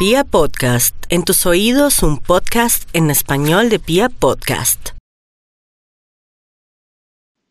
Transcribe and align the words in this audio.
Pia 0.00 0.24
Podcast, 0.24 0.96
en 1.10 1.24
tus 1.24 1.44
oídos 1.44 2.02
un 2.02 2.16
podcast 2.16 2.88
en 2.96 3.10
español 3.10 3.68
de 3.68 3.78
Pia 3.78 4.08
Podcast. 4.08 4.92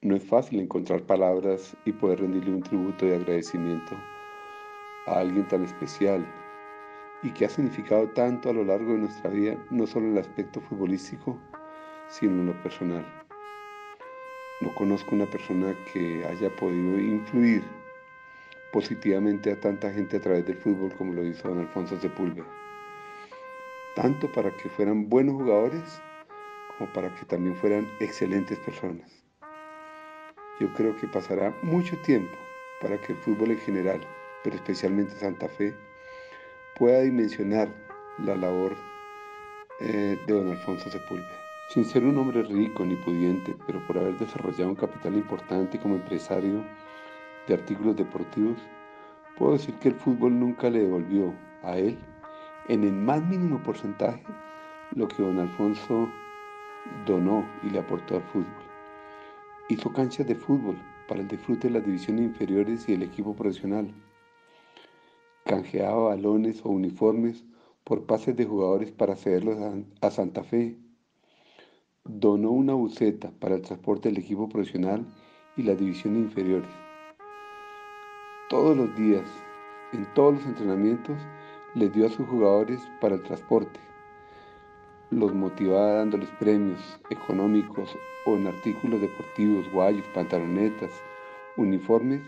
No 0.02 0.16
es 0.16 0.24
fácil 0.24 0.60
encontrar 0.60 1.04
palabras 1.04 1.78
y 1.86 1.92
poder 1.92 2.22
rendirle 2.22 2.56
un 2.56 2.64
tributo 2.64 3.06
de 3.06 3.18
agradecimiento 3.18 3.96
a 5.06 5.20
alguien 5.20 5.48
tan 5.48 5.64
especial 5.64 6.26
y 7.22 7.30
que 7.34 7.46
ha 7.46 7.50
significado 7.50 8.10
tanto 8.16 8.50
a 8.50 8.54
lo 8.54 8.64
largo 8.64 8.94
de 8.94 8.98
nuestra 8.98 9.30
vida, 9.30 9.56
no 9.70 9.86
solo 9.86 10.08
en 10.08 10.14
el 10.14 10.18
aspecto 10.18 10.60
futbolístico, 10.60 11.40
sino 12.08 12.32
en 12.32 12.48
lo 12.48 12.64
personal. 12.64 13.06
No 14.62 14.74
conozco 14.74 15.14
una 15.14 15.30
persona 15.30 15.76
que 15.94 16.26
haya 16.26 16.50
podido 16.56 16.98
influir 16.98 17.64
positivamente 18.72 19.52
a 19.52 19.60
tanta 19.60 19.92
gente 19.92 20.18
a 20.18 20.22
través 20.22 20.46
del 20.46 20.58
fútbol 20.58 20.94
como 20.94 21.14
lo 21.14 21.24
hizo 21.24 21.48
don 21.48 21.60
Alfonso 21.60 22.00
Sepúlveda. 22.00 22.48
Tanto 23.96 24.32
para 24.32 24.52
que 24.52 24.70
fueran 24.70 25.10
buenos 25.10 25.36
jugadores 25.36 26.02
como 26.78 26.92
para 26.94 27.14
que 27.16 27.26
también 27.26 27.56
fueran 27.56 27.88
excelentes 28.00 28.58
personas. 28.60 29.24
Yo 30.60 30.72
creo 30.74 30.96
que 30.98 31.08
pasará 31.08 31.54
mucho 31.62 31.98
tiempo 32.02 32.38
para 32.82 33.00
que 33.00 33.14
el 33.14 33.20
fútbol 33.20 33.52
en 33.52 33.60
general, 33.60 34.02
pero 34.44 34.56
especialmente 34.56 35.16
Santa 35.16 35.48
Fe, 35.48 35.74
pueda 36.78 37.02
dimensionar 37.02 37.70
la 38.24 38.36
labor 38.36 38.76
eh, 39.80 40.18
de 40.26 40.34
don 40.34 40.50
Alfonso 40.50 40.90
Sepúlveda. 40.90 41.40
Sin 41.70 41.86
ser 41.86 42.04
un 42.04 42.18
hombre 42.18 42.44
rico 42.44 42.84
ni 42.84 42.96
pudiente, 42.96 43.56
pero 43.68 43.86
por 43.86 43.98
haber 43.98 44.18
desarrollado 44.18 44.70
un 44.70 44.76
capital 44.76 45.16
importante 45.16 45.80
como 45.80 45.96
empresario, 45.96 46.66
de 47.50 47.56
artículos 47.56 47.96
deportivos, 47.96 48.58
puedo 49.38 49.54
decir 49.54 49.74
que 49.76 49.90
el 49.90 49.96
fútbol 49.96 50.40
nunca 50.40 50.70
le 50.70 50.80
devolvió 50.80 51.34
a 51.64 51.78
él, 51.78 51.98
en 52.68 52.84
el 52.84 52.94
más 52.94 53.26
mínimo 53.26 53.62
porcentaje, 53.64 54.24
lo 54.96 55.08
que 55.08 55.24
don 55.24 55.40
Alfonso 55.40 56.08
donó 57.06 57.44
y 57.64 57.72
le 57.72 57.80
aportó 57.80 58.16
al 58.16 58.24
fútbol. 58.24 58.46
Hizo 59.68 59.92
canchas 59.92 60.28
de 60.28 60.36
fútbol 60.36 60.78
para 61.08 61.22
el 61.22 61.28
disfrute 61.28 61.68
de 61.68 61.74
las 61.74 61.86
divisiones 61.86 62.26
inferiores 62.26 62.88
y 62.88 62.94
el 62.94 63.04
equipo 63.04 63.36
profesional. 63.36 63.92
Canjeaba 65.46 66.10
balones 66.10 66.64
o 66.64 66.70
uniformes 66.70 67.44
por 67.84 68.06
pases 68.06 68.36
de 68.36 68.46
jugadores 68.46 68.92
para 68.92 69.16
cederlos 69.16 69.58
a 70.02 70.12
Santa 70.12 70.44
Fe. 70.44 70.78
Donó 72.04 72.52
una 72.52 72.74
buceta 72.74 73.32
para 73.40 73.56
el 73.56 73.62
transporte 73.64 74.10
del 74.10 74.20
equipo 74.20 74.48
profesional 74.48 75.06
y 75.58 75.64
las 75.64 75.80
divisiones 75.80 76.24
inferiores 76.24 76.89
todos 78.50 78.76
los 78.76 78.94
días, 78.96 79.26
en 79.94 80.06
todos 80.16 80.34
los 80.34 80.46
entrenamientos, 80.46 81.16
les 81.76 81.94
dio 81.94 82.08
a 82.08 82.10
sus 82.10 82.28
jugadores 82.28 82.82
para 83.00 83.14
el 83.14 83.22
transporte. 83.22 83.80
Los 85.12 85.36
motivaba 85.36 85.94
dándoles 85.94 86.30
premios 86.40 86.80
económicos 87.12 87.96
o 88.26 88.36
en 88.36 88.48
artículos 88.48 89.02
deportivos, 89.02 89.72
guayos, 89.72 90.06
pantalonetas, 90.16 90.90
uniformes, 91.58 92.22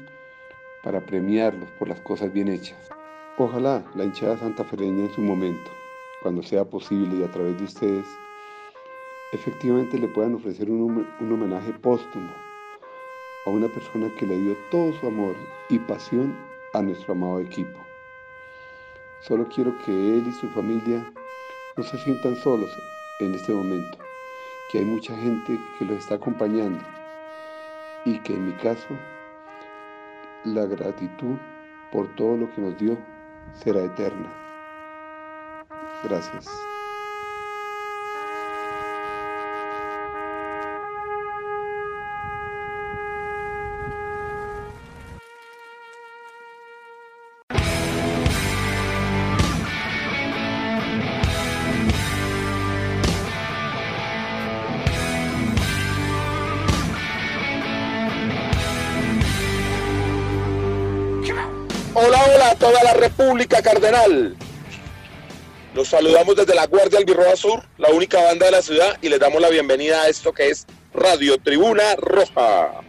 para 0.84 1.02
premiarlos 1.02 1.70
por 1.72 1.90
las 1.90 2.00
cosas 2.02 2.32
bien 2.32 2.50
hechas. 2.50 2.90
Ojalá 3.38 3.84
la 3.96 4.04
hinchada 4.04 4.38
santafereña 4.38 5.06
en 5.06 5.14
su 5.14 5.22
momento, 5.22 5.72
cuando 6.22 6.44
sea 6.44 6.66
posible 6.66 7.18
y 7.18 7.24
a 7.24 7.32
través 7.32 7.58
de 7.58 7.64
ustedes, 7.64 8.06
efectivamente 9.32 9.98
le 9.98 10.08
puedan 10.08 10.36
ofrecer 10.36 10.70
un, 10.70 11.08
un 11.20 11.32
homenaje 11.32 11.74
póstumo 11.74 12.51
a 13.46 13.50
una 13.50 13.68
persona 13.68 14.10
que 14.18 14.26
le 14.26 14.38
dio 14.38 14.56
todo 14.70 14.94
su 14.94 15.08
amor 15.08 15.36
y 15.70 15.80
pasión 15.80 16.38
a 16.74 16.82
nuestro 16.82 17.14
amado 17.14 17.40
equipo. 17.40 17.80
Solo 19.22 19.48
quiero 19.48 19.78
que 19.86 19.92
él 19.92 20.26
y 20.28 20.32
su 20.32 20.50
familia 20.50 21.12
no 21.76 21.84
se 21.84 21.98
sientan 22.00 22.36
solos 22.36 22.72
en 23.20 23.36
este 23.36 23.54
momento, 23.54 23.98
que 24.72 24.80
hay 24.80 24.86
mucha 24.86 25.16
gente 25.16 25.60
que 25.78 25.86
los 25.86 26.00
está 26.00 26.16
acompañando 26.16 26.84
y 28.06 28.20
que 28.20 28.34
en 28.34 28.48
mi 28.48 28.54
caso 28.54 28.88
la 30.44 30.66
gratitud 30.66 31.38
por 31.92 32.08
todo 32.16 32.38
lo 32.38 32.52
que 32.54 32.62
nos 32.62 32.78
dio 32.78 32.98
será 33.54 33.84
eterna. 33.84 34.34
Gracias. 36.04 36.71
República 63.02 63.64
Cardenal. 63.64 64.36
Los 65.74 65.88
saludamos 65.88 66.36
desde 66.36 66.54
la 66.54 66.68
Guardia 66.68 67.00
Albirroja 67.00 67.36
Sur, 67.36 67.64
la 67.80 67.90
única 67.90 68.22
banda 68.22 68.46
de 68.46 68.52
la 68.52 68.62
ciudad, 68.62 68.96
y 69.02 69.10
les 69.10 69.20
damos 69.20 69.42
la 69.42 69.50
bienvenida 69.50 70.04
a 70.04 70.08
esto 70.08 70.32
que 70.32 70.50
es 70.50 70.68
Radio 70.94 71.40
Tribuna 71.40 71.96
Roja. 71.96 72.82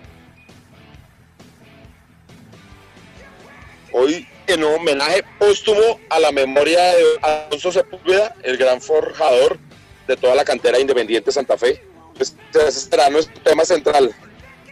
Hoy 3.92 4.28
en 4.48 4.62
homenaje 4.62 5.24
póstumo 5.38 5.98
a 6.10 6.20
la 6.20 6.30
memoria 6.30 6.92
de 6.92 7.04
Alonso 7.22 7.72
Sepúlveda, 7.72 8.34
el 8.42 8.58
gran 8.58 8.82
forjador 8.82 9.58
de 10.06 10.16
toda 10.18 10.34
la 10.34 10.44
cantera 10.44 10.78
independiente 10.78 11.32
Santa 11.32 11.56
Fe. 11.56 11.82
Pues, 12.18 12.36
ese 12.52 12.70
será 12.70 13.08
nuestro 13.08 13.40
tema 13.40 13.64
central. 13.64 14.14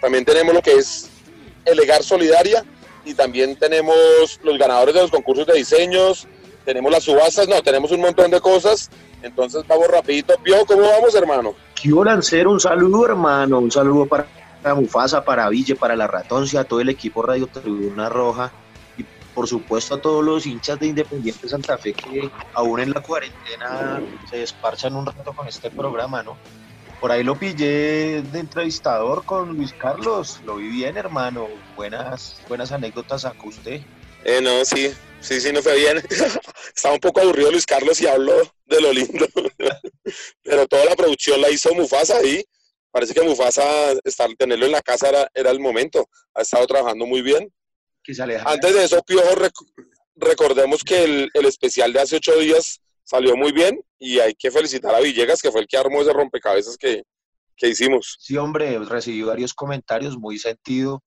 También 0.03 0.27
tenemos 0.27 0.53
lo 0.53 0.61
que 0.61 0.75
es 0.75 1.09
el 1.65 1.81
Egar 1.81 2.03
Solidaria, 2.03 2.63
y 3.05 3.15
también 3.15 3.57
tenemos 3.57 4.41
los 4.43 4.59
ganadores 4.59 4.95
de 4.95 5.03
los 5.03 5.11
concursos 5.11 5.47
de 5.47 5.55
diseños, 5.55 6.27
tenemos 6.65 6.93
las 6.93 7.05
subastas, 7.05 7.49
no, 7.49 7.63
tenemos 7.63 7.91
un 7.91 8.01
montón 8.01 8.31
de 8.31 8.41
cosas. 8.41 8.91
Entonces 9.23 9.65
vamos 9.67 9.89
rapidito. 9.89 10.35
Pio, 10.43 10.65
¿cómo 10.67 10.83
vamos, 10.83 11.15
hermano? 11.15 11.55
Quiero 11.81 12.05
lanzar 12.05 12.47
un 12.47 12.61
saludo, 12.61 13.07
hermano, 13.07 13.59
un 13.59 13.71
saludo 13.71 14.07
para 14.07 14.27
Mufasa, 14.75 15.25
para 15.25 15.49
Ville, 15.49 15.77
para 15.77 15.97
la 15.97 16.07
Ratoncia, 16.07 16.61
a 16.61 16.65
todo 16.65 16.81
el 16.81 16.89
equipo 16.89 17.23
Radio 17.23 17.47
Tribuna 17.47 18.09
Roja 18.09 18.53
y 18.97 19.05
por 19.35 19.47
supuesto 19.47 19.95
a 19.95 20.01
todos 20.01 20.25
los 20.25 20.47
hinchas 20.47 20.79
de 20.79 20.89
Independiente 20.89 21.49
Santa 21.49 21.79
Fe 21.79 21.93
que 21.93 22.31
aún 22.55 22.81
en 22.81 22.91
la 22.91 23.03
cuarentena 23.03 24.01
se 24.29 24.39
desparchan 24.39 24.95
un 24.95 25.07
rato 25.07 25.33
con 25.33 25.49
este 25.49 25.71
programa, 25.71 26.23
¿no? 26.23 26.37
Por 27.01 27.11
ahí 27.11 27.25
lo 27.25 27.35
pillé 27.35 28.21
de 28.21 28.39
entrevistador 28.39 29.25
con 29.25 29.57
Luis 29.57 29.73
Carlos. 29.73 30.39
Lo 30.45 30.57
vi 30.57 30.69
bien, 30.69 30.99
hermano. 30.99 31.49
Buenas, 31.75 32.39
buenas 32.47 32.73
anécdotas 32.73 33.23
sacó 33.23 33.49
usted. 33.49 33.81
Eh, 34.23 34.41
no, 34.43 34.63
sí, 34.67 34.93
sí, 35.21 35.41
sí, 35.41 35.51
no 35.51 35.63
fue 35.63 35.77
bien. 35.77 35.97
Estaba 36.77 36.95
un 36.95 37.01
poco 37.01 37.23
aburrido 37.23 37.51
Luis 37.51 37.65
Carlos 37.65 37.99
y 38.03 38.07
habló 38.07 38.35
de 38.67 38.81
lo 38.83 38.93
lindo. 38.93 39.27
Pero 40.43 40.67
toda 40.67 40.85
la 40.85 40.95
producción 40.95 41.41
la 41.41 41.49
hizo 41.49 41.75
Mufasa 41.75 42.19
ahí. 42.19 42.45
Parece 42.91 43.15
que 43.15 43.23
Mufasa, 43.23 43.65
estar, 44.05 44.29
tenerlo 44.37 44.67
en 44.67 44.73
la 44.73 44.83
casa 44.83 45.09
era, 45.09 45.31
era 45.33 45.51
el 45.51 45.59
momento. 45.59 46.07
Ha 46.35 46.43
estado 46.43 46.67
trabajando 46.67 47.07
muy 47.07 47.23
bien. 47.23 47.51
Antes 48.45 48.75
de 48.75 48.85
eso, 48.85 49.03
Piojo, 49.05 49.37
recordemos 50.17 50.85
que 50.85 51.05
el, 51.05 51.31
el 51.33 51.47
especial 51.47 51.95
de 51.95 52.01
hace 52.01 52.17
ocho 52.17 52.37
días 52.37 52.83
salió 53.05 53.37
muy 53.37 53.53
bien 53.53 53.81
y 54.01 54.19
hay 54.19 54.35
que 54.35 54.51
felicitar 54.51 54.93
a 54.95 55.01
Villegas, 55.01 55.41
que 55.41 55.53
fue 55.53 55.61
el 55.61 55.69
que 55.69 55.77
armó 55.77 56.03
ese 56.03 56.13
rompecabezas 56.13 56.77
que, 56.77 57.05
que 57.57 57.69
hicimos. 57.69 58.17
Sí, 58.19 58.37
hombre, 58.37 58.79
recibí 58.81 59.23
varios 59.23 59.55
comentarios, 59.55 60.19
muy 60.19 60.39
sentido 60.39 61.05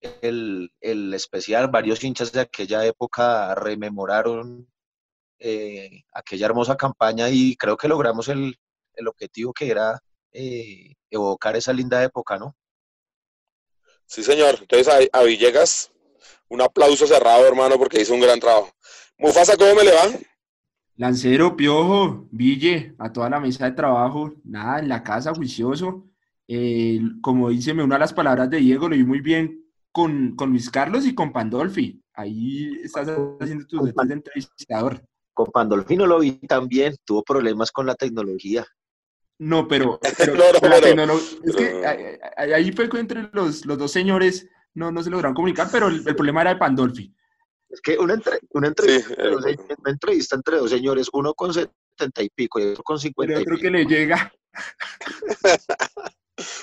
el, 0.00 0.70
el 0.80 1.14
especial, 1.14 1.68
varios 1.68 2.02
hinchas 2.02 2.32
de 2.32 2.40
aquella 2.40 2.84
época 2.86 3.54
rememoraron 3.54 4.70
eh, 5.38 6.02
aquella 6.12 6.46
hermosa 6.46 6.76
campaña 6.76 7.28
y 7.30 7.56
creo 7.56 7.76
que 7.76 7.88
logramos 7.88 8.28
el, 8.28 8.56
el 8.94 9.08
objetivo 9.08 9.52
que 9.52 9.70
era 9.70 10.00
eh, 10.32 10.94
evocar 11.10 11.56
esa 11.56 11.72
linda 11.72 12.02
época, 12.02 12.38
¿no? 12.38 12.56
Sí, 14.06 14.22
señor. 14.22 14.58
Entonces 14.60 14.88
a, 14.88 15.18
a 15.18 15.22
Villegas, 15.22 15.90
un 16.48 16.62
aplauso 16.62 17.06
cerrado, 17.06 17.46
hermano, 17.46 17.76
porque 17.78 18.00
hizo 18.00 18.14
un 18.14 18.20
gran 18.20 18.40
trabajo. 18.40 18.70
Mufasa, 19.18 19.56
¿cómo 19.56 19.74
me 19.74 19.84
le 19.84 19.92
va? 19.92 20.08
Lancero, 20.98 21.56
Piojo, 21.56 22.26
Ville, 22.32 22.96
a 22.98 23.12
toda 23.12 23.30
la 23.30 23.38
mesa 23.38 23.66
de 23.66 23.72
trabajo, 23.72 24.34
nada, 24.42 24.80
en 24.80 24.88
la 24.88 25.04
casa, 25.04 25.32
juicioso. 25.32 26.08
Eh, 26.48 27.00
como 27.20 27.50
dice 27.50 27.70
una 27.72 27.94
de 27.94 28.00
las 28.00 28.12
palabras 28.12 28.50
de 28.50 28.56
Diego, 28.58 28.88
lo 28.88 28.96
vi 28.96 29.04
muy 29.04 29.20
bien 29.20 29.64
con, 29.92 30.34
con 30.34 30.50
Luis 30.50 30.68
Carlos 30.68 31.06
y 31.06 31.14
con 31.14 31.32
Pandolfi. 31.32 32.02
Ahí 32.14 32.80
estás 32.82 33.08
haciendo 33.38 33.64
tus 33.66 33.84
detalles 33.84 34.08
de 34.08 34.14
entrevistador. 34.14 35.00
Con 35.32 35.46
Pandolfi 35.52 35.96
no 35.96 36.08
lo 36.08 36.18
vi 36.18 36.32
tan 36.32 36.66
bien, 36.66 36.96
tuvo 37.04 37.22
problemas 37.22 37.70
con 37.70 37.86
la 37.86 37.94
tecnología. 37.94 38.66
No, 39.38 39.68
pero, 39.68 40.00
pero 40.18 40.34
la 40.34 40.80
tecnología, 40.80 41.38
es 41.44 41.54
que 41.54 42.18
ahí 42.36 42.72
fue 42.72 42.88
que 42.88 42.98
entre 42.98 43.30
los, 43.32 43.64
los 43.66 43.78
dos 43.78 43.92
señores 43.92 44.48
no, 44.74 44.90
no 44.90 45.04
se 45.04 45.10
lograron 45.10 45.36
comunicar, 45.36 45.68
pero 45.70 45.86
el, 45.86 46.02
el 46.08 46.16
problema 46.16 46.40
era 46.40 46.54
de 46.54 46.58
Pandolfi. 46.58 47.14
Es 47.70 47.80
que 47.80 47.98
una, 47.98 48.20
una, 48.50 48.68
entrevista, 48.68 49.14
una 49.78 49.90
entrevista 49.90 50.36
entre 50.36 50.56
dos 50.56 50.70
señores, 50.70 51.08
uno 51.12 51.34
con 51.34 51.52
setenta 51.52 52.22
y 52.22 52.30
pico 52.30 52.58
y 52.60 52.64
otro 52.64 52.82
con 52.82 52.98
cincuenta 52.98 53.40
y 53.40 53.44
pico. 53.44 53.56
que 53.60 53.70
le 53.70 53.84
llega. 53.84 54.32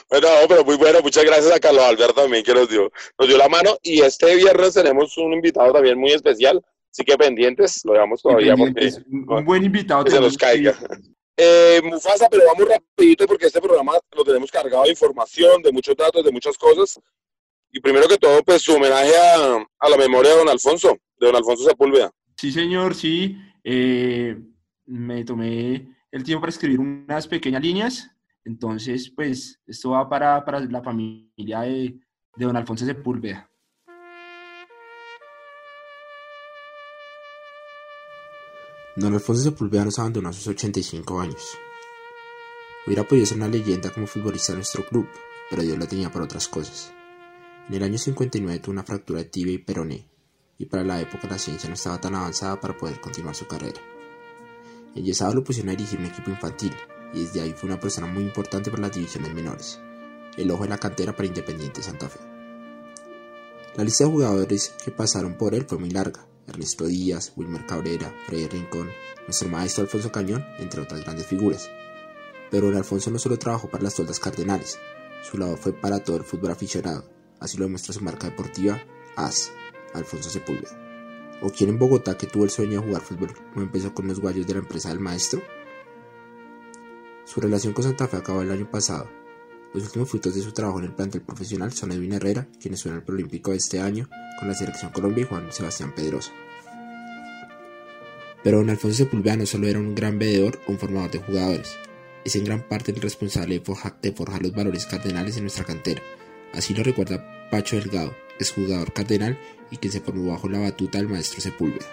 Bueno, 0.09 0.27
pero 0.47 0.63
muy 0.63 0.77
bueno, 0.77 1.01
muchas 1.01 1.25
gracias 1.25 1.53
a 1.53 1.59
Carlos 1.59 1.83
Alberto 1.83 2.21
también 2.21 2.43
que 2.43 2.53
nos 2.53 2.69
dio, 2.69 2.89
nos 3.19 3.27
dio 3.27 3.37
la 3.37 3.49
mano. 3.49 3.77
Y 3.81 4.01
este 4.01 4.35
viernes 4.35 4.73
tenemos 4.73 5.17
un 5.17 5.33
invitado 5.33 5.73
también 5.73 5.99
muy 5.99 6.11
especial, 6.11 6.63
así 6.91 7.03
que 7.03 7.17
pendientes, 7.17 7.81
lo 7.83 7.93
llevamos 7.93 8.21
todavía 8.21 8.55
porque 8.55 8.93
un 9.09 9.45
buen 9.45 9.65
invitado 9.65 10.05
que 10.05 10.11
se 10.11 10.21
nos 10.21 10.37
caiga. 10.37 10.77
Eh, 11.37 11.81
Mufasa, 11.83 12.29
pero 12.29 12.45
vamos 12.45 12.69
rapidito 12.69 13.25
porque 13.27 13.47
este 13.47 13.59
programa 13.59 13.99
lo 14.15 14.23
tenemos 14.23 14.49
cargado 14.49 14.83
de 14.83 14.91
información, 14.91 15.61
de 15.61 15.71
muchos 15.73 15.95
datos, 15.95 16.23
de 16.23 16.31
muchas 16.31 16.57
cosas. 16.57 16.97
Y 17.75 17.81
primero 17.81 18.07
que 18.07 18.17
todo, 18.17 18.41
pues 18.41 18.61
su 18.61 18.71
homenaje 18.71 19.11
a, 19.17 19.57
a 19.79 19.89
la 19.89 19.97
memoria 19.97 20.31
de 20.31 20.37
don 20.37 20.47
Alfonso, 20.47 20.97
de 21.19 21.27
don 21.27 21.35
Alfonso 21.35 21.65
Sepúlveda. 21.65 22.09
Sí, 22.37 22.49
señor, 22.49 22.95
sí. 22.95 23.37
Eh, 23.65 24.33
me 24.85 25.25
tomé 25.25 25.93
el 26.09 26.23
tiempo 26.23 26.39
para 26.39 26.51
escribir 26.51 26.79
unas 26.79 27.27
pequeñas 27.27 27.61
líneas. 27.61 28.09
Entonces, 28.45 29.11
pues, 29.13 29.59
esto 29.67 29.89
va 29.89 30.07
para, 30.07 30.45
para 30.45 30.61
la 30.61 30.81
familia 30.81 31.61
de, 31.63 31.99
de 32.37 32.45
don 32.45 32.55
Alfonso 32.55 32.85
Sepúlveda. 32.85 33.51
Don 38.95 39.13
Alfonso 39.13 39.43
Sepúlveda 39.43 39.83
nos 39.83 39.99
abandonó 39.99 40.29
a 40.29 40.33
sus 40.33 40.47
85 40.47 41.19
años. 41.19 41.57
Hubiera 42.87 43.03
podido 43.03 43.25
ser 43.25 43.35
una 43.35 43.49
leyenda 43.49 43.89
como 43.89 44.07
futbolista 44.07 44.53
de 44.53 44.59
nuestro 44.59 44.85
club, 44.85 45.09
pero 45.49 45.61
Dios 45.61 45.77
la 45.77 45.87
tenía 45.87 46.09
para 46.09 46.23
otras 46.23 46.47
cosas. 46.47 46.95
En 47.67 47.73
el 47.73 47.81
año 47.81 47.97
59 47.97 48.59
tuvo 48.59 48.73
una 48.73 48.83
fractura 48.83 49.19
de 49.19 49.25
tibia 49.25 49.53
y 49.53 49.57
peroné, 49.57 50.07
y 50.59 50.65
para 50.65 50.83
la 50.83 51.01
época 51.01 51.27
la 51.27 51.39
ciencia 51.39 51.67
no 51.67 51.73
estaba 51.73 51.99
tan 51.99 52.13
avanzada 52.13 52.61
para 52.61 52.77
poder 52.77 53.01
continuar 53.01 53.33
su 53.33 53.47
carrera. 53.47 53.81
En 54.93 55.03
Yesado 55.03 55.33
lo 55.33 55.43
pusieron 55.43 55.69
a 55.69 55.71
dirigir 55.71 55.99
un 55.99 56.05
equipo 56.05 56.29
infantil, 56.29 56.71
y 57.11 57.21
desde 57.21 57.41
ahí 57.41 57.53
fue 57.53 57.67
una 57.67 57.79
persona 57.79 58.05
muy 58.05 58.21
importante 58.21 58.69
para 58.69 58.83
las 58.83 58.95
divisiones 58.95 59.33
menores, 59.33 59.79
el 60.37 60.51
ojo 60.51 60.61
de 60.61 60.69
la 60.69 60.77
cantera 60.77 61.15
para 61.15 61.27
Independiente 61.27 61.81
Santa 61.81 62.07
Fe. 62.07 62.19
La 63.75 63.83
lista 63.83 64.03
de 64.03 64.11
jugadores 64.11 64.75
que 64.83 64.91
pasaron 64.91 65.35
por 65.35 65.55
él 65.55 65.65
fue 65.65 65.79
muy 65.79 65.89
larga, 65.89 66.27
Ernesto 66.47 66.85
Díaz, 66.85 67.33
Wilmer 67.35 67.65
Cabrera, 67.65 68.13
Freddy 68.27 68.47
Rincón, 68.47 68.91
nuestro 69.25 69.49
maestro 69.49 69.83
Alfonso 69.83 70.11
Cañón, 70.11 70.45
entre 70.59 70.81
otras 70.81 71.01
grandes 71.01 71.25
figuras. 71.25 71.67
Pero 72.51 72.67
don 72.67 72.77
Alfonso 72.77 73.09
no 73.09 73.17
solo 73.17 73.39
trabajó 73.39 73.71
para 73.71 73.83
las 73.83 73.95
toldas 73.95 74.19
cardenales, 74.19 74.77
su 75.23 75.39
lado 75.39 75.57
fue 75.57 75.73
para 75.73 76.03
todo 76.03 76.17
el 76.17 76.23
fútbol 76.23 76.51
aficionado, 76.51 77.14
así 77.39 77.57
lo 77.57 77.65
demuestra 77.65 77.93
su 77.93 78.01
marca 78.01 78.29
deportiva, 78.29 78.81
AS, 79.15 79.51
Alfonso 79.93 80.29
Sepúlveda. 80.29 80.77
¿O 81.41 81.49
quién 81.49 81.69
en 81.69 81.79
Bogotá 81.79 82.17
que 82.17 82.27
tuvo 82.27 82.43
el 82.43 82.49
sueño 82.49 82.79
de 82.79 82.87
jugar 82.87 83.01
fútbol 83.01 83.33
no 83.55 83.61
empezó 83.61 83.93
con 83.93 84.07
los 84.07 84.19
guayos 84.19 84.47
de 84.47 84.53
la 84.53 84.59
empresa 84.59 84.89
del 84.89 84.99
maestro? 84.99 85.41
Su 87.25 87.41
relación 87.41 87.73
con 87.73 87.83
Santa 87.83 88.07
Fe 88.07 88.17
acabó 88.17 88.41
el 88.41 88.51
año 88.51 88.69
pasado. 88.69 89.09
Los 89.73 89.83
últimos 89.85 90.09
frutos 90.09 90.35
de 90.35 90.41
su 90.41 90.53
trabajo 90.53 90.79
en 90.79 90.85
el 90.85 90.93
plantel 90.93 91.21
profesional 91.21 91.73
son 91.73 91.91
Edwin 91.91 92.13
Herrera, 92.13 92.47
quien 92.61 92.77
suena 92.77 92.97
al 92.97 93.03
Prolímpico 93.03 93.51
de 93.51 93.57
este 93.57 93.81
año 93.81 94.09
con 94.39 94.47
la 94.47 94.53
Selección 94.53 94.91
Colombia 94.91 95.23
y 95.23 95.27
Juan 95.27 95.51
Sebastián 95.51 95.93
Pedrosa. 95.93 96.31
Pero 98.43 98.59
don 98.59 98.69
Alfonso 98.69 98.97
Sepúlveda 98.97 99.35
no 99.35 99.45
solo 99.45 99.67
era 99.67 99.79
un 99.79 99.95
gran 99.95 100.19
veedor 100.19 100.61
o 100.67 100.71
un 100.71 100.79
formador 100.79 101.11
de 101.11 101.19
jugadores, 101.19 101.75
es 102.25 102.35
en 102.35 102.43
gran 102.43 102.67
parte 102.67 102.91
el 102.91 103.01
responsable 103.01 103.59
de, 103.59 104.11
forjar 104.11 104.41
los 104.41 104.51
valores 104.51 104.85
cardenales 104.87 105.37
en 105.37 105.43
nuestra 105.43 105.63
cantera. 105.63 106.01
Así 106.55 106.73
lo 106.73 106.83
recuerda 106.83 107.49
Pacho 107.51 107.75
Delgado, 107.75 108.15
jugador 108.55 108.93
cardenal 108.93 109.37
y 109.71 109.77
quien 109.77 109.91
se 109.91 110.01
formó 110.01 110.31
bajo 110.31 110.49
la 110.49 110.59
batuta 110.59 110.97
del 110.97 111.09
maestro 111.09 111.41
Sepúlveda. 111.41 111.85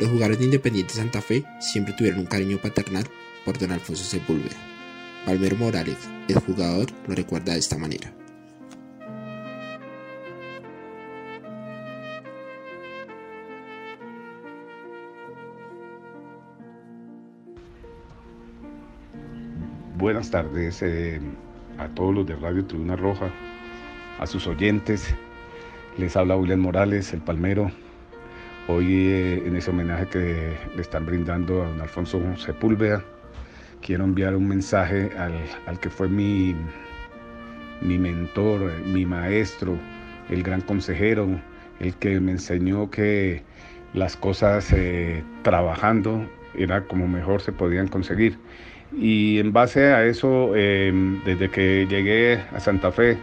Los 0.00 0.10
jugadores 0.10 0.38
de 0.38 0.44
Independiente 0.46 0.94
Santa 0.94 1.22
Fe 1.22 1.44
siempre 1.60 1.94
tuvieron 1.94 2.20
un 2.20 2.26
cariño 2.26 2.58
paternal 2.58 3.04
por 3.44 3.58
don 3.58 3.72
Alfonso 3.72 4.04
Sepúlveda. 4.04 4.56
Palmer 5.24 5.56
Morales, 5.56 5.98
el 6.28 6.38
jugador, 6.40 6.90
lo 7.06 7.14
recuerda 7.14 7.52
de 7.52 7.60
esta 7.60 7.78
manera. 7.78 8.12
Buenas 20.04 20.30
tardes 20.30 20.82
eh, 20.82 21.18
a 21.78 21.88
todos 21.88 22.14
los 22.14 22.26
de 22.26 22.36
Radio 22.36 22.66
Tribuna 22.66 22.94
Roja, 22.94 23.30
a 24.20 24.26
sus 24.26 24.46
oyentes. 24.46 25.14
Les 25.96 26.14
habla 26.14 26.36
William 26.36 26.60
Morales, 26.60 27.14
el 27.14 27.22
Palmero. 27.22 27.70
Hoy 28.68 29.06
eh, 29.06 29.42
en 29.46 29.56
ese 29.56 29.70
homenaje 29.70 30.06
que 30.08 30.58
le 30.76 30.82
están 30.82 31.06
brindando 31.06 31.62
a 31.62 31.68
don 31.68 31.80
Alfonso 31.80 32.20
Sepúlveda, 32.36 33.02
quiero 33.80 34.04
enviar 34.04 34.36
un 34.36 34.46
mensaje 34.46 35.10
al, 35.16 35.80
que 35.80 35.88
fue 35.88 36.06
mi, 36.06 36.54
mi 37.80 37.98
mentor, 37.98 38.74
mi 38.84 39.06
maestro, 39.06 39.78
el 40.28 40.42
gran 40.42 40.60
consejero, 40.60 41.40
el 41.80 41.94
que 41.94 42.20
me 42.20 42.32
enseñó 42.32 42.90
que 42.90 43.42
las 43.94 44.18
cosas 44.18 44.70
eh, 44.70 45.24
trabajando 45.40 46.28
era 46.54 46.84
como 46.84 47.08
mejor 47.08 47.40
se 47.40 47.52
podían 47.52 47.88
conseguir. 47.88 48.38
Y 48.96 49.38
en 49.38 49.52
base 49.52 49.92
a 49.92 50.04
eso, 50.04 50.54
em, 50.54 51.22
desde 51.24 51.50
que 51.50 51.86
llegué 51.88 52.40
a 52.52 52.60
Santa 52.60 52.92
Fe, 52.92 53.16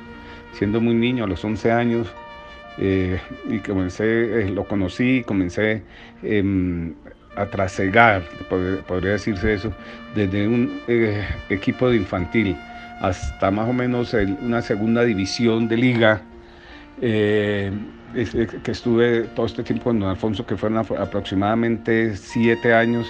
siendo 0.54 0.82
muy 0.82 0.94
niño, 0.94 1.24
a 1.24 1.28
los 1.28 1.44
11 1.46 1.72
años, 1.72 2.08
eh, 2.78 3.20
y 3.50 3.60
comencé, 3.60 4.42
eh, 4.42 4.50
lo 4.50 4.66
conocí, 4.66 5.24
comencé 5.26 5.84
em, 6.24 6.94
a 7.36 7.46
trasegar, 7.46 8.24
podría 8.88 9.12
decirse 9.14 9.54
eso, 9.54 9.74
desde 10.16 10.48
un 10.48 10.82
eh, 10.88 11.26
equipo 11.50 11.90
de 11.90 11.98
infantil 11.98 12.56
hasta 13.02 13.50
más 13.52 13.70
o 13.70 13.74
menos 13.74 14.14
una 14.42 14.62
segunda 14.62 15.04
división 15.04 15.68
de 15.68 15.78
liga, 15.78 16.22
que 17.00 17.72
estuve 18.68 19.22
todo 19.36 19.48
este 19.48 19.64
tiempo 19.64 19.86
con 19.86 20.00
don 20.00 20.10
Alfonso, 20.10 20.46
que 20.46 20.56
fueron 20.56 20.78
aproximadamente 20.78 22.16
siete 22.16 22.74
años 22.76 23.08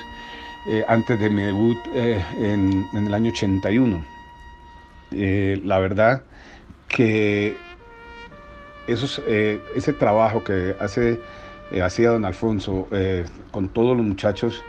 antes 0.87 1.19
de 1.19 1.29
mi 1.29 1.41
debut 1.43 1.77
en, 1.93 2.87
en, 2.93 3.07
el 3.07 3.13
año 3.13 3.31
81. 3.31 4.03
la 5.11 5.79
verdad 5.79 6.23
que 6.87 7.57
esos, 8.87 9.21
eh, 9.27 9.59
ese 9.75 9.93
trabajo 9.93 10.43
que 10.43 10.75
hace, 10.79 11.19
eh, 11.71 11.81
hacía 11.81 12.09
don 12.09 12.25
Alfonso 12.25 12.87
eh, 12.91 13.25
con 13.51 13.69
todos 13.69 13.95
los 13.95 14.05
muchachos 14.05 14.63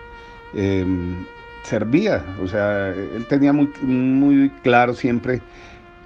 servía. 1.64 2.22
O 2.42 2.48
sea, 2.48 2.88
él 2.88 3.24
tenía 3.26 3.54
muy, 3.54 3.70
muy 3.80 4.50
claro 4.62 4.92
siempre 4.94 5.40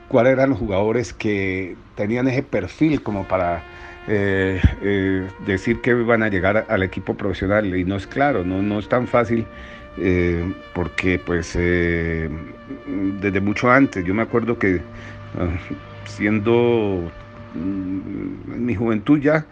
cuáles 0.09 0.35
eran 0.35 0.50
los 0.50 0.59
jugadores 0.59 1.12
que 1.12 1.76
tenían 1.97 2.28
ese 2.28 2.45
perfil 2.45 3.02
como 3.02 3.25
para 3.25 3.64
decir 4.06 5.80
que 5.80 5.90
iban 5.90 6.22
a 6.22 6.28
llegar 6.28 6.66
al 6.68 6.82
equipo 6.82 7.14
profesional. 7.14 7.75
Y 7.76 7.84
no 7.84 7.96
es 7.96 8.06
claro, 8.06 8.44
no, 8.44 8.62
no 8.62 8.78
es 8.78 8.88
tan 8.88 9.06
fácil. 9.06 9.46
porque 10.75 11.18
pues 11.18 11.54
desde 11.54 13.40
mucho 13.40 13.70
antes, 13.70 14.04
yo 14.04 14.14
me 14.14 14.22
acuerdo 14.22 14.58
que 14.58 14.80
ah, 15.38 15.48
siendo 16.04 17.10
en 17.54 18.66
mi 18.66 18.75
juventud 18.75 19.20
ya, 19.20 19.46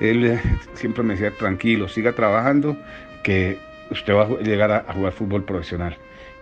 él 0.00 0.24
eh, 0.24 0.40
siempre 0.74 1.02
me 1.02 1.14
decía, 1.14 1.30
tranquilo, 1.36 1.88
siga 1.88 2.12
trabajando, 2.12 2.76
que 3.22 3.58
usted 3.90 4.14
va 4.14 4.24
a 4.24 4.40
llegar 4.40 4.70
a, 4.72 4.92
jugar 4.92 5.12
fútbol 5.12 5.44
profesional. 5.44 5.96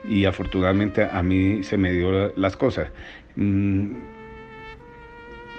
Y 0.04 0.24
afortunadamente 0.24 1.04
a 1.04 1.22
mí 1.22 1.62
se 1.62 1.76
me 1.76 1.92
dio 1.92 2.32
las 2.36 2.56
cosas. 2.56 2.88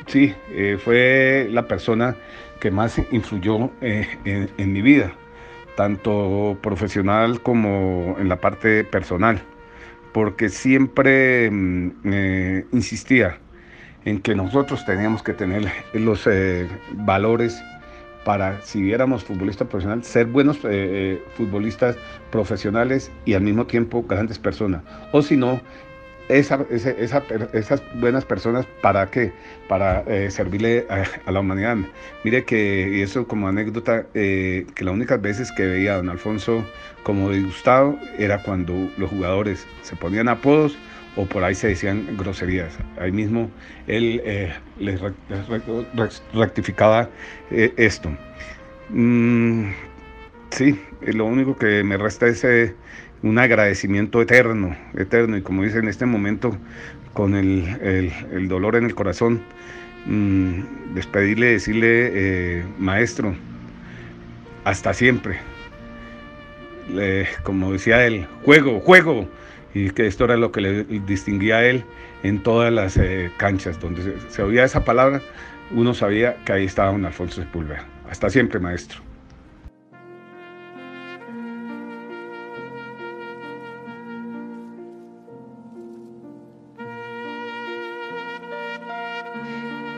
Sí, 0.07 0.33
eh, 0.51 0.77
fue 0.83 1.47
la 1.51 1.67
persona 1.67 2.15
que 2.59 2.71
más 2.71 2.99
influyó 3.11 3.71
eh, 3.81 4.07
en, 4.25 4.73
mi 4.73 4.81
vida, 4.81 5.13
tanto 5.75 6.57
profesional 6.61 7.41
como 7.41 8.15
en 8.19 8.29
la 8.29 8.37
parte 8.37 8.83
personal, 8.83 9.41
porque 10.13 10.49
siempre 10.49 11.49
mm, 11.49 12.67
insistía 12.71 13.39
en 14.05 14.21
que 14.21 14.35
nosotros 14.35 14.85
teníamos 14.85 15.23
que 15.23 15.33
tener 15.33 15.71
los 15.93 16.27
eh, 16.27 16.67
valores 16.91 17.61
para, 18.23 18.61
si 18.61 18.81
viéramos 18.81 19.23
futbolista 19.23 19.65
profesional, 19.65 20.03
ser 20.03 20.27
buenos 20.27 20.57
eh, 20.57 20.69
eh, 20.71 21.23
futbolistas 21.35 21.97
profesionales 22.31 23.11
y 23.25 23.33
al 23.33 23.41
mismo 23.41 23.65
tiempo 23.65 24.03
grandes 24.03 24.39
personas. 24.39 24.81
O 25.11 25.21
si 25.21 25.35
no, 25.35 25.61
esa, 26.29 26.65
esas 26.69 27.83
buenas 27.95 28.25
personas, 28.25 28.65
¿para 28.81 29.07
qué? 29.07 29.31
Para 29.67 30.03
servirle 30.29 30.85
a, 30.89 31.31
la 31.31 31.39
humanidad. 31.39 31.77
Mire 32.23 32.45
que, 32.45 32.89
y 32.93 33.01
eso 33.01 33.27
como 33.27 33.47
anécdota, 33.47 34.05
que 34.13 34.65
las 34.79 34.93
únicas 34.93 35.21
veces 35.21 35.51
que 35.51 35.65
veía 35.65 35.93
a 35.93 35.97
don 35.97 36.09
Alfonso 36.09 36.63
como 37.03 37.29
disgustado 37.31 37.97
era 38.17 38.41
cuando 38.43 38.73
los 38.97 39.09
jugadores 39.09 39.67
se 39.81 39.95
ponían 39.95 40.29
apodos 40.29 40.77
o 41.15 41.25
por 41.25 41.43
ahí 41.43 41.55
se 41.55 41.67
decían 41.67 42.07
groserías. 42.17 42.77
Ahí 42.99 43.11
mismo 43.11 43.49
él 43.87 44.21
eh, 44.23 44.53
les 44.79 44.99
rectificaba 46.33 47.09
eh, 47.51 47.73
esto. 47.77 48.09
Mm, 48.89 49.69
sí, 50.49 50.79
lo 51.01 51.25
único 51.25 51.55
que 51.55 51.83
me 51.83 51.97
resta 51.97 52.27
es 52.27 52.43
eh, 52.43 52.75
un 53.23 53.39
agradecimiento 53.39 54.21
eterno, 54.21 54.75
eterno, 54.95 55.37
y 55.37 55.41
como 55.41 55.63
dice 55.63 55.79
en 55.79 55.87
este 55.87 56.05
momento, 56.05 56.55
con 57.13 57.35
el, 57.35 58.47
dolor 58.47 58.75
en 58.75 58.85
el 58.85 58.95
corazón, 58.95 59.41
mm, 60.05 60.93
despedirle, 60.93 61.47
decirle, 61.47 62.63
maestro, 62.77 63.35
hasta 64.65 64.93
siempre. 64.93 65.39
como 67.43 67.71
decía 67.71 68.05
él, 68.05 68.27
juego, 68.43 68.79
juego 68.81 69.27
y 69.73 69.89
que 69.89 70.07
esto 70.07 70.25
era 70.25 70.37
lo 70.37 70.51
que 70.51 70.61
le 70.61 70.83
distinguía 70.83 71.57
a 71.57 71.65
él 71.65 71.83
en 72.23 72.41
todas 72.41 72.71
las 72.71 72.97
eh, 72.97 73.31
canchas 73.37 73.79
donde 73.79 74.15
se, 74.29 74.41
oía 74.41 74.63
esa 74.63 74.85
palabra, 74.85 75.21
uno 75.71 75.93
sabía 75.93 76.37
que 76.45 76.53
ahí 76.53 76.65
estaba 76.65 76.91
un 76.91 77.05
Alfonso 77.05 77.41
Sepúlveda. 77.41 77.85
Hasta 78.09 78.29
siempre, 78.29 78.59
maestro. 78.59 79.12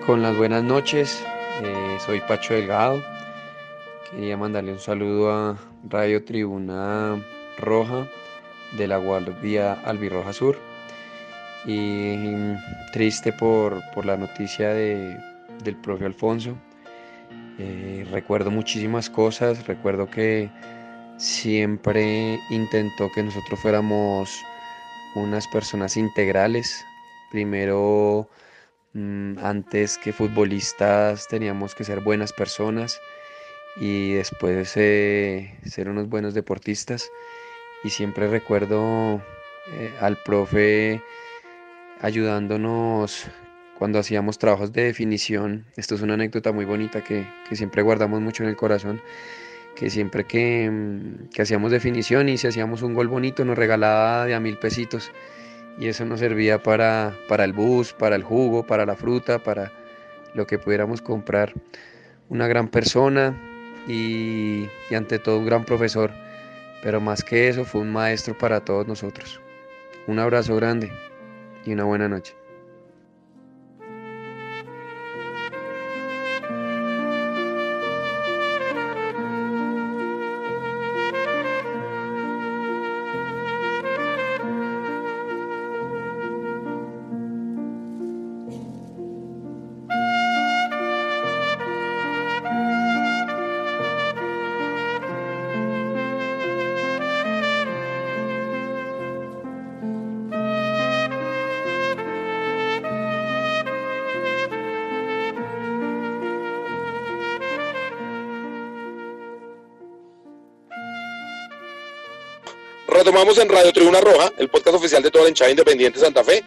Con 0.05 0.21
las 0.21 0.37
buenas 0.37 0.63
noches, 0.63 1.25
eh, 1.63 1.97
soy 2.05 2.21
Pacho 2.21 2.53
Delgado. 2.53 3.01
Quería 4.11 4.37
mandarle 4.37 4.73
un 4.73 4.79
saludo 4.79 5.31
a 5.31 5.57
Radio 5.89 6.23
Tribuna 6.23 7.19
Roja 7.57 8.05
de 8.77 8.87
la 8.87 8.97
Guardia 8.97 9.73
Albirroja 9.73 10.31
Sur 10.31 10.59
y 11.65 12.35
triste 12.93 13.33
por, 13.33 13.81
la 14.05 14.15
noticia 14.15 14.69
de, 14.75 15.17
del 15.63 15.75
profe 15.77 16.05
Alfonso. 16.05 16.55
Eh, 17.57 18.05
recuerdo 18.11 18.51
muchísimas 18.51 19.09
cosas, 19.09 19.65
recuerdo 19.65 20.07
que 20.07 20.51
siempre 21.17 22.37
intentó 22.51 23.11
que 23.11 23.23
nosotros 23.23 23.59
fuéramos 23.59 24.39
unas 25.15 25.47
personas 25.47 25.97
integrales. 25.97 26.85
Primero, 27.31 28.29
mm, 28.29 28.44
antes 28.95 29.97
que 29.97 30.13
futbolistas, 30.13 31.27
teníamos 31.27 31.75
que 31.75 31.83
ser 31.83 31.99
buenas 31.99 32.31
personas 32.31 33.01
y 33.75 34.13
después 34.13 34.73
eh, 34.77 35.57
ser 35.65 35.89
unos 35.89 36.07
buenos 36.07 36.33
deportistas 36.33 37.11
y 37.83 37.89
siempre 37.89 38.27
recuerdo 38.27 39.21
eh, 39.73 39.91
al 39.99 40.17
profe 40.23 41.01
ayudándonos 41.99 43.25
cuando 43.77 43.99
hacíamos 43.99 44.37
trabajos 44.37 44.71
de 44.71 44.83
definición. 44.83 45.65
Esto 45.75 45.95
es 45.95 46.01
una 46.01 46.13
anécdota 46.13 46.53
muy 46.53 46.63
bonita 46.63 47.03
que, 47.03 47.27
siempre 47.51 47.81
guardamos 47.81 48.21
mucho 48.21 48.43
en 48.43 48.49
el 48.49 48.55
corazón, 48.55 49.01
que 49.75 49.89
siempre 49.89 50.23
que, 50.23 50.69
mm, 50.71 51.29
que, 51.33 51.41
hacíamos 51.41 51.71
definición 51.71 52.29
y 52.29 52.37
si 52.37 52.47
hacíamos 52.47 52.81
un 52.81 52.93
gol 52.93 53.09
bonito 53.09 53.43
nos 53.43 53.57
regalaba 53.57 54.25
de 54.25 54.35
a 54.35 54.39
mil 54.39 54.57
pesitos 54.57 55.11
y 55.77 55.87
eso 55.87 56.05
nos 56.05 56.19
servía 56.19 56.61
para, 56.61 57.13
para 57.27 57.43
el 57.43 57.53
bus, 57.53 57.93
para 57.93 58.15
el 58.15 58.23
jugo, 58.23 58.65
para 58.65 58.85
la 58.85 58.95
fruta, 58.95 59.39
para 59.39 59.71
lo 60.33 60.45
que 60.47 60.59
pudiéramos 60.59 61.01
comprar. 61.01 61.53
Una 62.29 62.47
gran 62.47 62.67
persona 62.69 63.35
y, 63.87 64.67
y 64.89 64.95
ante 64.95 65.19
todo 65.19 65.39
un 65.39 65.45
gran 65.45 65.65
profesor 65.65 66.11
pero 66.85 67.01
más 67.01 67.23
que 67.23 67.47
eso 67.47 67.65
fue 67.65 67.81
un 67.81 67.91
maestro 67.91 68.37
para 68.37 68.59
todos 68.59 68.87
nosotros. 68.87 69.41
Un 70.05 70.19
abrazo 70.19 70.55
grande 70.55 70.91
y 71.65 71.73
una 71.73 71.83
buena 71.83 72.07
noche. 72.07 72.35
Retomamos 113.15 113.37
en 113.37 113.47
Radio 113.47 113.71
Tribuna 113.71 114.01
Roja, 114.01 114.29
el 114.37 114.49
podcast 114.49 114.75
oficial 114.75 115.01
de 115.01 115.09
toda 115.09 115.23
la 115.23 115.29
hinchada 115.29 115.49
independiente 115.49 116.01
Santa 116.01 116.21
Fe. 116.21 116.43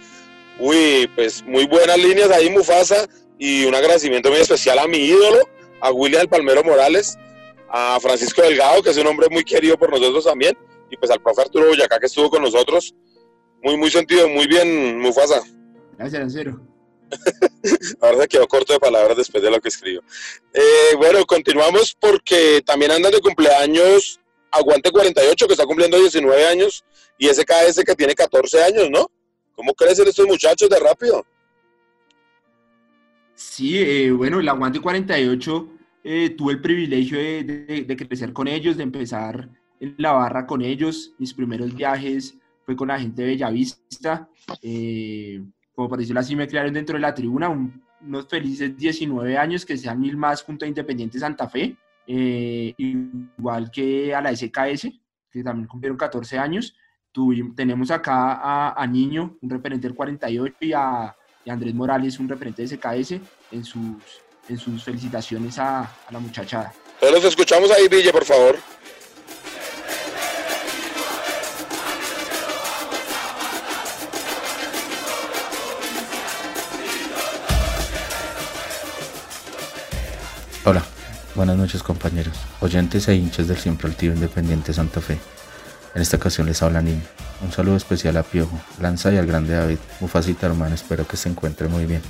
Uy, 0.58 1.10
pues 1.16 1.42
muy 1.42 1.66
buenas 1.66 1.96
líneas 1.96 2.30
ahí, 2.30 2.50
Mufasa, 2.50 3.08
y 3.38 3.64
un 3.64 3.74
agradecimiento 3.74 4.28
muy 4.28 4.40
especial 4.40 4.78
a 4.78 4.86
mi 4.86 4.98
ídolo, 4.98 5.48
a 5.80 5.90
William 5.92 6.20
el 6.20 6.28
Palmero 6.28 6.62
Morales, 6.62 7.16
a 7.70 7.98
Francisco 8.02 8.42
Delgado, 8.42 8.82
que 8.82 8.90
es 8.90 8.98
un 8.98 9.06
hombre 9.06 9.28
muy 9.30 9.44
querido 9.44 9.78
por 9.78 9.88
nosotros 9.88 10.26
también, 10.26 10.58
y 10.90 10.98
pues 10.98 11.10
al 11.10 11.22
profe 11.22 11.40
Arturo 11.40 11.68
Boyacá, 11.68 11.98
que 11.98 12.04
estuvo 12.04 12.28
con 12.28 12.42
nosotros. 12.42 12.94
Muy, 13.62 13.78
muy 13.78 13.90
sentido, 13.90 14.28
muy 14.28 14.46
bien, 14.46 14.98
Mufasa. 14.98 15.40
Gracias, 15.96 16.20
Lancero. 16.20 16.60
Ahora 18.02 18.18
se 18.18 18.28
quedó 18.28 18.46
corto 18.46 18.74
de 18.74 18.78
palabras 18.78 19.16
después 19.16 19.42
de 19.42 19.50
lo 19.50 19.58
que 19.58 19.70
escribió. 19.70 20.02
Eh, 20.52 20.96
bueno, 20.98 21.24
continuamos 21.24 21.96
porque 21.98 22.60
también 22.66 22.90
andan 22.90 23.12
de 23.12 23.20
cumpleaños 23.22 24.20
Aguante 24.50 24.90
48, 24.90 25.46
que 25.46 25.52
está 25.52 25.66
cumpliendo 25.66 25.98
19 25.98 26.46
años, 26.46 26.84
y 27.18 27.26
SKS 27.28 27.84
que 27.84 27.94
tiene 27.94 28.14
14 28.14 28.62
años, 28.62 28.90
¿no? 28.90 29.10
¿Cómo 29.54 29.74
crecen 29.74 30.06
estos 30.06 30.26
muchachos 30.26 30.68
de 30.68 30.78
rápido? 30.78 31.24
Sí, 33.34 33.78
eh, 33.78 34.10
bueno, 34.10 34.40
el 34.40 34.48
Aguante 34.48 34.80
48 34.80 35.68
eh, 36.04 36.30
tuve 36.30 36.54
el 36.54 36.60
privilegio 36.60 37.18
de, 37.18 37.96
crecer 37.96 38.32
con 38.32 38.48
ellos, 38.48 38.76
de 38.76 38.82
empezar 38.82 39.48
en 39.80 39.94
la 39.98 40.12
barra 40.12 40.46
con 40.46 40.62
ellos. 40.62 41.14
Mis 41.18 41.34
primeros 41.34 41.74
viajes 41.74 42.36
fue 42.64 42.76
con 42.76 42.88
la 42.88 42.98
gente 42.98 43.22
de 43.22 43.28
Bellavista. 43.28 44.28
Eh, 44.62 45.42
como 45.74 45.88
por 45.88 45.98
decirlo 45.98 46.20
así, 46.20 46.34
me 46.34 46.48
crearon 46.48 46.72
dentro 46.72 46.94
de 46.94 47.00
la 47.00 47.14
tribuna 47.14 47.48
unos 48.00 48.28
felices 48.28 48.76
19 48.76 49.36
años 49.36 49.66
que 49.66 49.76
sean 49.76 50.00
mil 50.00 50.16
más 50.16 50.42
junto 50.42 50.64
a 50.64 50.68
Independiente 50.68 51.18
Santa 51.18 51.48
Fe. 51.48 51.76
Eh, 52.10 52.74
igual 52.78 53.70
que 53.70 54.14
a 54.14 54.22
la 54.22 54.34
SKS, 54.34 54.88
que 55.30 55.44
también 55.44 55.68
cumplieron 55.68 55.98
14 55.98 56.38
años. 56.38 56.74
Tenemos 57.54 57.90
acá 57.90 58.72
a, 58.72 58.86
Niño, 58.86 59.36
un 59.42 59.50
referente 59.50 59.86
del 59.86 59.96
48, 59.96 60.56
y 60.60 60.72
a, 60.72 61.14
Andrés 61.46 61.74
Morales, 61.74 62.18
un 62.18 62.28
referente 62.28 62.62
de 62.62 62.68
SKS, 62.68 63.20
en 63.52 63.64
sus, 63.64 63.96
en 64.48 64.58
sus 64.58 64.84
felicitaciones 64.84 65.58
a, 65.58 65.90
la 66.10 66.18
muchachada. 66.18 66.72
Los 67.02 67.24
escuchamos 67.24 67.70
ahí, 67.70 67.88
Villa, 67.88 68.12
por 68.12 68.24
favor. 68.24 68.56
Buenas 81.38 81.56
noches 81.56 81.84
compañeros, 81.84 82.36
oyentes 82.58 83.06
e 83.06 83.14
hinchas 83.14 83.46
del 83.46 83.58
siempre 83.58 83.86
altivo 83.86 84.12
Independiente 84.12 84.72
Santa 84.72 85.00
Fe. 85.00 85.20
En 85.94 86.02
esta 86.02 86.16
ocasión 86.16 86.48
les 86.48 86.60
habla 86.64 86.82
Niño. 86.82 87.00
Un 87.44 87.52
saludo 87.52 87.76
especial 87.76 88.16
a 88.16 88.24
Piojo, 88.24 88.58
Lanza 88.80 89.12
y 89.12 89.18
al 89.18 89.26
grande 89.28 89.54
David. 89.54 89.78
Mufasita 90.00 90.46
hermano, 90.46 90.74
espero 90.74 91.06
que 91.06 91.16
se 91.16 91.28
encuentre 91.28 91.68
muy 91.68 91.86
bien. 91.86 92.02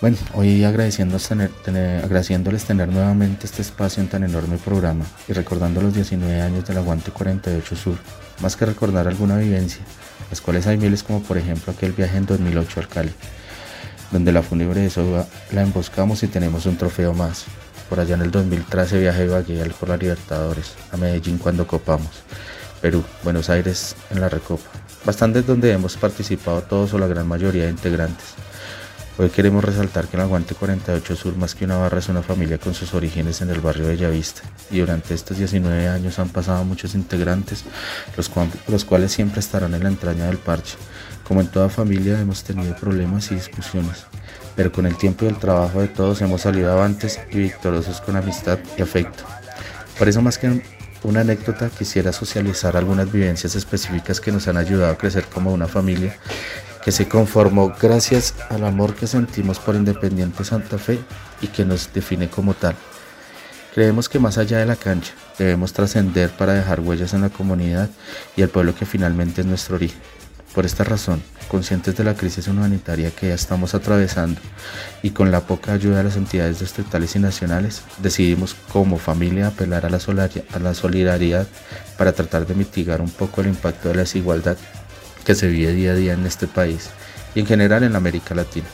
Bueno, 0.00 0.16
hoy 0.34 0.64
agradeciéndoles 0.64 1.28
tener, 1.28 2.02
agradeciéndoles 2.02 2.64
tener 2.64 2.88
nuevamente 2.88 3.46
este 3.46 3.62
espacio 3.62 4.02
en 4.02 4.08
tan 4.08 4.24
enorme 4.24 4.58
programa 4.58 5.04
y 5.28 5.32
recordando 5.32 5.80
los 5.80 5.94
19 5.94 6.42
años 6.42 6.66
del 6.66 6.78
Aguante 6.78 7.12
48 7.12 7.76
Sur, 7.76 7.98
más 8.40 8.56
que 8.56 8.66
recordar 8.66 9.06
alguna 9.06 9.36
vivencia, 9.36 9.84
las 10.28 10.40
cuales 10.40 10.66
hay 10.66 10.76
miles 10.76 11.04
como 11.04 11.22
por 11.22 11.38
ejemplo 11.38 11.72
aquel 11.72 11.92
viaje 11.92 12.16
en 12.16 12.26
2008 12.26 12.80
al 12.80 12.88
Cali, 12.88 13.12
donde 14.10 14.32
la 14.32 14.42
fúnebre 14.42 14.80
de 14.80 14.90
Soba 14.90 15.24
la 15.52 15.62
emboscamos 15.62 16.24
y 16.24 16.26
tenemos 16.26 16.66
un 16.66 16.76
trofeo 16.76 17.14
más, 17.14 17.46
por 17.92 18.00
allá 18.00 18.14
en 18.14 18.22
el 18.22 18.30
2013 18.30 19.00
viajé 19.00 19.24
a 19.24 19.74
por 19.78 19.90
la 19.90 19.98
Libertadores, 19.98 20.72
a 20.92 20.96
Medellín 20.96 21.36
cuando 21.36 21.66
copamos, 21.66 22.22
Perú, 22.80 23.04
Buenos 23.22 23.50
Aires 23.50 23.96
en 24.08 24.22
la 24.22 24.30
Recopa, 24.30 24.70
bastante 25.04 25.42
donde 25.42 25.72
hemos 25.72 25.98
participado 25.98 26.62
todos 26.62 26.94
o 26.94 26.98
la 26.98 27.06
gran 27.06 27.28
mayoría 27.28 27.64
de 27.64 27.68
integrantes. 27.68 28.28
Hoy 29.18 29.28
queremos 29.28 29.62
resaltar 29.62 30.06
que 30.08 30.16
el 30.16 30.22
Aguante 30.22 30.54
48 30.54 31.16
Sur 31.16 31.36
más 31.36 31.54
que 31.54 31.66
una 31.66 31.76
barra 31.76 31.98
es 31.98 32.08
una 32.08 32.22
familia 32.22 32.56
con 32.56 32.72
sus 32.72 32.94
orígenes 32.94 33.42
en 33.42 33.50
el 33.50 33.60
barrio 33.60 33.88
Bellavista. 33.88 34.40
Y 34.70 34.78
durante 34.78 35.12
estos 35.12 35.36
19 35.36 35.86
años 35.88 36.18
han 36.18 36.30
pasado 36.30 36.64
muchos 36.64 36.94
integrantes, 36.94 37.64
los 38.68 38.84
cuales 38.86 39.12
siempre 39.12 39.40
estarán 39.40 39.74
en 39.74 39.82
la 39.82 39.90
entraña 39.90 40.24
del 40.24 40.38
parche, 40.38 40.78
Como 41.28 41.42
en 41.42 41.48
toda 41.48 41.68
familia 41.68 42.18
hemos 42.18 42.42
tenido 42.42 42.74
problemas 42.74 43.30
y 43.32 43.34
discusiones, 43.34 44.06
pero 44.56 44.72
con 44.72 44.86
el 44.86 44.96
tiempo 44.96 45.24
y 45.24 45.28
el 45.28 45.38
trabajo 45.38 45.80
de 45.80 45.88
todos 45.88 46.20
hemos 46.22 46.42
salido 46.42 46.72
avantes 46.72 47.20
y 47.30 47.38
victoriosos 47.38 48.00
con 48.00 48.16
amistad 48.16 48.58
y 48.76 48.82
afecto. 48.82 49.24
Por 49.98 50.08
eso 50.08 50.22
más 50.22 50.38
que 50.38 50.62
una 51.02 51.20
anécdota 51.20 51.68
quisiera 51.70 52.12
socializar 52.12 52.76
algunas 52.76 53.10
vivencias 53.10 53.54
específicas 53.54 54.20
que 54.20 54.32
nos 54.32 54.48
han 54.48 54.56
ayudado 54.56 54.92
a 54.92 54.98
crecer 54.98 55.24
como 55.24 55.52
una 55.52 55.66
familia 55.66 56.16
que 56.84 56.92
se 56.92 57.08
conformó 57.08 57.72
gracias 57.80 58.34
al 58.50 58.64
amor 58.64 58.94
que 58.94 59.06
sentimos 59.06 59.58
por 59.58 59.76
Independiente 59.76 60.44
Santa 60.44 60.78
Fe 60.78 60.98
y 61.40 61.46
que 61.48 61.64
nos 61.64 61.92
define 61.92 62.28
como 62.28 62.54
tal. 62.54 62.74
Creemos 63.74 64.08
que 64.08 64.18
más 64.18 64.36
allá 64.36 64.58
de 64.58 64.66
la 64.66 64.76
cancha 64.76 65.12
debemos 65.38 65.72
trascender 65.72 66.30
para 66.30 66.54
dejar 66.54 66.80
huellas 66.80 67.14
en 67.14 67.22
la 67.22 67.30
comunidad 67.30 67.88
y 68.36 68.42
el 68.42 68.48
pueblo 68.48 68.74
que 68.74 68.84
finalmente 68.84 69.40
es 69.40 69.46
nuestro 69.46 69.76
origen. 69.76 70.00
Por 70.54 70.66
esta 70.66 70.84
razón, 70.84 71.22
conscientes 71.48 71.96
de 71.96 72.04
la 72.04 72.14
crisis 72.14 72.46
humanitaria 72.46 73.10
que 73.10 73.28
ya 73.28 73.34
estamos 73.34 73.74
atravesando 73.74 74.38
y 75.02 75.10
con 75.10 75.30
la 75.30 75.46
poca 75.46 75.72
ayuda 75.72 75.98
de 75.98 76.04
las 76.04 76.16
entidades 76.16 76.60
estatales 76.60 77.16
y 77.16 77.20
nacionales, 77.20 77.82
decidimos 77.98 78.54
como 78.70 78.98
familia 78.98 79.46
apelar 79.46 79.86
a 79.86 79.90
la, 79.90 80.74
solidaridad 80.74 81.46
para 81.96 82.12
tratar 82.12 82.46
de 82.46 82.54
mitigar 82.54 83.00
un 83.00 83.10
poco 83.10 83.40
el 83.40 83.46
impacto 83.46 83.88
de 83.88 83.94
la 83.94 84.00
desigualdad 84.02 84.58
que 85.24 85.34
se 85.34 85.48
vive 85.48 85.72
día 85.72 85.92
a 85.92 85.94
día 85.94 86.12
en 86.12 86.26
este 86.26 86.46
país 86.46 86.90
y 87.34 87.40
en 87.40 87.46
general 87.46 87.82
en 87.82 87.96
América 87.96 88.34
Latina. 88.34 88.68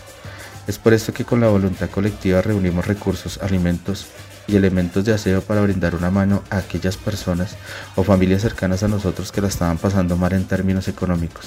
Es 0.66 0.78
por 0.78 0.94
esto 0.94 1.12
que 1.12 1.24
con 1.24 1.40
la 1.40 1.48
voluntad 1.48 1.90
colectiva 1.90 2.42
reunimos 2.42 2.86
recursos, 2.86 3.38
alimentos 3.40 4.08
y 4.48 4.56
elementos 4.56 5.04
de 5.04 5.12
aseo 5.12 5.42
para 5.42 5.60
brindar 5.60 5.94
una 5.94 6.10
mano 6.10 6.42
a 6.50 6.56
aquellas 6.56 6.96
personas 6.96 7.56
o 7.94 8.02
familias 8.02 8.42
cercanas 8.42 8.82
a 8.82 8.88
nosotros 8.88 9.30
que 9.30 9.42
la 9.42 9.48
estaban 9.48 9.76
pasando 9.76 10.16
mal 10.16 10.32
en 10.32 10.46
términos 10.46 10.88
económicos 10.88 11.46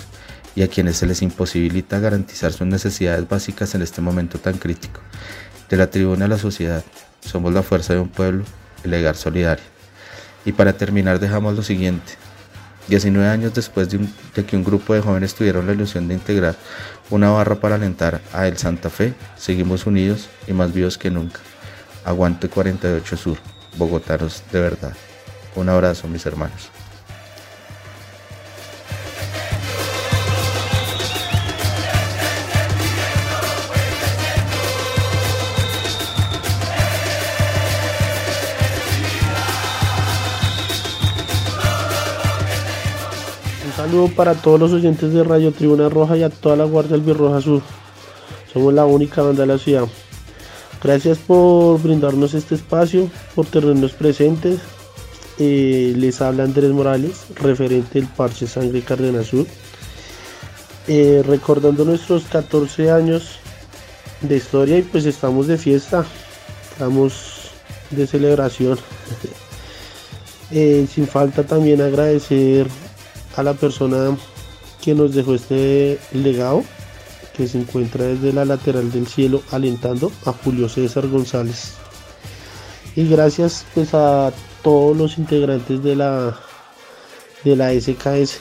y 0.55 0.61
a 0.61 0.67
quienes 0.67 0.97
se 0.97 1.07
les 1.07 1.21
imposibilita 1.21 1.99
garantizar 1.99 2.53
sus 2.53 2.67
necesidades 2.67 3.27
básicas 3.27 3.73
en 3.75 3.81
este 3.81 4.01
momento 4.01 4.37
tan 4.39 4.57
crítico. 4.57 5.01
De 5.69 5.77
la 5.77 5.89
tribuna 5.89 6.25
a 6.25 6.27
la 6.27 6.37
sociedad, 6.37 6.83
somos 7.21 7.53
la 7.53 7.63
fuerza 7.63 7.93
de 7.93 7.99
un 7.99 8.09
pueblo, 8.09 8.43
el 8.83 8.91
legar 8.91 9.15
solidario. 9.15 9.65
Y 10.45 10.51
para 10.51 10.73
terminar 10.73 11.19
dejamos 11.19 11.55
lo 11.55 11.63
siguiente. 11.63 12.13
19 12.87 13.27
años 13.27 13.53
después 13.53 13.89
de, 13.89 13.99
de, 14.35 14.45
que 14.45 14.57
un 14.57 14.63
grupo 14.63 14.93
de 14.93 15.01
jóvenes 15.01 15.33
tuvieron 15.35 15.65
la 15.65 15.73
ilusión 15.73 16.07
de 16.07 16.15
integrar 16.15 16.55
una 17.09 17.29
barra 17.29 17.55
para 17.55 17.75
alentar 17.75 18.21
a 18.33 18.47
El 18.47 18.57
Santa 18.57 18.89
Fe, 18.89 19.13
seguimos 19.37 19.85
unidos 19.85 20.29
y 20.47 20.53
más 20.53 20.73
vivos 20.73 20.97
que 20.97 21.09
nunca. 21.09 21.39
Aguante 22.03 22.49
48 22.49 23.15
Sur, 23.15 23.37
bogotanos 23.77 24.43
de 24.51 24.59
verdad. 24.59 24.93
Un 25.55 25.69
abrazo 25.69 26.07
mis 26.07 26.25
hermanos. 26.25 26.69
Un 43.63 43.73
saludo 43.73 44.07
para 44.15 44.33
todos 44.33 44.59
los 44.59 44.71
oyentes 44.71 45.13
de 45.13 45.23
Radio 45.23 45.51
Tribuna 45.51 45.89
Roja 45.89 46.17
y 46.17 46.23
a 46.23 46.29
toda 46.29 46.55
la 46.55 46.65
Guardia 46.65 46.95
Albirroja 46.95 47.41
Sur. 47.41 47.61
Somos 48.51 48.73
la 48.73 48.85
única 48.85 49.21
banda 49.21 49.41
de 49.41 49.47
la 49.47 49.57
ciudad. 49.59 49.87
Gracias 50.83 51.19
por 51.19 51.79
brindarnos 51.79 52.33
este 52.33 52.55
espacio, 52.55 53.07
por 53.35 53.45
tenernos 53.45 53.93
presentes. 53.93 54.59
Eh, 55.37 55.93
les 55.95 56.21
habla 56.21 56.43
Andrés 56.43 56.71
Morales, 56.71 57.25
referente 57.35 57.99
del 57.99 58.07
Parche 58.07 58.47
Sangre 58.47 58.81
Cárdenas 58.81 59.27
Sur. 59.27 59.45
Eh, 60.87 61.21
recordando 61.25 61.85
nuestros 61.85 62.23
14 62.23 62.89
años 62.89 63.37
de 64.21 64.37
historia 64.37 64.79
y 64.79 64.81
pues 64.81 65.05
estamos 65.05 65.45
de 65.45 65.59
fiesta, 65.59 66.03
estamos 66.71 67.51
de 67.91 68.07
celebración. 68.07 68.79
eh, 70.51 70.87
sin 70.91 71.07
falta 71.07 71.43
también 71.43 71.81
agradecer 71.81 72.67
a 73.35 73.43
la 73.43 73.53
persona 73.53 74.17
que 74.81 74.95
nos 74.95 75.13
dejó 75.13 75.35
este 75.35 75.99
legado 76.11 76.63
se 77.47 77.59
encuentra 77.59 78.05
desde 78.05 78.33
la 78.33 78.45
lateral 78.45 78.91
del 78.91 79.07
cielo 79.07 79.41
alentando 79.51 80.11
a 80.25 80.31
Julio 80.31 80.69
César 80.69 81.07
González. 81.07 81.73
Y 82.95 83.07
gracias 83.07 83.65
pues 83.73 83.93
a 83.93 84.31
todos 84.61 84.95
los 84.95 85.17
integrantes 85.17 85.83
de 85.83 85.95
la 85.95 86.39
de 87.43 87.55
la 87.55 87.71
SKS. 87.73 88.39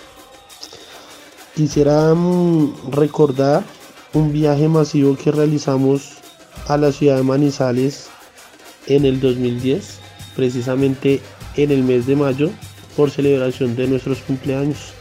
Quisiera 1.55 2.15
mm, 2.15 2.91
recordar 2.91 3.65
un 4.13 4.33
viaje 4.33 4.69
masivo 4.69 5.17
que 5.17 5.31
realizamos 5.31 6.13
a 6.67 6.77
la 6.77 6.93
ciudad 6.93 7.17
de 7.17 7.23
Manizales 7.23 8.09
en 8.87 9.05
el 9.05 9.21
2010, 9.21 9.99
precisamente 10.37 11.21
en 11.57 11.71
el 11.71 11.83
mes 11.83 12.07
de 12.07 12.17
mayo, 12.17 12.51
por 12.97 13.11
celebración 13.11 13.77
de 13.77 13.87
nuestros 13.87 14.19
cumpleaños. 14.19 14.93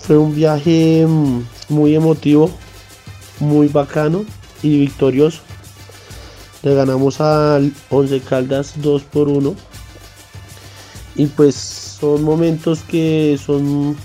Fue 0.00 0.16
un 0.16 0.34
viaje 0.34 1.04
mm, 1.06 1.42
muy 1.68 1.94
emotivo, 1.94 2.50
muy 3.40 3.68
bacano 3.68 4.24
y 4.62 4.80
victorioso. 4.80 5.40
Le 6.62 6.74
ganamos 6.74 7.20
al 7.20 7.72
11 7.90 8.20
Caldas 8.20 8.74
2 8.76 9.02
por 9.04 9.28
1. 9.28 9.54
Y 11.16 11.26
pues 11.26 11.54
son 11.54 12.22
momentos 12.22 12.80
que 12.80 13.38
son 13.44 13.96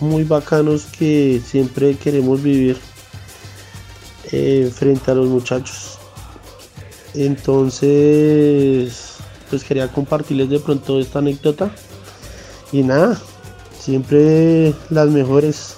muy 0.00 0.24
bacanos 0.24 0.86
que 0.86 1.40
siempre 1.44 1.96
queremos 1.96 2.42
vivir 2.42 2.78
eh, 4.32 4.70
frente 4.74 5.10
a 5.10 5.14
los 5.14 5.28
muchachos. 5.28 5.98
Entonces, 7.14 9.16
pues 9.48 9.64
quería 9.64 9.88
compartirles 9.88 10.48
de 10.48 10.60
pronto 10.60 11.00
esta 11.00 11.18
anécdota. 11.18 11.70
Y 12.72 12.82
nada, 12.82 13.20
siempre 13.78 14.74
las 14.90 15.08
mejores. 15.08 15.76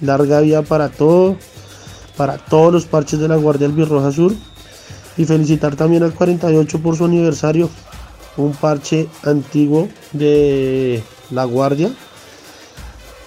Larga 0.00 0.40
vida 0.40 0.62
para 0.62 0.90
todo, 0.90 1.36
para 2.18 2.36
todos 2.36 2.72
los 2.72 2.84
parches 2.84 3.20
de 3.20 3.28
la 3.28 3.36
Guardia 3.36 3.68
Albirroja 3.68 4.12
Sur. 4.12 4.34
Y 5.16 5.24
felicitar 5.24 5.74
también 5.76 6.02
al 6.02 6.12
48 6.12 6.78
por 6.80 6.96
su 6.96 7.06
aniversario. 7.06 7.70
Un 8.36 8.52
parche 8.52 9.08
antiguo 9.22 9.88
de 10.12 11.02
la 11.30 11.44
Guardia. 11.44 11.90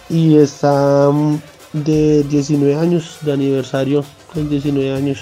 Y 0.10 0.38
está 0.38 1.10
mm, 1.10 1.42
de 1.74 2.24
19 2.24 2.76
años, 2.76 3.18
de 3.22 3.32
aniversario 3.32 4.06
con 4.34 4.50
19 4.50 4.94
años. 4.94 5.20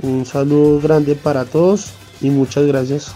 Un 0.00 0.24
saludo 0.24 0.80
grande 0.80 1.16
para 1.16 1.44
todos 1.44 1.90
y 2.20 2.30
muchas 2.30 2.64
gracias. 2.64 3.12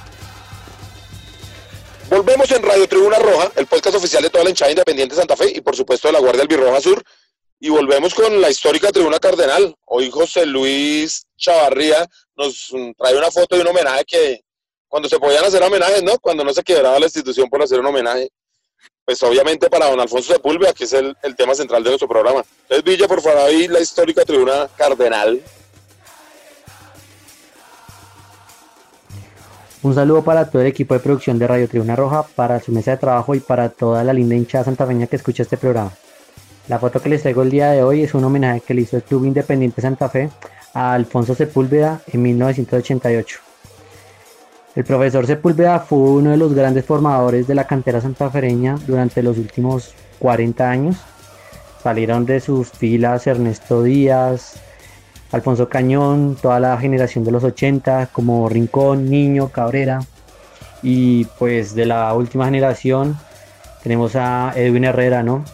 Volvemos 2.11 2.51
en 2.51 2.63
Radio 2.63 2.87
Tribuna 2.87 3.19
Roja, 3.19 3.51
el 3.57 3.67
podcast 3.67 3.97
oficial 3.97 4.23
de 4.23 4.31
toda 4.31 4.45
la 4.45 4.51
hinchada 4.51 4.71
independiente 4.71 5.15
de 5.15 5.21
Santa 5.21 5.37
Fe 5.37 5.53
y 5.55 5.61
por 5.61 5.75
supuesto 5.75 6.09
de 6.09 6.13
la 6.13 6.21
Guardia 6.21 6.43
Albirroja 6.43 6.81
Sur. 6.81 7.03
Y 7.65 7.71
volvemos 7.71 8.13
con 8.13 8.41
la 8.41 8.51
histórica 8.51 8.91
Tribuna 8.91 9.21
Cardenal. 9.21 9.73
Hoy 9.85 10.11
José 10.11 10.45
Luis 10.45 11.25
Chavarría 11.37 12.05
nos 12.37 12.75
trae 12.99 13.17
una 13.17 13.31
foto 13.31 13.55
de 13.55 13.63
un 13.63 13.69
homenaje 13.69 14.05
que 14.05 14.41
cuando 14.89 15.09
se 15.09 15.17
podían 15.21 15.45
hacer 15.45 15.63
homenajes, 15.63 16.03
¿no? 16.03 16.19
Cuando 16.19 16.43
no 16.43 16.53
se 16.53 16.65
quebraba 16.65 16.99
la 16.99 17.07
institución 17.07 17.49
por 17.49 17.63
hacer 17.63 17.79
un 17.79 17.87
homenaje. 17.87 18.31
Pues 19.05 19.23
obviamente 19.23 19.71
para 19.71 19.89
don 19.89 20.01
Alfonso 20.01 20.33
Sepúlveda, 20.33 20.73
que 20.73 20.83
es 20.83 20.93
el, 20.93 21.15
tema 21.37 21.55
central 21.55 21.85
de 21.85 21.91
nuestro 21.91 22.09
programa. 22.09 22.43
Entonces, 22.63 22.83
Villa, 22.83 23.07
por 23.07 23.23
favor, 23.23 23.39
ahí 23.43 23.69
la 23.69 23.79
histórica 23.79 24.25
Tribuna 24.25 24.69
Cardenal. 24.77 25.41
Un 29.83 29.95
saludo 29.95 30.25
para 30.25 30.51
todo 30.51 30.63
el 30.63 30.69
equipo 30.69 30.95
de 30.95 31.01
producción 31.01 31.39
de 31.39 31.47
Radio 31.47 31.69
Tribuna 31.69 31.95
Roja, 31.95 32.25
para 32.35 32.61
su 32.61 32.73
mesa 32.73 32.91
de 32.91 32.97
trabajo 32.97 33.37
y 33.37 33.41
para 33.41 33.69
toda 33.69 34.03
la 34.03 34.13
linda 34.13 34.35
hinchada 34.35 34.65
santafeña 34.65 35.07
que 35.07 35.15
escucha 35.15 35.45
este 35.45 35.57
programa. 35.57 35.93
La 36.69 36.79
foto 36.79 37.01
que 37.03 37.09
les 37.09 37.23
traigo 37.23 37.43
el 37.43 37.51
día 37.51 37.71
de 37.73 37.83
hoy 37.83 38.03
es 38.03 38.15
un 38.15 38.23
homenaje 38.23 38.61
que 38.61 38.73
le 38.73 38.83
hizo 38.83 38.97
el 38.97 39.03
Club 39.03 39.25
Independiente 39.25 39.83
Santa 39.83 40.09
Fe 40.09 40.31
a 40.73 40.95
Alfonso 40.95 41.35
Sepúlveda 41.35 42.01
en 42.13 42.23
1988. 42.23 43.41
El 44.77 44.85
profesor 44.85 45.27
Sepúlveda 45.27 45.81
fue 45.81 45.99
uno 45.99 46.31
de 46.31 46.37
los 46.37 46.55
grandes 46.55 46.85
formadores 46.85 47.49
de 47.49 47.57
la 47.57 47.67
cantera 47.67 48.01
santafereña 48.01 48.77
durante 48.87 49.25
los 49.25 49.39
últimos 49.39 49.93
40 50.21 50.71
años. 50.71 50.97
Salieron 51.83 52.25
de 52.27 52.39
sus 52.39 52.71
filas 52.71 53.27
Ernesto 53.27 53.83
Díaz, 53.83 54.55
Alfonso 55.33 55.69
Cañón, 55.69 56.37
toda 56.41 56.61
la 56.61 56.79
generación 56.79 57.25
de 57.25 57.33
los 57.33 57.43
80, 57.43 58.11
como 58.13 58.49
Rincón, 58.49 59.11
Niño, 59.11 59.49
Cabrera. 59.49 59.99
Y 60.81 61.25
pues 61.39 61.75
de 61.75 61.87
la 61.87 62.15
última 62.15 62.45
generación 62.45 63.19
tenemos 63.83 64.15
a 64.15 64.53
Edwin 64.55 64.85
Herrera, 64.85 65.25
¿no? 65.25 65.45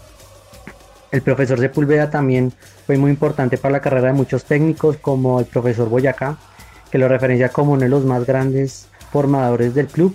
El 1.10 1.22
profesor 1.22 1.58
Sepúlveda 1.58 2.10
también 2.10 2.52
fue 2.86 2.98
muy 2.98 3.10
importante 3.10 3.56
para 3.56 3.72
la 3.72 3.80
carrera 3.80 4.08
de 4.08 4.12
muchos 4.12 4.44
técnicos, 4.44 4.98
como 4.98 5.40
el 5.40 5.46
profesor 5.46 5.88
Boyacá, 5.88 6.36
que 6.90 6.98
lo 6.98 7.08
referencia 7.08 7.48
como 7.48 7.72
uno 7.72 7.82
de 7.82 7.88
los 7.88 8.04
más 8.04 8.26
grandes 8.26 8.88
formadores 9.10 9.74
del 9.74 9.86
club 9.86 10.14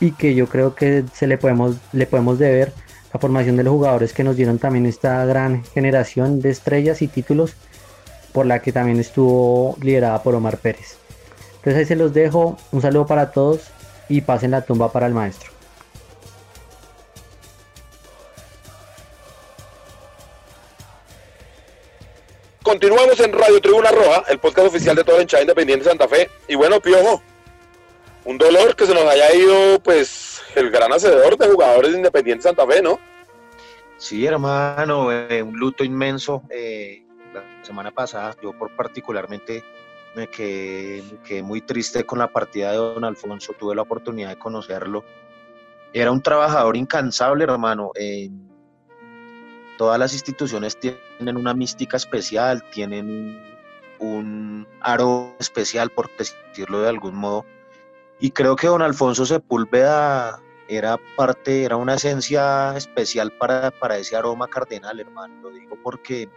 y 0.00 0.12
que 0.12 0.34
yo 0.34 0.46
creo 0.46 0.74
que 0.74 1.04
se 1.14 1.26
le 1.26 1.38
podemos, 1.38 1.76
le 1.92 2.06
podemos 2.06 2.38
deber 2.38 2.72
la 3.12 3.20
formación 3.20 3.56
de 3.56 3.62
los 3.62 3.72
jugadores 3.72 4.12
que 4.12 4.24
nos 4.24 4.36
dieron 4.36 4.58
también 4.58 4.86
esta 4.86 5.24
gran 5.24 5.64
generación 5.64 6.40
de 6.40 6.50
estrellas 6.50 7.00
y 7.00 7.08
títulos 7.08 7.54
por 8.32 8.44
la 8.44 8.60
que 8.60 8.72
también 8.72 8.98
estuvo 8.98 9.76
liderada 9.80 10.22
por 10.22 10.34
Omar 10.34 10.58
Pérez. 10.58 10.98
Entonces 11.56 11.76
ahí 11.76 11.84
se 11.86 11.96
los 11.96 12.12
dejo, 12.12 12.58
un 12.72 12.82
saludo 12.82 13.06
para 13.06 13.30
todos 13.30 13.70
y 14.08 14.20
pasen 14.20 14.50
la 14.50 14.62
tumba 14.62 14.92
para 14.92 15.06
el 15.06 15.14
maestro. 15.14 15.53
Continuamos 22.74 23.20
en 23.20 23.32
Radio 23.32 23.60
Tribuna 23.60 23.92
Roja, 23.92 24.24
el 24.28 24.40
podcast 24.40 24.66
oficial 24.66 24.96
de 24.96 25.04
toda 25.04 25.18
la 25.18 25.22
hinchada 25.22 25.44
independiente 25.44 25.84
de 25.84 25.90
Santa 25.90 26.08
Fe. 26.08 26.28
Y 26.48 26.56
bueno, 26.56 26.80
Piojo, 26.80 27.22
un 28.24 28.36
dolor 28.36 28.74
que 28.74 28.84
se 28.84 28.92
nos 28.92 29.04
haya 29.04 29.32
ido, 29.32 29.78
pues, 29.78 30.42
el 30.56 30.72
gran 30.72 30.92
hacedor 30.92 31.38
de 31.38 31.50
jugadores 31.50 31.92
de 31.92 31.98
Independiente 31.98 32.42
Santa 32.42 32.66
Fe, 32.66 32.82
¿no? 32.82 32.98
Sí, 33.96 34.26
hermano, 34.26 35.12
eh, 35.12 35.40
un 35.40 35.56
luto 35.56 35.84
inmenso. 35.84 36.42
Eh, 36.50 37.04
la 37.32 37.44
semana 37.64 37.92
pasada, 37.92 38.34
yo 38.42 38.52
por 38.58 38.74
particularmente 38.74 39.62
me 40.16 40.26
quedé, 40.26 41.44
muy 41.44 41.60
triste 41.60 42.04
con 42.04 42.18
la 42.18 42.26
partida 42.26 42.72
de 42.72 42.78
don 42.78 43.04
Alfonso. 43.04 43.52
Tuve 43.56 43.76
la 43.76 43.82
oportunidad 43.82 44.30
de 44.30 44.38
conocerlo. 44.40 45.04
Era 45.92 46.10
un 46.10 46.20
trabajador 46.20 46.76
incansable, 46.76 47.44
hermano. 47.44 47.92
Todas 49.76 49.98
las 49.98 50.12
instituciones 50.12 50.78
tienen 50.78 51.36
una 51.36 51.54
mística 51.54 51.96
especial, 51.96 52.62
tienen 52.70 53.42
un 53.98 54.66
aro 54.80 55.34
especial, 55.38 55.90
por 55.90 56.10
decirlo 56.16 56.82
de 56.82 56.88
algún 56.88 57.14
modo. 57.14 57.44
Y 58.20 58.30
creo 58.30 58.56
que 58.56 58.68
don 58.68 58.82
Alfonso 58.82 59.26
Sepúlveda 59.26 60.40
era 60.68 60.98
parte, 61.16 61.64
era 61.64 61.76
una 61.76 61.94
esencia 61.94 62.76
especial 62.76 63.32
para, 63.32 63.70
para 63.70 63.98
ese 63.98 64.16
aroma 64.16 64.48
cardenal, 64.48 65.00
hermano. 65.00 65.34
Lo 65.42 65.50
digo 65.50 65.76
porque 65.82 66.28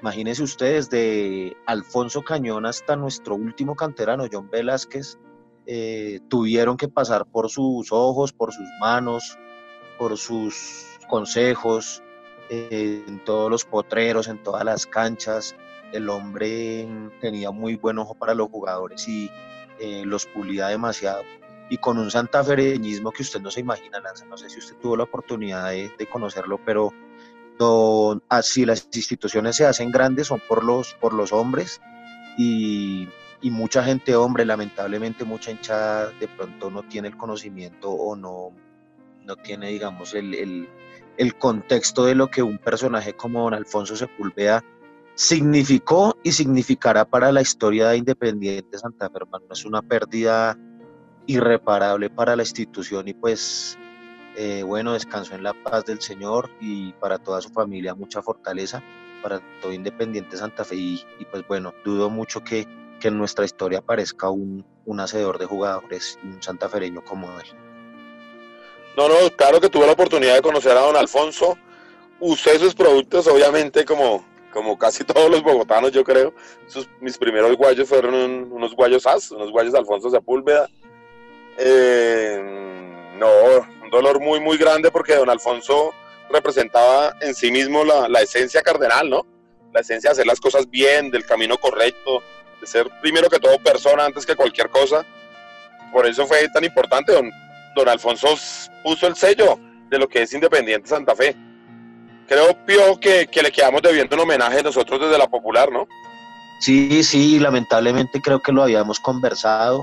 imagínense 0.00 0.42
ustedes, 0.42 0.90
de 0.90 1.56
Alfonso 1.66 2.22
Cañón 2.22 2.66
hasta 2.66 2.96
nuestro 2.96 3.36
último 3.36 3.76
canterano, 3.76 4.26
John 4.30 4.50
Velázquez, 4.50 5.18
eh, 5.66 6.20
tuvieron 6.28 6.76
que 6.76 6.88
pasar 6.88 7.24
por 7.24 7.48
sus 7.48 7.92
ojos, 7.92 8.32
por 8.32 8.52
sus 8.52 8.66
manos, 8.80 9.38
por 9.98 10.18
sus 10.18 10.98
consejos, 11.08 12.02
en 12.52 13.24
todos 13.24 13.50
los 13.50 13.64
potreros, 13.64 14.28
en 14.28 14.38
todas 14.38 14.64
las 14.64 14.86
canchas. 14.86 15.54
El 15.92 16.08
hombre 16.10 16.86
tenía 17.20 17.50
muy 17.50 17.76
buen 17.76 17.98
ojo 17.98 18.14
para 18.14 18.34
los 18.34 18.48
jugadores 18.48 19.08
y 19.08 19.30
eh, 19.78 20.02
los 20.04 20.26
pulía 20.26 20.68
demasiado. 20.68 21.22
Y 21.70 21.78
con 21.78 21.98
un 21.98 22.10
santafereñismo 22.10 23.10
que 23.10 23.22
usted 23.22 23.40
no 23.40 23.50
se 23.50 23.60
imagina, 23.60 24.00
Lanza. 24.00 24.26
No 24.26 24.36
sé 24.36 24.50
si 24.50 24.58
usted 24.58 24.76
tuvo 24.76 24.96
la 24.96 25.04
oportunidad 25.04 25.70
de, 25.70 26.06
conocerlo, 26.10 26.60
pero 26.64 26.92
así 28.28 28.66
las 28.66 28.88
instituciones 28.92 29.56
se 29.56 29.64
hacen 29.64 29.92
grandes 29.92 30.26
son 30.26 30.42
por 30.48 30.64
los, 30.64 30.94
por 30.94 31.14
los 31.14 31.32
hombres 31.32 31.80
y, 32.36 33.08
y 33.40 33.50
mucha 33.52 33.84
gente 33.84 34.16
hombre, 34.16 34.44
lamentablemente 34.44 35.24
mucha 35.24 35.52
hinchada 35.52 36.10
de 36.18 36.26
pronto 36.26 36.70
no 36.72 36.82
tiene 36.82 37.06
el 37.06 37.16
conocimiento 37.16 37.88
o 37.90 38.16
no, 38.16 38.52
no 39.24 39.36
tiene, 39.36 39.68
digamos, 39.68 40.14
el, 40.14 40.34
el, 40.34 40.68
el 41.16 41.36
contexto 41.36 42.04
de 42.04 42.14
lo 42.14 42.28
que 42.28 42.42
un 42.42 42.58
personaje 42.58 43.14
como 43.14 43.42
don 43.42 43.54
Alfonso 43.54 43.96
Sepúlveda 43.96 44.64
significó 45.14 46.16
y 46.22 46.32
significará 46.32 47.04
para 47.04 47.32
la 47.32 47.42
historia 47.42 47.88
de 47.88 47.98
Independiente 47.98 48.78
Santa 48.78 49.10
Fe, 49.10 49.18
hermano. 49.18 49.46
Es 49.50 49.64
una 49.64 49.82
pérdida 49.82 50.58
irreparable 51.26 52.10
para 52.10 52.34
la 52.34 52.42
institución 52.42 53.06
y 53.08 53.14
pues 53.14 53.78
eh, 54.36 54.62
bueno, 54.62 54.94
descanso 54.94 55.34
en 55.34 55.42
la 55.42 55.52
paz 55.52 55.84
del 55.84 56.00
Señor 56.00 56.50
y 56.60 56.92
para 56.94 57.18
toda 57.18 57.40
su 57.42 57.50
familia 57.50 57.94
mucha 57.94 58.22
fortaleza, 58.22 58.82
para 59.22 59.40
todo 59.60 59.72
Independiente 59.72 60.36
Santa 60.36 60.64
Fe 60.64 60.76
y, 60.76 61.04
pues 61.30 61.46
bueno, 61.46 61.74
dudo 61.84 62.08
mucho 62.08 62.42
que, 62.42 62.66
en 63.02 63.18
nuestra 63.18 63.44
historia 63.44 63.80
aparezca 63.80 64.30
un, 64.30 64.64
un 64.84 65.00
hacedor 65.00 65.36
de 65.36 65.46
jugadores, 65.46 66.20
un 66.22 66.40
santafereño 66.40 67.02
como 67.02 67.26
él. 67.40 67.71
No, 68.96 69.08
no, 69.08 69.14
claro 69.36 69.60
que 69.60 69.70
tuve 69.70 69.86
la 69.86 69.92
oportunidad 69.92 70.34
de 70.34 70.42
conocer 70.42 70.72
a 70.72 70.80
don 70.80 70.96
Alfonso. 70.96 71.56
Usé 72.20 72.58
sus 72.58 72.74
productos, 72.74 73.26
obviamente, 73.26 73.84
como, 73.84 74.24
como 74.52 74.78
casi 74.78 75.02
todos 75.04 75.30
los 75.30 75.42
bogotanos, 75.42 75.92
yo 75.92 76.04
creo. 76.04 76.34
Sus, 76.66 76.88
mis 77.00 77.16
primeros 77.16 77.56
guayos 77.56 77.88
fueron 77.88 78.14
unos 78.14 78.74
guayos 78.74 79.06
as, 79.06 79.30
unos 79.30 79.50
guayos 79.50 79.74
Alfonso 79.74 80.10
Sepúlveda. 80.10 80.68
Eh, 81.58 82.40
no, 83.18 83.28
un 83.82 83.90
dolor 83.90 84.20
muy, 84.20 84.40
muy 84.40 84.56
grande 84.56 84.90
porque 84.90 85.14
don 85.14 85.30
Alfonso 85.30 85.92
representaba 86.30 87.14
en 87.20 87.34
sí 87.34 87.50
mismo 87.50 87.84
la, 87.84 88.08
la 88.08 88.20
esencia 88.20 88.62
cardenal, 88.62 89.08
¿no? 89.08 89.26
La 89.72 89.80
esencia 89.80 90.10
de 90.10 90.12
hacer 90.12 90.26
las 90.26 90.40
cosas 90.40 90.68
bien, 90.68 91.10
del 91.10 91.24
camino 91.24 91.56
correcto, 91.56 92.22
de 92.60 92.66
ser 92.66 92.88
primero 93.00 93.30
que 93.30 93.38
todo 93.38 93.58
persona 93.58 94.04
antes 94.04 94.26
que 94.26 94.36
cualquier 94.36 94.68
cosa. 94.68 95.04
Por 95.92 96.06
eso 96.06 96.26
fue 96.26 96.46
tan 96.48 96.64
importante. 96.64 97.12
Don, 97.12 97.30
don 97.74 97.88
Alfonso 97.88 98.28
puso 98.82 99.06
el 99.06 99.16
sello 99.16 99.58
de 99.90 99.98
lo 99.98 100.08
que 100.08 100.22
es 100.22 100.32
Independiente 100.32 100.88
Santa 100.88 101.14
Fe. 101.14 101.36
Creo, 102.26 102.98
que, 102.98 103.26
que 103.26 103.42
le 103.42 103.52
quedamos 103.52 103.82
debiendo 103.82 104.16
un 104.16 104.22
homenaje 104.22 104.62
nosotros 104.62 105.00
desde 105.00 105.18
la 105.18 105.28
Popular, 105.28 105.70
¿no? 105.70 105.86
Sí, 106.60 107.02
sí, 107.02 107.38
lamentablemente 107.38 108.20
creo 108.22 108.40
que 108.40 108.52
lo 108.52 108.62
habíamos 108.62 109.00
conversado. 109.00 109.82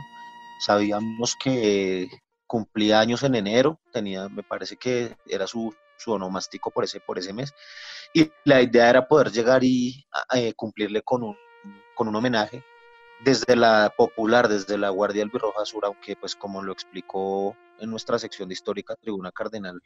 Sabíamos 0.60 1.36
que 1.36 2.08
cumplía 2.47 2.99
años 2.99 3.21
en 3.23 3.36
enero, 3.36 3.80
tenía, 3.93 4.28
me 4.30 4.41
parece 4.41 4.78
que 4.78 5.15
era 5.28 5.45
su, 5.45 5.75
su 5.97 6.12
onomástico 6.12 6.71
por 6.71 6.84
ese, 6.84 6.99
por 6.99 7.19
ese 7.19 7.34
mes. 7.34 7.54
Y 8.13 8.32
la 8.45 8.62
idea 8.62 8.89
era 8.89 9.08
poder 9.08 9.32
llegar 9.32 9.63
y 9.63 10.04
eh, 10.34 10.54
cumplirle 10.56 11.04
con 11.04 11.23
un, 11.23 11.38
con 11.93 12.08
un 12.08 12.15
homenaje 12.15 12.63
desde 13.23 13.56
la 13.56 13.93
popular, 13.95 14.47
desde 14.47 14.78
la 14.78 14.89
Guardia 14.89 15.23
Albirroja 15.23 15.65
Sur, 15.65 15.86
aunque 15.86 16.15
pues 16.15 16.36
como 16.36 16.63
lo 16.63 16.71
explicó 16.71 17.56
en 17.79 17.89
nuestra 17.89 18.19
sección 18.19 18.49
de 18.49 18.53
histórica 18.53 18.95
Tribuna 18.95 19.31
Cardenal, 19.31 19.79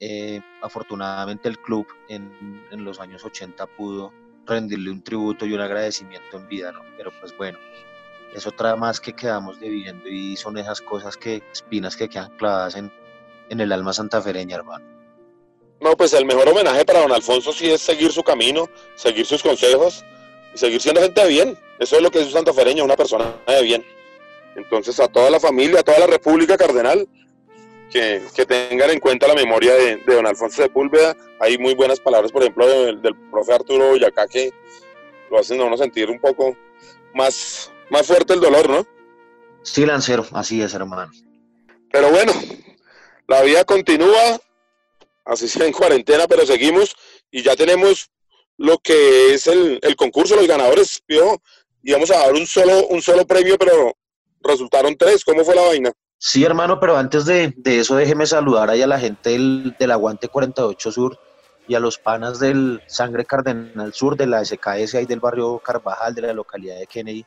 eh, 0.00 0.40
afortunadamente 0.62 1.48
el 1.48 1.58
club 1.58 1.86
en, 2.08 2.66
en, 2.70 2.84
los 2.84 3.00
años 3.00 3.24
80 3.24 3.66
pudo 3.66 4.12
rendirle 4.46 4.90
un 4.90 5.02
tributo 5.02 5.44
y 5.44 5.52
un 5.52 5.60
agradecimiento 5.60 6.36
en 6.36 6.48
vida, 6.48 6.70
¿no? 6.70 6.82
Pero 6.96 7.10
pues 7.20 7.36
bueno, 7.36 7.58
es 8.32 8.46
otra 8.46 8.76
más 8.76 9.00
que 9.00 9.12
quedamos 9.12 9.58
debiendo 9.58 10.08
y 10.08 10.36
son 10.36 10.56
esas 10.58 10.80
cosas 10.80 11.16
que, 11.16 11.42
espinas 11.52 11.96
que 11.96 12.08
quedan 12.08 12.36
clavadas 12.36 12.76
en, 12.76 12.92
en 13.48 13.60
el 13.60 13.72
alma 13.72 13.92
santafereña, 13.92 14.56
hermano. 14.56 14.84
No, 15.80 15.96
pues 15.96 16.12
el 16.12 16.24
mejor 16.24 16.48
homenaje 16.48 16.84
para 16.84 17.00
don 17.00 17.12
Alfonso 17.12 17.52
sí 17.52 17.70
es 17.70 17.80
seguir 17.80 18.12
su 18.12 18.22
camino, 18.22 18.68
seguir 18.96 19.26
sus 19.26 19.42
consejos 19.42 20.04
y 20.54 20.58
seguir 20.58 20.80
siendo 20.80 21.00
gente 21.00 21.22
de 21.22 21.28
bien. 21.28 21.58
Eso 21.78 21.96
es 21.96 22.02
lo 22.02 22.10
que 22.10 22.20
es 22.20 22.26
un 22.26 22.32
santafereño, 22.32 22.84
una 22.84 22.96
persona 22.96 23.32
de 23.46 23.62
bien. 23.62 23.84
Entonces, 24.58 24.98
a 24.98 25.06
toda 25.06 25.30
la 25.30 25.38
familia, 25.38 25.80
a 25.80 25.82
toda 25.84 26.00
la 26.00 26.06
República 26.08 26.56
Cardenal, 26.56 27.08
que, 27.90 28.20
que 28.34 28.44
tengan 28.44 28.90
en 28.90 28.98
cuenta 28.98 29.28
la 29.28 29.34
memoria 29.34 29.72
de, 29.74 29.96
de, 29.96 30.14
don 30.14 30.26
Alfonso 30.26 30.62
Sepúlveda. 30.62 31.16
Hay 31.40 31.56
muy 31.58 31.74
buenas 31.74 32.00
palabras, 32.00 32.32
por 32.32 32.42
ejemplo, 32.42 32.68
del, 32.68 33.00
del 33.00 33.14
profe 33.30 33.54
Arturo 33.54 33.90
Boyacá, 33.90 34.26
que 34.26 34.52
lo 35.30 35.38
hacen 35.38 35.60
a 35.60 35.64
uno 35.64 35.76
sentir 35.76 36.10
un 36.10 36.18
poco 36.18 36.56
más, 37.14 37.70
más 37.88 38.06
fuerte 38.06 38.34
el 38.34 38.40
dolor, 38.40 38.68
¿no? 38.68 38.86
Sí, 39.62 39.86
Lancero, 39.86 40.26
así 40.32 40.60
es, 40.60 40.74
hermano. 40.74 41.10
Pero 41.92 42.10
bueno, 42.10 42.32
la 43.28 43.42
vida 43.42 43.64
continúa, 43.64 44.40
así 45.24 45.48
sea 45.48 45.66
en 45.66 45.72
cuarentena, 45.72 46.26
pero 46.26 46.44
seguimos 46.44 46.96
y 47.30 47.42
ya 47.42 47.54
tenemos 47.54 48.10
lo 48.56 48.78
que 48.78 49.34
es 49.34 49.46
el, 49.46 49.78
el 49.82 49.94
concurso, 49.94 50.34
los 50.34 50.48
ganadores, 50.48 51.00
¿vio? 51.06 51.40
íbamos 51.82 52.10
a 52.10 52.18
dar 52.18 52.34
un 52.34 52.46
solo, 52.46 52.86
un 52.88 53.00
solo 53.00 53.26
premio, 53.26 53.56
pero 53.58 53.96
resultaron 54.42 54.96
tres. 54.96 55.24
¿Cómo 55.24 55.44
fue 55.44 55.54
la 55.54 55.62
vaina? 55.62 55.92
Sí, 56.20 56.44
hermano, 56.44 56.80
pero 56.80 56.96
antes 56.96 57.26
de, 57.26 57.54
de 57.56 57.78
eso 57.78 57.94
déjeme 57.94 58.26
saludar 58.26 58.70
ahí 58.70 58.82
a 58.82 58.88
la 58.88 58.98
gente 58.98 59.30
del, 59.30 59.76
del, 59.78 59.90
Aguante 59.92 60.28
48 60.28 60.90
Sur 60.90 61.18
y 61.68 61.76
a 61.76 61.80
los 61.80 61.98
panas 61.98 62.40
del 62.40 62.82
Sangre 62.88 63.24
Cardenal 63.24 63.92
Sur, 63.94 64.16
de 64.16 64.26
la 64.26 64.44
SKS 64.44 64.96
ahí 64.96 65.06
del 65.06 65.20
barrio 65.20 65.60
Carvajal, 65.60 66.14
de 66.14 66.22
la 66.22 66.32
localidad 66.32 66.76
de 66.78 66.86
Kennedy. 66.86 67.24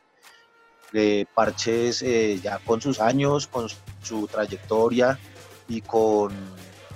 De 0.92 1.26
Parches 1.34 2.02
eh, 2.02 2.38
ya 2.42 2.58
con 2.58 2.82
sus 2.82 3.00
años, 3.00 3.46
con 3.46 3.66
su 4.02 4.26
trayectoria 4.26 5.18
y 5.66 5.80
con 5.80 6.34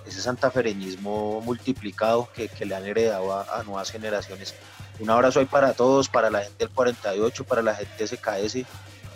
ese 0.07 0.21
santafereñismo 0.21 1.41
multiplicado 1.41 2.29
que, 2.35 2.49
que 2.49 2.67
le 2.67 2.75
han 2.75 2.85
heredado 2.85 3.33
a, 3.33 3.59
a 3.59 3.63
nuevas 3.63 3.91
generaciones. 3.91 4.55
Un 4.99 5.09
abrazo 5.09 5.41
ahí 5.41 5.47
para 5.47 5.73
todos, 5.73 6.11
para 6.11 6.29
la 6.31 6.43
gente 6.43 6.67
del 6.67 6.75
48, 6.75 7.45
para 7.45 7.63
la 7.63 7.75
gente 7.75 7.95
de 7.97 8.07
SKS, 8.07 8.67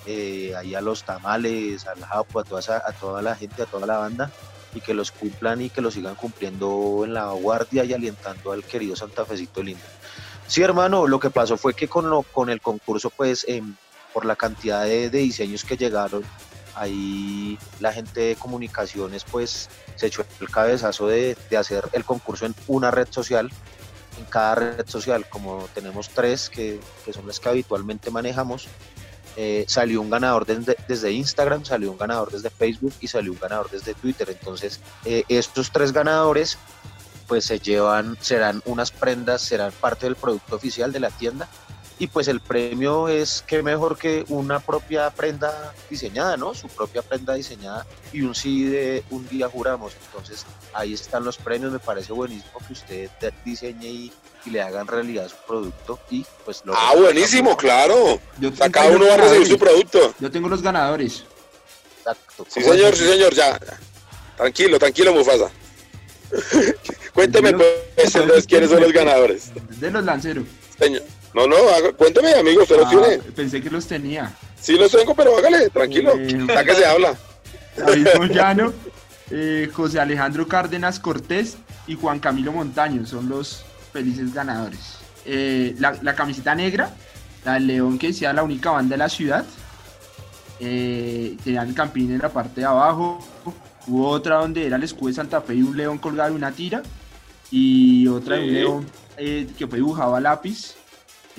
eh, 0.07 0.55
ahí 0.57 0.75
a 0.75 0.81
los 0.81 1.05
tamales, 1.05 1.87
al 1.87 2.05
Japo, 2.05 2.41
a 2.41 2.45
toda, 2.45 3.23
la 3.23 3.35
gente, 3.37 3.63
a 3.63 3.67
toda 3.67 3.87
la 3.87 3.99
banda, 3.99 4.31
y 4.75 4.81
que 4.81 4.95
los 4.95 5.11
cumplan 5.11 5.61
y 5.61 5.71
que 5.71 5.81
los 5.81 5.95
sigan 5.95 6.15
cumpliendo 6.15 7.03
en 7.05 7.15
la 7.15 7.31
guardia 7.33 7.85
y 7.85 7.93
alientando 7.93 8.53
al 8.53 8.65
querido 8.65 8.97
Santa 8.97 9.25
Fecito 9.25 9.63
lindo. 9.63 9.83
Sí, 10.47 10.63
hermano, 10.63 11.07
lo 11.07 11.21
que 11.21 11.31
pasó 11.31 11.57
fue 11.57 11.75
que 11.75 11.87
con, 11.87 12.51
el 12.51 12.61
concurso, 12.61 13.11
pues, 13.11 13.45
eh, 13.47 13.63
por 14.13 14.25
la 14.25 14.37
cantidad 14.37 14.85
de, 14.85 15.11
diseños 15.11 15.65
que 15.65 15.77
llegaron 15.77 16.25
ahí 16.75 17.59
la 17.81 17.93
gente 17.93 18.21
de 18.21 18.37
comunicaciones 18.37 19.25
pues 19.25 19.69
se 19.97 20.07
echó 20.07 20.25
el 20.41 20.49
cabezazo 20.49 21.09
de, 21.09 21.37
de 21.51 21.57
hacer 21.57 21.85
el 21.93 22.05
concurso 22.05 22.47
en 22.47 22.55
una 22.69 22.93
red 22.93 23.09
social, 23.11 23.51
en 24.19 24.25
cada 24.27 24.55
red 24.55 24.87
social, 24.87 25.29
como 25.29 25.69
tenemos 25.75 26.09
tres 26.11 26.49
que, 26.49 26.81
que 27.05 27.13
son 27.13 27.27
las 27.27 27.41
que 27.41 27.49
habitualmente 27.49 28.11
manejamos, 28.11 28.69
eh, 29.37 29.65
salió 29.69 30.01
un 30.01 30.11
ganador 30.11 30.47
desde, 30.47 30.77
desde, 30.89 31.13
Instagram, 31.13 31.65
salió 31.65 31.93
un 31.93 31.99
ganador 31.99 32.31
desde 32.31 32.51
Facebook 32.51 32.95
y 33.01 33.09
salió 33.09 33.33
un 33.33 33.39
ganador 33.39 33.71
desde 33.71 33.95
Twitter. 33.95 34.29
Entonces, 34.31 34.81
eh, 35.05 35.25
estos 35.29 35.71
tres 35.71 35.93
ganadores 35.93 36.59
pues 37.27 37.45
se 37.45 37.61
llevan, 37.61 38.17
serán 38.21 38.61
unas 38.65 38.91
prendas, 38.91 39.43
serán 39.43 39.73
parte 39.81 40.07
del 40.07 40.17
producto 40.17 40.57
oficial 40.57 40.91
de 40.93 40.99
la 40.99 41.11
tienda 41.11 41.49
y 42.01 42.07
pues 42.07 42.29
el 42.29 42.41
premio 42.41 43.09
es 43.09 43.45
que 43.47 43.63
mejor 43.63 43.99
que 43.99 44.25
una 44.31 44.59
propia 44.59 45.11
prenda 45.11 45.75
diseñada, 45.91 46.39
¿no? 46.39 46.55
Su 46.55 46.67
propia 46.69 47.03
prenda 47.03 47.35
diseñada 47.35 47.87
y 48.11 48.23
un 48.23 48.35
sí 48.35 48.65
de 48.65 49.05
un 49.11 49.29
día 49.29 49.51
juramos. 49.51 49.93
Entonces 50.07 50.47
ahí 50.73 50.95
están 50.95 51.25
los 51.25 51.37
premios, 51.37 51.71
me 51.71 51.79
parece 51.79 52.15
buenísimo 52.15 52.59
que 52.67 52.73
usted 52.73 53.11
diseñe 53.45 53.85
y, 53.85 54.13
y 54.47 54.51
le 54.51 54.63
hagan 54.63 54.87
realidad 54.87 55.29
su 55.29 55.37
producto 55.47 56.01
y 56.11 56.25
pues 56.43 56.63
lo 56.65 56.73
Ah, 56.75 56.95
buenísimo, 56.97 57.55
claro. 57.55 58.19
Yo 58.39 58.51
cada 58.73 58.89
uno 58.89 59.07
va 59.07 59.15
a 59.15 59.19
recibir 59.19 59.49
su 59.49 59.59
producto. 59.59 60.15
Yo 60.19 60.31
tengo 60.31 60.49
los 60.49 60.63
ganadores. 60.63 61.25
Exacto. 61.99 62.47
Sí, 62.49 62.63
señor, 62.63 62.97
sí, 62.97 63.07
señor, 63.07 63.35
ya. 63.35 63.61
Tranquilo, 64.39 64.79
tranquilo, 64.79 65.13
Mufasa. 65.13 65.51
Cuénteme, 67.13 67.53
pues, 67.53 68.47
quiénes 68.47 68.71
son 68.71 68.81
los 68.81 68.93
ganadores. 68.93 69.51
De 69.79 69.91
los 69.91 70.03
lanceros. 70.03 70.47
Señor. 70.79 71.03
No, 71.33 71.47
no, 71.47 71.57
cuénteme, 71.97 72.33
amigo, 72.35 72.63
usted 72.63 72.77
los 72.77 72.87
ah, 72.87 72.91
tiene. 72.91 73.19
Pensé 73.19 73.61
que 73.61 73.71
los 73.71 73.87
tenía. 73.87 74.33
Sí, 74.61 74.77
los 74.77 74.91
tengo, 74.91 75.15
pero 75.15 75.37
hágale, 75.37 75.71
tranquilo. 75.71 76.13
Eh, 76.17 76.47
ya 76.47 76.65
que 76.65 76.75
se 76.75 76.85
habla. 76.85 77.17
David 77.77 78.09
Moyano, 78.17 78.73
eh, 79.31 79.71
José 79.73 80.01
Alejandro 80.01 80.49
Cárdenas 80.49 80.99
Cortés 80.99 81.57
y 81.87 81.95
Juan 81.95 82.19
Camilo 82.19 82.53
Montaño 82.53 83.07
son 83.07 83.29
los 83.29 83.65
felices 83.93 84.35
ganadores. 84.35 84.99
Eh, 85.25 85.75
la, 85.79 86.15
camiseta 86.15 86.55
negra, 86.55 86.95
la 87.45 87.55
del 87.55 87.69
León 87.69 87.99
que 87.99 88.09
decía 88.09 88.33
la 88.33 88.43
única 88.43 88.71
banda 88.71 88.95
de 88.95 88.99
la 88.99 89.09
ciudad. 89.09 89.45
Eh, 90.59 91.37
tenían 91.43 91.69
el 91.69 91.75
campín 91.75 92.13
en 92.13 92.19
la 92.19 92.29
parte 92.29 92.61
de 92.61 92.67
abajo. 92.67 93.25
Hubo 93.87 94.09
otra 94.09 94.37
donde 94.37 94.67
era 94.67 94.77
el 94.77 94.83
escudo 94.83 95.09
de 95.09 95.15
Santa 95.15 95.41
Fe 95.41 95.55
y 95.55 95.63
un 95.63 95.77
león 95.77 95.99
colgado 95.99 96.31
en 96.31 96.37
una 96.37 96.53
tira. 96.53 96.83
Y 97.51 98.07
otra 98.09 98.37
de 98.37 98.43
un 98.43 98.53
león 98.53 98.87
que 99.17 99.67
fue 99.67 99.79
dibujado 99.79 100.15
a 100.15 100.21
lápiz 100.21 100.75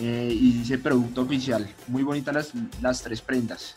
eh, 0.01 0.29
y 0.31 0.53
dice 0.53 0.79
producto 0.79 1.21
oficial. 1.21 1.71
Muy 1.87 2.01
bonitas 2.01 2.33
las, 2.33 2.51
las 2.81 3.03
tres 3.03 3.21
prendas. 3.21 3.75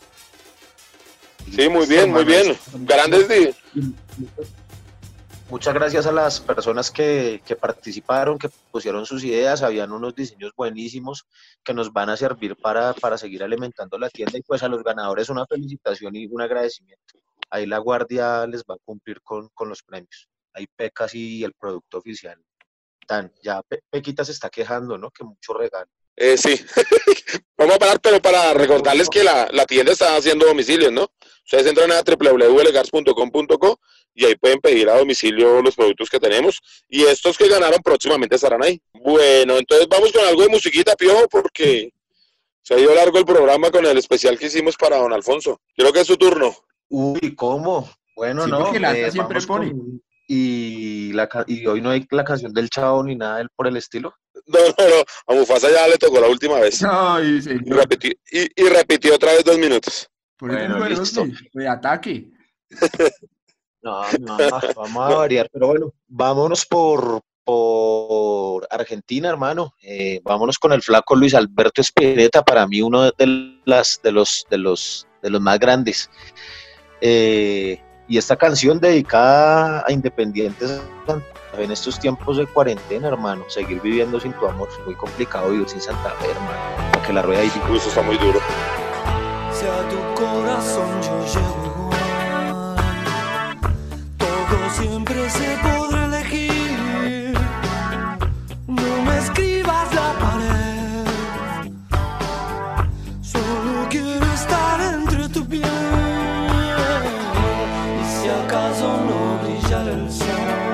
Sí, 1.55 1.69
muy 1.69 1.85
bien, 1.85 2.11
muy 2.11 2.23
bien. 2.23 2.57
Grandes 2.79 3.27
de... 3.27 3.53
Muchas 5.51 5.75
gracias 5.75 6.07
a 6.07 6.11
las 6.11 6.39
personas 6.39 6.89
que, 6.89 7.43
que, 7.45 7.55
participaron, 7.55 8.39
que 8.39 8.49
pusieron 8.71 9.05
sus 9.05 9.23
ideas, 9.23 9.61
habían 9.61 9.91
unos 9.91 10.15
diseños 10.15 10.51
buenísimos 10.57 11.27
que 11.63 11.75
nos 11.75 11.93
van 11.93 12.09
a 12.09 12.17
servir 12.17 12.55
para, 12.55 12.93
para 12.93 13.19
seguir 13.19 13.43
alimentando 13.43 13.99
la 13.99 14.09
tienda 14.09 14.39
y 14.39 14.41
pues 14.41 14.63
a 14.63 14.67
los 14.67 14.83
ganadores 14.83 15.29
una 15.29 15.45
felicitación 15.45 16.15
y 16.15 16.25
un 16.25 16.41
agradecimiento. 16.41 17.19
Ahí 17.51 17.67
la 17.67 17.77
guardia 17.77 18.47
les 18.47 18.63
va 18.63 18.73
a 18.73 18.83
cumplir 18.83 19.21
con, 19.21 19.49
con 19.49 19.69
los 19.69 19.83
premios. 19.83 20.27
Hay 20.53 20.65
pecas 20.75 21.13
y 21.13 21.43
el 21.43 21.53
producto 21.53 21.99
oficial. 21.99 22.41
Ya 23.41 23.61
Pequita 23.89 24.25
se 24.25 24.31
está 24.31 24.49
quejando, 24.49 24.97
¿no? 24.97 25.11
Que 25.11 25.23
mucho 25.23 25.53
regalo. 25.53 25.89
Eh, 26.17 26.37
sí, 26.37 26.59
vamos 27.57 27.75
a 27.75 27.79
parar, 27.79 27.99
pero 27.99 28.21
para 28.21 28.53
recordarles 28.53 29.09
que 29.09 29.23
la, 29.23 29.65
tienda 29.65 29.91
está 29.91 30.15
haciendo 30.15 30.45
domicilios, 30.45 30.91
¿no? 30.91 31.11
Ustedes 31.43 31.67
entran 31.67 31.91
a 31.91 32.01
www.legars.com.co 32.01 33.79
y 34.13 34.25
ahí 34.25 34.35
pueden 34.35 34.61
pedir 34.61 34.89
a 34.89 34.97
domicilio 34.97 35.61
los 35.61 35.75
productos 35.75 36.09
que 36.09 36.19
tenemos 36.19 36.61
y 36.87 37.03
estos 37.03 37.37
que 37.37 37.49
ganaron 37.49 37.81
próximamente 37.83 38.35
estarán 38.35 38.63
ahí. 38.63 38.81
Bueno, 38.93 39.57
entonces 39.57 39.87
vamos 39.89 40.13
con 40.13 40.25
algo 40.25 40.41
de 40.41 40.49
musiquita, 40.49 40.95
Piojo, 40.95 41.27
porque 41.27 41.91
se 42.61 42.73
ha 42.73 42.79
ido 42.79 42.95
largo 42.95 43.17
el 43.17 43.25
programa 43.25 43.69
con 43.69 43.85
el 43.85 43.97
especial 43.97 44.39
que 44.39 44.47
hicimos 44.47 44.77
para 44.77 44.97
don 44.97 45.11
Alfonso. 45.11 45.59
Creo 45.75 45.91
que 45.91 45.99
es 45.99 46.07
su 46.07 46.15
turno. 46.15 46.55
Uy, 46.87 47.35
¿cómo? 47.35 47.89
Bueno, 48.15 48.47
no. 48.47 48.73
Eh, 48.73 49.11
siempre 49.11 49.41
pone. 49.41 49.73
Y, 50.27 51.13
la, 51.13 51.29
y 51.47 51.65
hoy 51.67 51.81
no 51.81 51.91
hay 51.91 52.05
la 52.09 52.23
canción 52.23 52.53
del 52.53 52.69
chavo 52.69 53.03
ni 53.03 53.15
nada 53.15 53.45
por 53.55 53.67
el 53.67 53.77
estilo. 53.77 54.13
No, 54.47 54.59
no, 54.59 54.89
no. 54.89 55.03
A 55.25 55.33
Mufasa 55.33 55.71
ya 55.71 55.87
le 55.87 55.97
tocó 55.97 56.19
la 56.19 56.27
última 56.27 56.59
vez. 56.59 56.79
No, 56.79 57.19
y, 57.19 57.39
repitió, 57.41 58.11
y, 58.29 58.69
repitió 58.69 59.15
otra 59.15 59.31
vez 59.31 59.43
dos 59.43 59.57
minutos. 59.57 60.07
bueno, 60.39 60.87
listo. 60.87 61.25
De 61.51 61.67
ataque. 61.67 62.29
no, 63.81 64.03
no, 64.19 64.37
vamos 64.75 65.13
a 65.13 65.15
variar. 65.15 65.49
Pero 65.51 65.67
bueno, 65.67 65.93
vámonos 66.07 66.63
por, 66.67 67.21
por 67.43 68.67
Argentina, 68.69 69.29
hermano. 69.29 69.73
Eh, 69.81 70.21
vámonos 70.23 70.59
con 70.59 70.73
el 70.73 70.83
flaco 70.83 71.15
Luis 71.15 71.33
Alberto 71.33 71.81
Espineta, 71.81 72.43
para 72.43 72.67
mí 72.67 72.83
uno 72.83 73.03
de, 73.03 73.59
las, 73.65 73.99
de, 74.03 74.11
los, 74.11 74.45
de, 74.49 74.59
los, 74.59 75.07
de 75.23 75.29
los 75.31 75.41
más 75.41 75.57
grandes. 75.57 76.07
Eh, 77.01 77.81
y 78.07 78.17
esta 78.17 78.35
canción 78.35 78.79
dedicada 78.79 79.83
a 79.87 79.91
independientes 79.91 80.81
en 81.57 81.71
estos 81.71 81.99
tiempos 81.99 82.37
de 82.37 82.45
cuarentena, 82.45 83.07
hermano, 83.07 83.43
seguir 83.47 83.81
viviendo 83.81 84.19
sin 84.19 84.33
tu 84.33 84.45
amor 84.45 84.67
es 84.71 84.85
muy 84.85 84.95
complicado 84.95 85.51
vivir 85.51 85.69
sin 85.69 85.81
Santa 85.81 86.09
Fe, 86.11 86.31
hermano. 86.31 86.91
Para 86.91 87.05
que 87.05 87.13
la 87.13 87.21
rueda 87.21 87.41
ahí. 87.41 87.51
Eso 87.73 87.89
está 87.89 88.01
muy 88.01 88.17
duro. 88.17 88.39
Si 89.53 89.65
a 89.65 89.89
tu 89.89 90.21
corazón 90.21 91.01
yo 91.01 91.25
llego 91.25 91.64
Y 108.55 108.57
si 108.57 108.61
acaso 108.61 108.87
no 108.87 109.37
brillara 109.43 110.64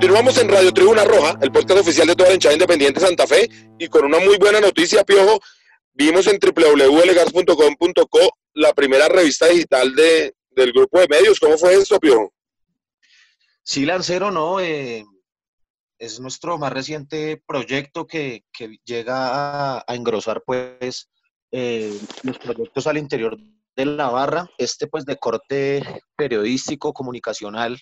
Continuamos 0.00 0.38
en 0.38 0.48
Radio 0.48 0.72
Tribuna 0.72 1.04
Roja, 1.04 1.38
el 1.42 1.52
podcast 1.52 1.80
oficial 1.80 2.06
de 2.06 2.16
toda 2.16 2.30
la 2.30 2.34
hinchada 2.36 2.54
independiente 2.54 3.00
Santa 3.00 3.26
Fe, 3.26 3.50
y 3.78 3.86
con 3.88 4.06
una 4.06 4.18
muy 4.18 4.38
buena 4.38 4.58
noticia, 4.58 5.04
Piojo. 5.04 5.38
Vimos 5.92 6.26
en 6.26 6.38
www.legars.com.co 6.38 8.18
la 8.54 8.72
primera 8.72 9.10
revista 9.10 9.48
digital 9.48 9.94
de, 9.94 10.34
del 10.52 10.72
grupo 10.72 11.00
de 11.00 11.08
medios. 11.08 11.38
¿Cómo 11.38 11.58
fue 11.58 11.74
esto, 11.74 12.00
Piojo? 12.00 12.32
Sí, 13.62 13.84
Lancero, 13.84 14.30
no. 14.30 14.58
Eh, 14.58 15.04
es 15.98 16.18
nuestro 16.18 16.56
más 16.56 16.72
reciente 16.72 17.42
proyecto 17.46 18.06
que, 18.06 18.46
que 18.50 18.78
llega 18.86 19.80
a, 19.80 19.94
engrosar, 19.94 20.42
pues, 20.46 21.10
eh, 21.52 21.94
los 22.22 22.38
proyectos 22.38 22.86
al 22.86 22.96
interior 22.96 23.36
de 23.76 23.84
la 23.84 24.08
barra. 24.08 24.50
Este, 24.56 24.86
pues, 24.86 25.04
de 25.04 25.18
corte 25.18 25.82
periodístico, 26.16 26.94
comunicacional, 26.94 27.78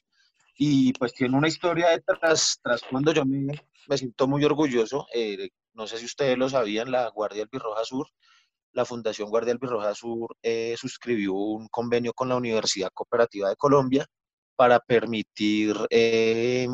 y 0.60 0.92
pues 0.94 1.14
tiene 1.14 1.36
una 1.36 1.46
historia 1.46 1.90
detrás, 1.90 2.58
tras 2.60 2.82
cuando 2.82 3.12
yo 3.12 3.24
me, 3.24 3.54
me 3.88 3.96
siento 3.96 4.26
muy 4.26 4.44
orgulloso. 4.44 5.06
Eh, 5.14 5.50
no 5.74 5.86
sé 5.86 5.98
si 5.98 6.04
ustedes 6.04 6.36
lo 6.36 6.48
sabían, 6.48 6.90
la 6.90 7.08
Guardia 7.10 7.44
Albirroja 7.44 7.84
Sur, 7.84 8.08
la 8.72 8.84
Fundación 8.84 9.30
Guardia 9.30 9.52
Albirroja 9.52 9.94
Sur 9.94 10.36
eh, 10.42 10.74
suscribió 10.76 11.32
un 11.34 11.68
convenio 11.68 12.12
con 12.12 12.28
la 12.28 12.34
Universidad 12.34 12.90
Cooperativa 12.92 13.48
de 13.48 13.54
Colombia 13.54 14.04
para 14.56 14.80
permitir 14.80 15.76
eh, 15.90 16.66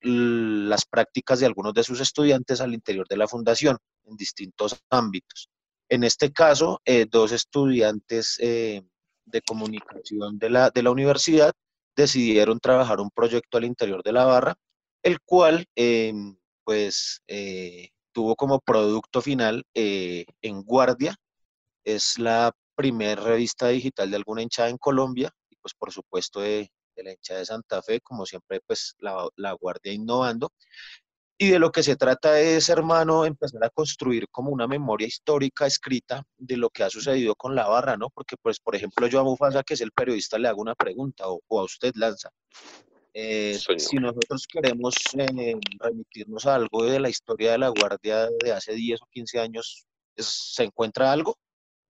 las 0.00 0.84
prácticas 0.84 1.38
de 1.38 1.46
algunos 1.46 1.72
de 1.74 1.84
sus 1.84 2.00
estudiantes 2.00 2.60
al 2.60 2.74
interior 2.74 3.06
de 3.06 3.18
la 3.18 3.28
fundación 3.28 3.78
en 4.04 4.16
distintos 4.16 4.82
ámbitos. 4.90 5.48
En 5.88 6.02
este 6.02 6.32
caso, 6.32 6.80
dos 7.08 7.30
estudiantes 7.32 8.36
de 8.38 9.42
comunicación 9.46 10.38
de 10.38 10.50
la, 10.50 10.70
de 10.70 10.82
la 10.82 10.90
universidad 10.90 11.52
decidieron 11.98 12.60
trabajar 12.60 13.00
un 13.00 13.10
proyecto 13.10 13.58
al 13.58 13.64
interior 13.64 14.04
de 14.04 14.12
la 14.12 14.24
barra, 14.24 14.54
el 15.02 15.18
cual 15.20 15.66
eh, 15.74 16.12
pues 16.64 17.22
eh, 17.26 17.90
tuvo 18.12 18.36
como 18.36 18.60
producto 18.60 19.20
final 19.20 19.64
eh, 19.74 20.24
en 20.40 20.62
Guardia, 20.62 21.16
es 21.84 22.18
la 22.18 22.52
primera 22.76 23.20
revista 23.20 23.68
digital 23.68 24.10
de 24.10 24.16
alguna 24.16 24.42
hinchada 24.42 24.68
en 24.68 24.78
Colombia, 24.78 25.32
y 25.50 25.56
pues 25.56 25.74
por 25.74 25.90
supuesto 25.92 26.40
de, 26.40 26.70
de 26.94 27.02
la 27.02 27.10
hinchada 27.10 27.40
de 27.40 27.46
Santa 27.46 27.82
Fe, 27.82 28.00
como 28.00 28.24
siempre 28.26 28.60
pues 28.64 28.94
la, 28.98 29.28
la 29.34 29.52
Guardia 29.54 29.92
innovando, 29.92 30.52
y 31.40 31.50
de 31.50 31.60
lo 31.60 31.70
que 31.70 31.84
se 31.84 31.94
trata 31.94 32.40
es, 32.40 32.68
hermano, 32.68 33.24
empezar 33.24 33.64
a 33.64 33.70
construir 33.70 34.26
como 34.28 34.50
una 34.50 34.66
memoria 34.66 35.06
histórica 35.06 35.66
escrita 35.66 36.24
de 36.36 36.56
lo 36.56 36.68
que 36.68 36.82
ha 36.82 36.90
sucedido 36.90 37.36
con 37.36 37.54
la 37.54 37.68
barra, 37.68 37.96
¿no? 37.96 38.10
Porque, 38.10 38.36
pues, 38.42 38.58
por 38.58 38.74
ejemplo, 38.74 39.06
yo 39.06 39.20
a 39.20 39.24
Mufasa, 39.24 39.62
que 39.62 39.74
es 39.74 39.80
el 39.80 39.92
periodista, 39.92 40.36
le 40.36 40.48
hago 40.48 40.60
una 40.60 40.74
pregunta, 40.74 41.28
o, 41.28 41.40
o 41.46 41.60
a 41.60 41.64
usted, 41.64 41.92
Lanza. 41.94 42.30
Eh, 43.14 43.58
si 43.78 43.96
nosotros 43.96 44.46
queremos 44.48 44.96
eh, 45.16 45.54
remitirnos 45.78 46.44
a 46.46 46.56
algo 46.56 46.84
de 46.84 46.98
la 46.98 47.08
historia 47.08 47.52
de 47.52 47.58
la 47.58 47.68
Guardia 47.68 48.28
de 48.44 48.52
hace 48.52 48.74
10 48.74 49.00
o 49.02 49.06
15 49.10 49.38
años, 49.38 49.86
¿se 50.16 50.64
encuentra 50.64 51.12
algo? 51.12 51.38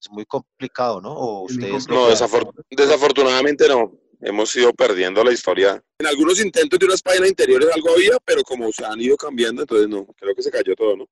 Es 0.01 0.11
muy 0.11 0.27
complicado, 0.27 1.01
¿no? 1.01 1.13
¿O 1.13 1.43
ustedes 1.45 1.89
no, 1.89 2.09
desafor 2.09 2.53
desafortunadamente 2.71 3.67
no 3.69 3.93
hemos 4.21 4.55
ido 4.57 4.73
perdiendo 4.73 5.23
la 5.25 5.33
historia. 5.33 5.83
En 5.99 6.07
algunos 6.07 6.41
intentos 6.41 6.79
de 6.79 6.87
unas 6.87 7.03
páginas 7.03 7.29
interiores 7.29 7.69
algo 7.75 7.91
había, 7.95 8.19
pero 8.25 8.43
como 8.43 8.71
se 8.73 8.85
han 8.85 9.01
ido 9.01 9.17
cambiando, 9.17 9.63
entonces 9.63 9.89
no, 9.89 10.07
creo 10.17 10.35
que 10.35 10.43
se 10.43 10.51
cayó 10.51 10.75
todo, 10.75 10.97
¿no? 10.97 11.07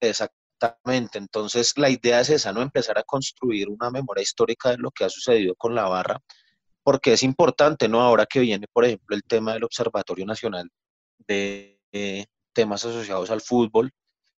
Exactamente, 0.00 1.18
entonces 1.18 1.72
la 1.76 1.90
idea 1.90 2.20
es 2.20 2.30
esa, 2.30 2.52
¿no? 2.52 2.62
Empezar 2.62 2.98
a 2.98 3.02
construir 3.02 3.68
una 3.68 3.90
memoria 3.90 4.22
histórica 4.22 4.70
de 4.70 4.78
lo 4.78 4.90
que 4.90 5.04
ha 5.04 5.08
sucedido 5.08 5.54
con 5.56 5.74
la 5.74 5.88
barra, 5.88 6.18
porque 6.82 7.12
es 7.12 7.22
importante, 7.22 7.88
¿no? 7.88 8.00
Ahora 8.00 8.26
que 8.26 8.40
viene, 8.40 8.66
por 8.72 8.84
ejemplo, 8.84 9.16
el 9.16 9.22
tema 9.24 9.54
del 9.54 9.64
Observatorio 9.64 10.26
Nacional 10.26 10.68
de 11.26 11.80
eh, 11.92 12.26
temas 12.52 12.84
asociados 12.84 13.30
al 13.30 13.40
fútbol, 13.40 13.90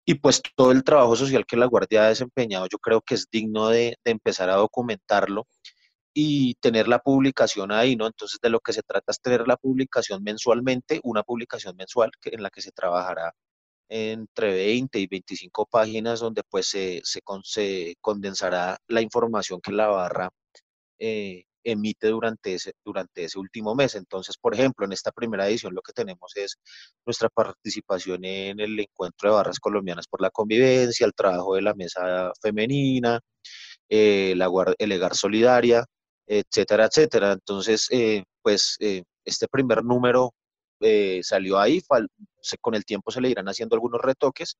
y 0.07 0.15
pues 0.15 0.41
todo 0.55 0.71
el 0.71 0.83
trabajo 0.83 1.15
social 1.15 1.45
que 1.47 1.57
la 1.57 1.65
Guardia 1.65 2.05
ha 2.05 2.09
desempeñado, 2.09 2.67
yo 2.71 2.77
creo 2.77 3.01
que 3.01 3.15
es 3.15 3.27
digno 3.31 3.69
de, 3.69 3.97
de 4.03 4.11
empezar 4.11 4.51
a 4.51 4.55
documentarlo 4.55 5.47
y 6.17 6.55
tener 6.55 6.87
la 6.87 6.99
publicación 6.99 7.71
ahí, 7.73 7.97
¿no? 7.97 8.07
Entonces 8.07 8.39
de 8.41 8.49
lo 8.49 8.61
que 8.61 8.73
se 8.73 8.83
trata 8.83 9.11
es 9.11 9.19
tener 9.21 9.47
la 9.47 9.57
publicación 9.57 10.23
mensualmente, 10.23 11.01
una 11.03 11.23
publicación 11.23 11.75
mensual 11.75 12.11
en 12.23 12.41
la 12.41 12.49
que 12.49 12.61
se 12.61 12.71
trabajará 12.71 13.33
entre 13.89 14.53
20 14.53 14.99
y 14.99 15.07
25 15.07 15.65
páginas 15.67 16.21
donde 16.21 16.43
pues 16.49 16.67
se, 16.67 17.01
se, 17.03 17.21
con, 17.21 17.43
se 17.43 17.95
condensará 18.01 18.77
la 18.87 19.01
información 19.01 19.61
que 19.61 19.73
la 19.73 19.87
barra 19.87 20.29
eh, 20.99 21.43
emite 21.65 22.07
durante 22.09 22.53
ese, 22.55 22.73
durante 22.85 23.25
ese 23.25 23.39
último 23.39 23.75
mes. 23.75 23.95
Entonces, 23.95 24.37
por 24.37 24.53
ejemplo, 24.53 24.85
en 24.85 24.93
esta 24.93 25.11
primera 25.11 25.47
edición 25.49 25.75
lo 25.75 25.81
que 25.81 25.93
tenemos 25.93 26.31
es 26.37 26.57
nuestra 27.05 27.29
participación 27.29 28.23
en 28.25 28.59
el 28.61 28.79
encuentro 28.79 29.29
de 29.29 29.35
barras 29.35 29.59
colombianas 29.59 30.07
por 30.07 30.21
la 30.21 30.29
convivencia, 30.29 31.05
el 31.05 31.13
trabajo 31.13 31.55
de 31.55 31.61
la 31.63 31.73
mesa 31.73 32.31
femenina, 32.41 33.19
eh, 33.89 34.33
la, 34.37 34.49
el 34.79 34.91
EGAR 34.91 35.15
Solidaria, 35.15 35.85
etcétera, 36.27 36.85
etcétera. 36.85 37.33
Entonces, 37.33 37.87
eh, 37.91 38.23
pues 38.41 38.77
eh, 38.79 39.03
este 39.23 39.47
primer 39.47 39.83
número 39.83 40.33
eh, 40.79 41.21
salió 41.23 41.59
ahí, 41.59 41.81
con 42.61 42.75
el 42.75 42.85
tiempo 42.85 43.11
se 43.11 43.21
le 43.21 43.29
irán 43.29 43.47
haciendo 43.47 43.75
algunos 43.75 44.01
retoques, 44.01 44.57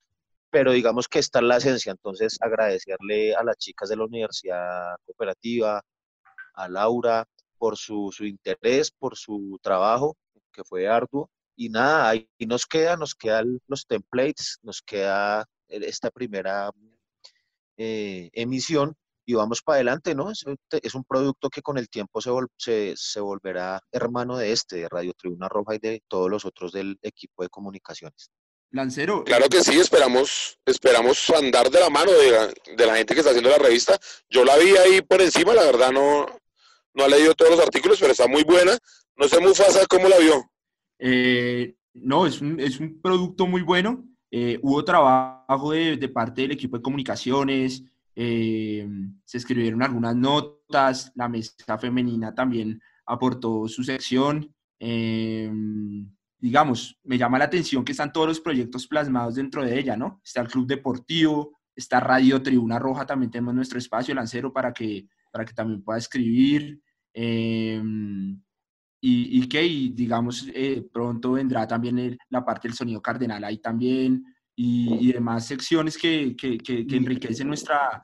pero 0.50 0.72
digamos 0.72 1.08
que 1.08 1.20
está 1.20 1.42
la 1.42 1.58
esencia. 1.58 1.92
Entonces, 1.92 2.38
agradecerle 2.42 3.36
a 3.36 3.44
las 3.44 3.58
chicas 3.58 3.90
de 3.90 3.98
la 3.98 4.06
Universidad 4.06 4.96
Cooperativa, 5.06 5.82
a 6.56 6.70
Laura, 6.70 7.26
por 7.58 7.78
su, 7.78 8.12
su 8.12 8.26
interés, 8.26 8.92
por 8.92 9.18
su 9.18 9.60
trabajo, 9.62 10.16
que 10.52 10.64
fue 10.64 10.88
arduo. 10.88 11.30
Y 11.58 11.70
nada, 11.70 12.10
ahí 12.10 12.28
nos 12.48 12.66
queda, 12.66 12.98
nos 12.98 13.16
quedan 13.16 13.60
los 13.68 13.86
templates, 13.88 14.60
nos 14.62 14.82
queda 14.82 15.46
esta 15.68 16.12
primera 16.12 16.72
emisión 17.78 18.96
y 19.26 19.34
vamos 19.34 19.62
para 19.62 19.78
adelante, 19.78 20.14
¿no? 20.14 20.32
Es, 20.32 20.44
es, 20.70 20.96
un 20.96 21.04
producto 21.04 21.50
que 21.50 21.62
con 21.62 21.78
el 21.78 21.90
tiempo 21.90 22.22
se, 22.22 22.30
vol 22.30 22.48
se, 22.58 22.94
se, 22.96 23.20
volverá 23.20 23.82
hermano 23.92 24.38
de 24.38 24.52
este, 24.52 24.78
de 24.78 24.90
Radio 24.90 25.14
Tribuna 25.14 25.50
Roja 25.50 25.76
y 25.76 25.80
de 25.80 26.04
todos 26.08 26.30
los 26.30 26.46
otros 26.46 26.72
del 26.72 26.98
equipo 27.02 27.44
de 27.44 27.50
comunicaciones. 27.50 28.32
Lancero. 28.72 29.24
Claro 29.24 29.48
que 29.50 29.64
sí, 29.64 29.80
esperamos, 29.80 30.60
esperamos 30.66 31.30
andar 31.30 31.70
de 31.70 31.80
la 31.80 31.90
mano 31.90 32.12
de 32.12 32.32
la, 32.32 32.48
de 32.48 32.86
la 32.86 32.98
gente 32.98 33.14
que 33.14 33.22
está 33.22 33.32
haciendo 33.32 33.50
la 33.50 33.58
revista. 33.58 33.98
Yo 34.30 34.44
la 34.44 34.58
vi 34.58 34.76
ahí 34.76 35.02
por 35.02 35.22
encima, 35.22 35.54
la 35.54 35.64
verdad 35.64 35.92
no, 35.92 36.26
no 36.94 37.06
he 37.06 37.10
leído 37.10 37.34
todos 37.34 37.52
los 37.52 37.60
artículos, 37.62 38.00
pero 38.00 38.12
está 38.12 38.28
muy 38.28 38.44
buena. 38.44 38.78
No 39.16 39.28
sé, 39.28 39.40
Mufasa, 39.40 39.86
¿cómo 39.88 40.10
la 40.10 40.18
vio? 40.18 40.52
Eh, 41.00 41.76
no, 41.94 42.26
es 42.26 42.42
un, 42.42 42.60
es 42.60 42.80
un 42.80 43.02
producto 43.02 43.48
muy 43.48 43.62
bueno. 43.62 44.04
Eh, 44.30 44.60
hubo 44.62 44.84
trabajo 44.84 45.72
de, 45.72 45.96
de 45.96 46.10
parte 46.10 46.42
del 46.42 46.52
equipo 46.52 46.78
de 46.78 46.84
comunicaciones, 46.84 47.84
eh, 48.16 48.88
se 49.26 49.38
escribieron 49.38 49.84
algunas 49.84 50.16
notas, 50.16 51.12
la 51.16 51.28
mesa 51.28 51.78
femenina 51.78 52.34
también 52.34 52.82
aportó 53.06 53.68
su 53.68 53.84
sección. 53.84 54.54
Eh, 54.80 55.52
digamos, 56.38 56.98
me 57.04 57.18
llama 57.18 57.38
la 57.38 57.46
atención 57.46 57.84
que 57.84 57.92
están 57.92 58.14
todos 58.14 58.28
los 58.28 58.40
proyectos 58.40 58.88
plasmados 58.88 59.36
dentro 59.36 59.66
de 59.66 59.78
ella, 59.78 59.98
¿no? 59.98 60.22
Está 60.24 60.42
el 60.42 60.48
Club 60.48 60.66
Deportivo, 60.66 61.58
está 61.76 62.00
Radio 62.00 62.42
Tribuna 62.42 62.80
Roja, 62.80 63.06
también 63.06 63.32
tenemos 63.32 63.54
nuestro 63.54 63.80
espacio 63.80 64.16
lancero 64.16 64.54
para 64.54 64.74
que, 64.74 65.08
para 65.32 65.44
que 65.44 65.54
también 65.54 65.84
pueda 65.84 66.00
escribir. 66.00 66.80
Eh, 67.14 67.82
y, 69.02 69.40
y, 69.42 69.48
que, 69.48 69.62
digamos, 69.94 70.48
pronto 70.92 71.34
vendrá 71.34 71.68
también 71.68 72.18
la 72.30 72.44
parte 72.44 72.68
del 72.68 72.76
sonido 72.76 73.02
cardenal 73.02 73.44
ahí 73.44 73.60
también 73.60 74.24
y, 74.56 75.10
y 75.10 75.14
demás 75.14 75.48
secciones 75.48 75.98
que, 75.98 76.36
que, 76.36 76.58
que, 76.58 76.88
que 76.88 76.96
enriquecen 76.96 77.48
nuestra, 77.48 78.04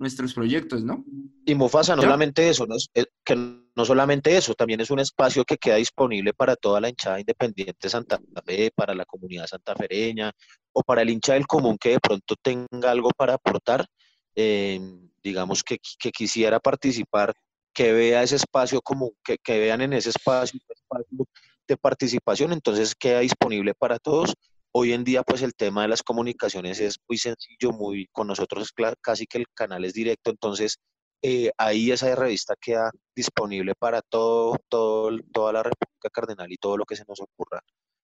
nuestros 0.00 0.32
proyectos, 0.32 0.82
¿no? 0.82 1.04
Y 1.44 1.54
Mufasa, 1.54 1.94
no 1.94 2.02
¿Ya? 2.02 2.08
solamente 2.08 2.48
eso, 2.48 2.66
¿no? 2.66 2.74
que 3.22 3.36
no 3.36 3.84
solamente 3.84 4.36
eso, 4.36 4.54
también 4.54 4.80
es 4.80 4.90
un 4.90 4.98
espacio 4.98 5.44
que 5.44 5.58
queda 5.58 5.76
disponible 5.76 6.32
para 6.32 6.56
toda 6.56 6.80
la 6.80 6.88
hinchada 6.88 7.20
independiente 7.20 7.76
de 7.82 7.88
Santa 7.88 8.18
Fe, 8.44 8.70
para 8.74 8.94
la 8.94 9.04
comunidad 9.04 9.46
santafereña 9.46 10.32
o 10.72 10.82
para 10.82 11.02
el 11.02 11.10
hincha 11.10 11.34
del 11.34 11.46
común 11.46 11.76
que 11.78 11.90
de 11.90 12.00
pronto 12.00 12.34
tenga 12.40 12.90
algo 12.90 13.10
para 13.10 13.34
aportar, 13.34 13.86
eh, 14.34 14.80
digamos 15.22 15.62
que, 15.62 15.78
que, 15.98 16.10
quisiera 16.10 16.60
participar, 16.60 17.34
que 17.74 17.92
vea 17.92 18.22
ese 18.22 18.36
espacio 18.36 18.80
como, 18.80 19.12
que, 19.22 19.36
que 19.38 19.58
vean 19.58 19.82
en 19.82 19.92
ese 19.92 20.10
espacio, 20.10 20.58
espacio 20.68 21.26
de 21.68 21.76
participación, 21.76 22.52
entonces 22.52 22.94
queda 22.94 23.20
disponible 23.20 23.74
para 23.74 23.98
todos 23.98 24.34
hoy 24.72 24.92
en 24.92 25.04
día 25.04 25.22
pues 25.22 25.42
el 25.42 25.54
tema 25.54 25.82
de 25.82 25.88
las 25.88 26.02
comunicaciones 26.02 26.80
es 26.80 26.96
muy 27.08 27.18
sencillo, 27.18 27.72
muy 27.72 28.08
con 28.12 28.26
nosotros 28.26 28.72
casi 29.00 29.26
que 29.26 29.38
el 29.38 29.46
canal 29.54 29.84
es 29.84 29.94
directo, 29.94 30.30
entonces 30.30 30.78
eh, 31.22 31.50
ahí 31.58 31.90
esa 31.92 32.14
revista 32.14 32.54
queda 32.60 32.90
disponible 33.14 33.74
para 33.78 34.00
todo, 34.02 34.56
todo, 34.68 35.10
toda 35.32 35.52
la 35.52 35.62
República 35.62 36.08
Cardenal 36.12 36.50
y 36.50 36.56
todo 36.56 36.76
lo 36.78 36.84
que 36.84 36.96
se 36.96 37.04
nos 37.06 37.20
ocurra 37.20 37.60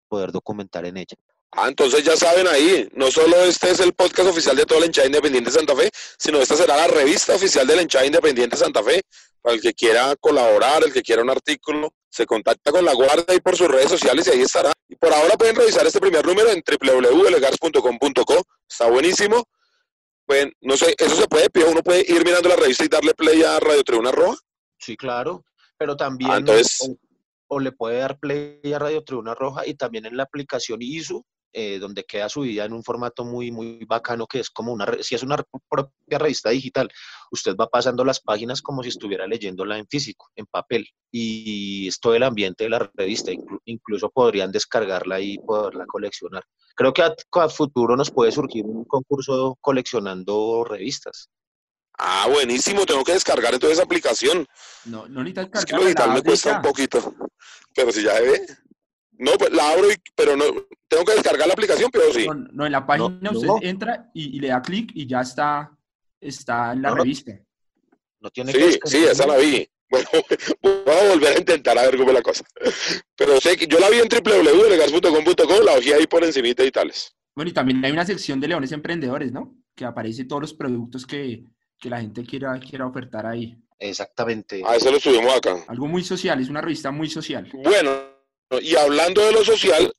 poder 0.07 0.31
documentar 0.31 0.85
en 0.85 0.97
ella. 0.97 1.15
Ah, 1.55 1.67
entonces 1.67 2.03
ya 2.03 2.17
saben 2.17 2.47
ahí, 2.47 2.89
no 2.95 3.11
solo 3.11 3.37
este 3.43 3.69
es 3.69 3.79
el 3.79 3.93
podcast 3.93 4.29
oficial 4.29 4.55
de 4.55 4.65
toda 4.65 4.79
la 4.79 4.87
hinchada 4.87 5.05
independiente 5.05 5.51
de 5.51 5.55
Santa 5.55 5.75
Fe, 5.75 5.91
sino 6.17 6.39
esta 6.39 6.55
será 6.55 6.75
la 6.75 6.87
revista 6.87 7.35
oficial 7.35 7.67
de 7.67 7.75
la 7.75 7.83
hinchada 7.83 8.07
independiente 8.07 8.55
de 8.55 8.63
Santa 8.63 8.81
Fe. 8.81 9.01
Para 9.39 9.55
el 9.55 9.61
que 9.61 9.73
quiera 9.73 10.15
colaborar, 10.19 10.83
el 10.83 10.91
que 10.91 11.03
quiera 11.03 11.21
un 11.21 11.29
artículo, 11.29 11.93
se 12.09 12.25
contacta 12.25 12.71
con 12.71 12.83
la 12.83 12.93
guardia 12.93 13.35
y 13.35 13.39
por 13.39 13.55
sus 13.55 13.67
redes 13.67 13.89
sociales 13.89 14.25
y 14.25 14.31
ahí 14.31 14.41
estará. 14.41 14.72
Y 14.93 14.95
por 14.95 15.11
ahora 15.11 15.35
pueden 15.37 15.55
revisar 15.55 15.87
este 15.87 15.99
primer 15.99 16.23
número 16.23 16.51
en 16.51 16.61
www.elegars.com.co. 16.63 18.43
Está 18.69 18.87
buenísimo. 18.89 19.43
Pueden, 20.27 20.53
no 20.61 20.77
sé, 20.77 20.93
eso 20.99 21.15
se 21.15 21.27
puede, 21.27 21.47
uno 21.67 21.81
puede 21.81 22.05
ir 22.07 22.23
mirando 22.23 22.47
la 22.47 22.55
revista 22.55 22.85
y 22.85 22.89
darle 22.89 23.15
play 23.15 23.41
a 23.41 23.59
Radio 23.59 23.83
Tribuna 23.83 24.11
Roja. 24.11 24.37
Sí, 24.77 24.95
claro. 24.95 25.43
Pero 25.77 25.97
también 25.97 26.29
Ah, 26.31 26.37
entonces- 26.37 26.79
o, 26.87 27.55
o 27.55 27.59
le 27.59 27.71
puede 27.71 27.97
dar 27.97 28.19
play 28.19 28.59
a 28.71 28.77
Radio 28.77 29.03
Tribuna 29.03 29.33
Roja 29.33 29.65
y 29.65 29.73
también 29.73 30.05
en 30.05 30.15
la 30.15 30.23
aplicación 30.23 30.79
ISU, 30.83 31.25
eh, 31.53 31.79
donde 31.79 32.03
queda 32.03 32.27
subida 32.27 32.65
en 32.65 32.73
un 32.73 32.83
formato 32.83 33.23
muy, 33.23 33.51
muy 33.51 33.85
bacano 33.85 34.27
que 34.27 34.39
es 34.39 34.49
como 34.49 34.73
una, 34.73 34.85
si 35.01 35.15
es 35.15 35.23
una 35.23 35.37
propia 35.69 36.17
revista 36.19 36.49
digital, 36.49 36.89
usted 37.31 37.55
va 37.55 37.67
pasando 37.67 38.03
las 38.03 38.19
páginas 38.19 38.61
como 38.61 38.83
si 38.83 38.89
estuviera 38.89 39.27
leyéndola 39.27 39.77
en 39.77 39.87
físico, 39.87 40.29
en 40.35 40.45
papel, 40.47 40.87
y 41.11 41.87
es 41.87 41.99
todo 41.99 42.15
el 42.15 42.23
ambiente 42.23 42.63
de 42.65 42.69
la 42.71 42.91
revista, 42.95 43.31
inclu- 43.31 43.61
incluso 43.65 44.09
podrían 44.09 44.51
descargarla 44.51 45.21
y 45.21 45.37
poderla 45.37 45.85
coleccionar. 45.85 46.43
Creo 46.75 46.91
que 46.91 47.03
a, 47.03 47.15
a 47.33 47.49
futuro 47.49 47.95
nos 47.95 48.09
puede 48.11 48.31
surgir 48.31 48.65
un 48.65 48.83
concurso 48.85 49.57
coleccionando 49.61 50.63
revistas. 50.63 51.29
Ah, 51.99 52.27
buenísimo. 52.27 52.85
Tengo 52.87 53.03
que 53.03 53.13
descargar 53.13 53.53
entonces 53.53 53.77
esa 53.77 53.85
aplicación. 53.85 54.47
No, 54.85 55.07
no 55.07 55.23
necesitas 55.23 55.61
Es 55.61 55.65
que 55.65 55.75
lo 55.75 55.83
digital 55.83 56.11
me 56.13 56.23
cuesta 56.23 56.55
un 56.57 56.61
poquito. 56.63 57.13
Pero 57.75 57.91
si 57.91 58.03
ya 58.03 58.15
se 58.17 58.23
ve. 58.23 58.47
No, 59.23 59.37
pues 59.37 59.51
la 59.53 59.69
abro, 59.71 59.89
y- 59.91 59.95
pero 60.15 60.35
no. 60.35 60.45
Tengo 60.87 61.05
que 61.05 61.13
descargar 61.13 61.47
la 61.47 61.53
aplicación, 61.53 61.89
pero 61.91 62.11
sí. 62.13 62.25
No, 62.27 62.33
no, 62.33 62.65
en 62.65 62.71
la 62.71 62.85
página 62.85 63.17
no. 63.21 63.31
usted 63.31 63.67
entra 63.67 64.09
y, 64.13 64.37
y 64.37 64.39
le 64.39 64.49
da 64.49 64.61
clic 64.61 64.91
y 64.93 65.07
ya 65.07 65.21
está, 65.21 65.71
está 66.19 66.73
en 66.73 66.81
la 66.81 66.93
revista. 66.93 67.31
No 68.19 68.29
tiene 68.29 68.51
que 68.53 68.59
Sí, 68.59 68.65
descargar 68.65 68.91
sí, 68.91 69.05
esa 69.11 69.27
la 69.27 69.37
vi. 69.37 69.67
Bueno, 69.89 70.07
voy 70.61 70.95
a 70.95 71.09
volver 71.09 71.35
a 71.35 71.37
intentar 71.39 71.77
a 71.77 71.83
ver 71.83 71.97
cómo 71.97 72.09
es 72.09 72.15
la 72.15 72.21
cosa. 72.21 72.43
Pero 73.15 73.39
sé 73.39 73.55
que 73.57 73.67
yo 73.67 73.79
la 73.79 73.89
vi 73.89 73.99
en 73.99 74.07
www.legars.com.co, 74.09 75.63
la 75.63 75.73
ojé 75.73 75.93
ahí 75.93 76.07
por 76.07 76.23
encimita 76.23 76.63
y 76.63 76.71
tales. 76.71 77.15
Bueno, 77.35 77.49
y 77.49 77.53
también 77.53 77.83
hay 77.83 77.91
una 77.91 78.05
sección 78.05 78.39
de 78.39 78.47
Leones 78.47 78.71
Emprendedores, 78.71 79.31
¿no? 79.31 79.55
Que 79.75 79.85
aparece 79.85 80.25
todos 80.25 80.41
los 80.41 80.53
productos 80.53 81.05
que, 81.05 81.43
que 81.79 81.89
la 81.89 81.99
gente 82.01 82.23
quiera, 82.25 82.59
quiera 82.59 82.85
ofertar 82.85 83.25
ahí. 83.25 83.55
Exactamente. 83.79 84.61
A 84.65 84.75
eso 84.75 84.91
lo 84.91 84.99
subimos 84.99 85.33
acá. 85.35 85.63
Algo 85.67 85.87
muy 85.87 86.03
social, 86.03 86.39
es 86.41 86.49
una 86.49 86.61
revista 86.61 86.91
muy 86.91 87.09
social. 87.09 87.49
Bueno, 87.53 87.91
y 88.61 88.75
hablando 88.75 89.25
de 89.25 89.31
lo 89.31 89.43
social, 89.43 89.93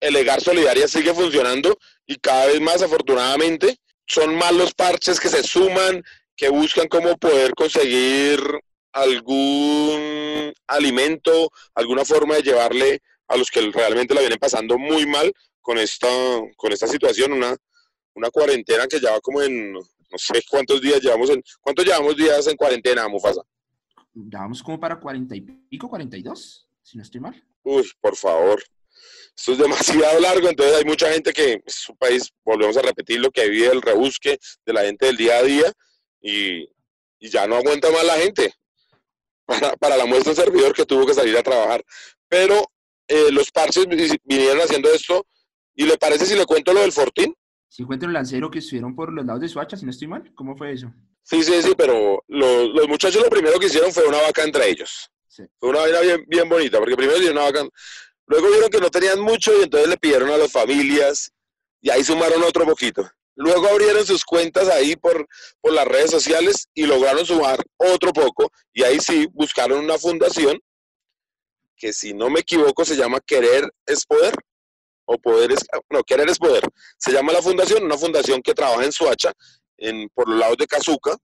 el 0.00 0.16
Egar 0.16 0.40
Solidaria 0.40 0.88
sigue 0.88 1.14
funcionando 1.14 1.76
y 2.06 2.16
cada 2.16 2.46
vez 2.46 2.60
más, 2.60 2.82
afortunadamente, 2.82 3.78
son 4.06 4.36
más 4.36 4.52
los 4.52 4.74
parches 4.74 5.18
que 5.18 5.28
se 5.28 5.42
suman, 5.42 6.02
que 6.36 6.48
buscan 6.48 6.88
cómo 6.88 7.16
poder 7.16 7.52
conseguir 7.54 8.40
algún 8.92 10.52
alimento, 10.66 11.50
alguna 11.74 12.04
forma 12.04 12.36
de 12.36 12.42
llevarle 12.42 13.02
a 13.28 13.36
los 13.36 13.50
que 13.50 13.60
realmente 13.70 14.14
la 14.14 14.20
vienen 14.20 14.38
pasando 14.38 14.78
muy 14.78 15.06
mal 15.06 15.32
con 15.60 15.78
esta, 15.78 16.08
con 16.56 16.72
esta 16.72 16.86
situación, 16.86 17.32
una, 17.32 17.56
una 18.14 18.30
cuarentena 18.30 18.86
que 18.86 19.00
ya 19.00 19.12
va 19.12 19.20
como 19.20 19.42
en, 19.42 19.72
no 19.72 20.18
sé 20.18 20.42
cuántos 20.48 20.80
días 20.80 21.00
llevamos 21.00 21.30
en, 21.30 21.42
¿cuántos 21.60 21.84
llevamos 21.84 22.16
días 22.16 22.46
en 22.46 22.56
cuarentena, 22.56 23.08
Mufasa? 23.08 23.42
Ya 24.14 24.40
vamos 24.40 24.62
como 24.62 24.78
para 24.78 24.98
40 24.98 25.34
y 25.36 25.40
pico, 25.40 25.88
42, 25.88 26.68
si 26.82 26.96
no 26.96 27.02
estoy 27.02 27.20
mal. 27.20 27.44
Uy, 27.66 27.90
por 28.00 28.14
favor. 28.16 28.62
Esto 29.36 29.52
es 29.52 29.58
demasiado 29.58 30.20
largo, 30.20 30.48
entonces 30.48 30.76
hay 30.76 30.84
mucha 30.84 31.12
gente 31.12 31.32
que 31.32 31.60
es 31.66 31.88
un 31.88 31.96
país, 31.96 32.32
volvemos 32.44 32.76
a 32.76 32.82
repetir, 32.82 33.20
lo 33.20 33.30
que 33.30 33.48
vive 33.50 33.66
el 33.66 33.82
rebusque 33.82 34.38
de 34.64 34.72
la 34.72 34.82
gente 34.82 35.06
del 35.06 35.16
día 35.16 35.36
a 35.38 35.42
día 35.42 35.72
y, 36.22 36.62
y 37.18 37.28
ya 37.28 37.46
no 37.46 37.56
aguanta 37.56 37.90
más 37.90 38.04
la 38.04 38.14
gente. 38.18 38.52
Para, 39.46 39.76
para 39.76 39.96
la 39.96 40.06
muestra 40.06 40.30
un 40.32 40.36
servidor 40.36 40.72
que 40.74 40.84
tuvo 40.84 41.06
que 41.06 41.14
salir 41.14 41.36
a 41.36 41.42
trabajar. 41.42 41.84
Pero 42.28 42.64
eh, 43.06 43.30
los 43.30 43.50
parches 43.52 43.86
vi- 43.86 44.18
vinieron 44.24 44.58
haciendo 44.60 44.92
esto 44.92 45.24
y 45.74 45.84
le 45.84 45.96
parece 45.98 46.26
si 46.26 46.34
le 46.34 46.44
cuento 46.46 46.72
lo 46.72 46.80
del 46.80 46.90
Fortín. 46.90 47.32
Si 47.68 47.82
encuentro 47.82 48.08
un 48.08 48.12
lancero 48.14 48.50
que 48.50 48.58
estuvieron 48.58 48.96
por 48.96 49.12
los 49.12 49.24
lados 49.24 49.40
de 49.42 49.48
Suacha, 49.48 49.76
si 49.76 49.84
no 49.84 49.90
estoy 49.92 50.08
mal, 50.08 50.32
¿cómo 50.34 50.56
fue 50.56 50.72
eso? 50.72 50.92
Sí, 51.22 51.44
sí, 51.44 51.62
sí, 51.62 51.74
pero 51.76 52.24
los, 52.26 52.68
los 52.70 52.88
muchachos 52.88 53.22
lo 53.22 53.28
primero 53.30 53.58
que 53.60 53.66
hicieron 53.66 53.92
fue 53.92 54.04
una 54.08 54.20
vaca 54.22 54.42
entre 54.42 54.68
ellos. 54.68 55.10
Fue 55.58 55.68
una 55.68 55.80
vaina 55.80 56.00
bien, 56.00 56.24
bien 56.26 56.48
bonita, 56.48 56.78
porque 56.78 56.96
primero 56.96 57.18
hicieron 57.18 57.38
una 57.38 57.50
vaca, 57.50 57.68
luego 58.26 58.48
vieron 58.48 58.70
que 58.70 58.80
no 58.80 58.90
tenían 58.90 59.20
mucho 59.20 59.58
y 59.58 59.64
entonces 59.64 59.88
le 59.88 59.96
pidieron 59.96 60.30
a 60.30 60.36
las 60.36 60.50
familias 60.50 61.32
y 61.80 61.90
ahí 61.90 62.02
sumaron 62.04 62.42
otro 62.42 62.64
poquito. 62.64 63.08
Luego 63.34 63.68
abrieron 63.68 64.06
sus 64.06 64.24
cuentas 64.24 64.68
ahí 64.68 64.96
por, 64.96 65.26
por 65.60 65.72
las 65.72 65.86
redes 65.86 66.10
sociales 66.10 66.68
y 66.74 66.86
lograron 66.86 67.26
sumar 67.26 67.62
otro 67.76 68.12
poco 68.12 68.50
y 68.72 68.82
ahí 68.82 68.98
sí 68.98 69.28
buscaron 69.32 69.84
una 69.84 69.98
fundación 69.98 70.58
que 71.76 71.92
si 71.92 72.14
no 72.14 72.30
me 72.30 72.40
equivoco 72.40 72.84
se 72.84 72.96
llama 72.96 73.20
Querer 73.20 73.70
es 73.84 74.06
Poder 74.06 74.34
o 75.04 75.18
Poder 75.18 75.52
es, 75.52 75.60
no, 75.90 76.02
Querer 76.02 76.28
es 76.28 76.38
Poder. 76.38 76.64
Se 76.98 77.12
llama 77.12 77.32
la 77.32 77.42
fundación, 77.42 77.84
una 77.84 77.96
fundación 77.96 78.42
que 78.42 78.54
trabaja 78.54 78.84
en 78.84 78.92
Suacha, 78.92 79.32
en, 79.76 80.08
por 80.14 80.28
los 80.28 80.38
lados 80.38 80.56
de 80.56 80.66
Cazuca. 80.66 81.16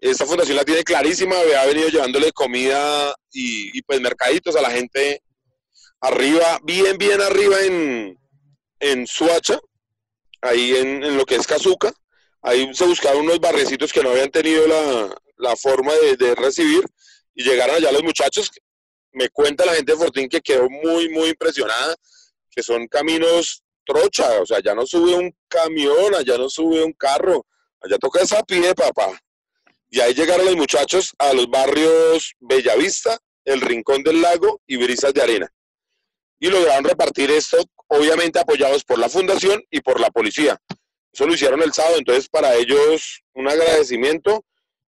Esta 0.00 0.26
fundación 0.26 0.56
la 0.56 0.64
tiene 0.64 0.84
clarísima, 0.84 1.36
ha 1.36 1.66
venido 1.66 1.88
llevándole 1.88 2.32
comida 2.32 3.14
y, 3.32 3.82
pues 3.82 4.00
mercaditos 4.00 4.54
a 4.56 4.62
la 4.62 4.70
gente 4.70 5.22
arriba, 6.00 6.60
bien, 6.62 6.96
bien 6.98 7.20
arriba 7.20 7.60
en, 7.62 8.18
en 8.78 9.06
Suacha, 9.06 9.58
ahí 10.40 10.76
en, 10.76 11.02
en 11.02 11.16
lo 11.16 11.24
que 11.24 11.34
es 11.34 11.46
Cazuca. 11.46 11.92
Ahí 12.42 12.72
se 12.72 12.86
buscaron 12.86 13.22
unos 13.22 13.40
barrecitos 13.40 13.92
que 13.92 14.02
no 14.02 14.10
habían 14.10 14.30
tenido 14.30 14.66
la, 14.68 15.16
la 15.36 15.56
forma 15.56 15.92
de, 15.94 16.16
de 16.16 16.34
recibir 16.36 16.84
y 17.34 17.42
llegaron 17.42 17.76
allá 17.76 17.90
los 17.90 18.04
muchachos. 18.04 18.50
Me 19.12 19.28
cuenta 19.30 19.66
la 19.66 19.74
gente 19.74 19.92
de 19.92 19.98
Fortín 19.98 20.28
que 20.28 20.40
quedó 20.40 20.70
muy, 20.70 21.08
muy 21.08 21.30
impresionada, 21.30 21.96
que 22.50 22.62
son 22.62 22.86
caminos 22.86 23.64
trocha, 23.84 24.40
o 24.40 24.46
sea, 24.46 24.60
ya 24.62 24.74
no 24.74 24.86
sube 24.86 25.14
un 25.14 25.34
camión, 25.48 26.14
allá 26.14 26.36
no 26.38 26.48
sube 26.48 26.84
un 26.84 26.92
carro, 26.92 27.46
allá 27.80 27.98
toca 27.98 28.20
esa 28.20 28.42
pie, 28.44 28.74
papá. 28.74 29.18
Y 29.90 30.00
ahí 30.00 30.12
llegaron 30.14 30.46
los 30.46 30.56
muchachos 30.56 31.14
a 31.18 31.32
los 31.32 31.48
barrios 31.48 32.34
Bellavista, 32.40 33.18
El 33.44 33.60
Rincón 33.60 34.02
del 34.02 34.20
Lago 34.20 34.60
y 34.66 34.76
Brisas 34.76 35.14
de 35.14 35.22
Arena. 35.22 35.48
Y 36.38 36.48
lograron 36.48 36.84
repartir 36.84 37.30
esto, 37.30 37.56
obviamente 37.88 38.38
apoyados 38.38 38.84
por 38.84 38.98
la 38.98 39.08
fundación 39.08 39.62
y 39.70 39.80
por 39.80 39.98
la 39.98 40.10
policía. 40.10 40.58
Eso 41.12 41.26
lo 41.26 41.34
hicieron 41.34 41.62
el 41.62 41.72
sábado, 41.72 41.96
entonces 41.98 42.28
para 42.28 42.54
ellos 42.54 43.22
un 43.34 43.48
agradecimiento 43.48 44.44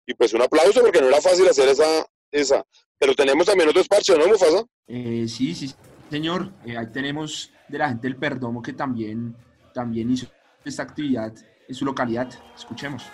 y 0.06 0.14
pues 0.14 0.34
un 0.34 0.42
aplauso 0.42 0.82
porque 0.82 1.00
no 1.00 1.08
era 1.08 1.20
fácil 1.20 1.48
hacer 1.48 1.68
esa, 1.68 2.06
esa. 2.30 2.64
Pero 2.98 3.14
tenemos 3.14 3.46
también 3.46 3.70
otros 3.70 3.88
parches, 3.88 4.18
¿no, 4.18 4.26
Mufasa? 4.26 4.64
Eh, 4.86 5.26
sí, 5.26 5.54
sí, 5.54 5.74
señor. 6.10 6.52
Eh, 6.66 6.76
ahí 6.76 6.86
tenemos 6.92 7.50
de 7.68 7.78
la 7.78 7.88
gente 7.88 8.06
del 8.06 8.16
Perdomo 8.16 8.62
que 8.62 8.74
también, 8.74 9.34
también 9.72 10.10
hizo 10.10 10.26
esta 10.64 10.82
actividad 10.82 11.32
en 11.66 11.74
su 11.74 11.84
localidad. 11.86 12.28
Escuchemos. 12.54 13.04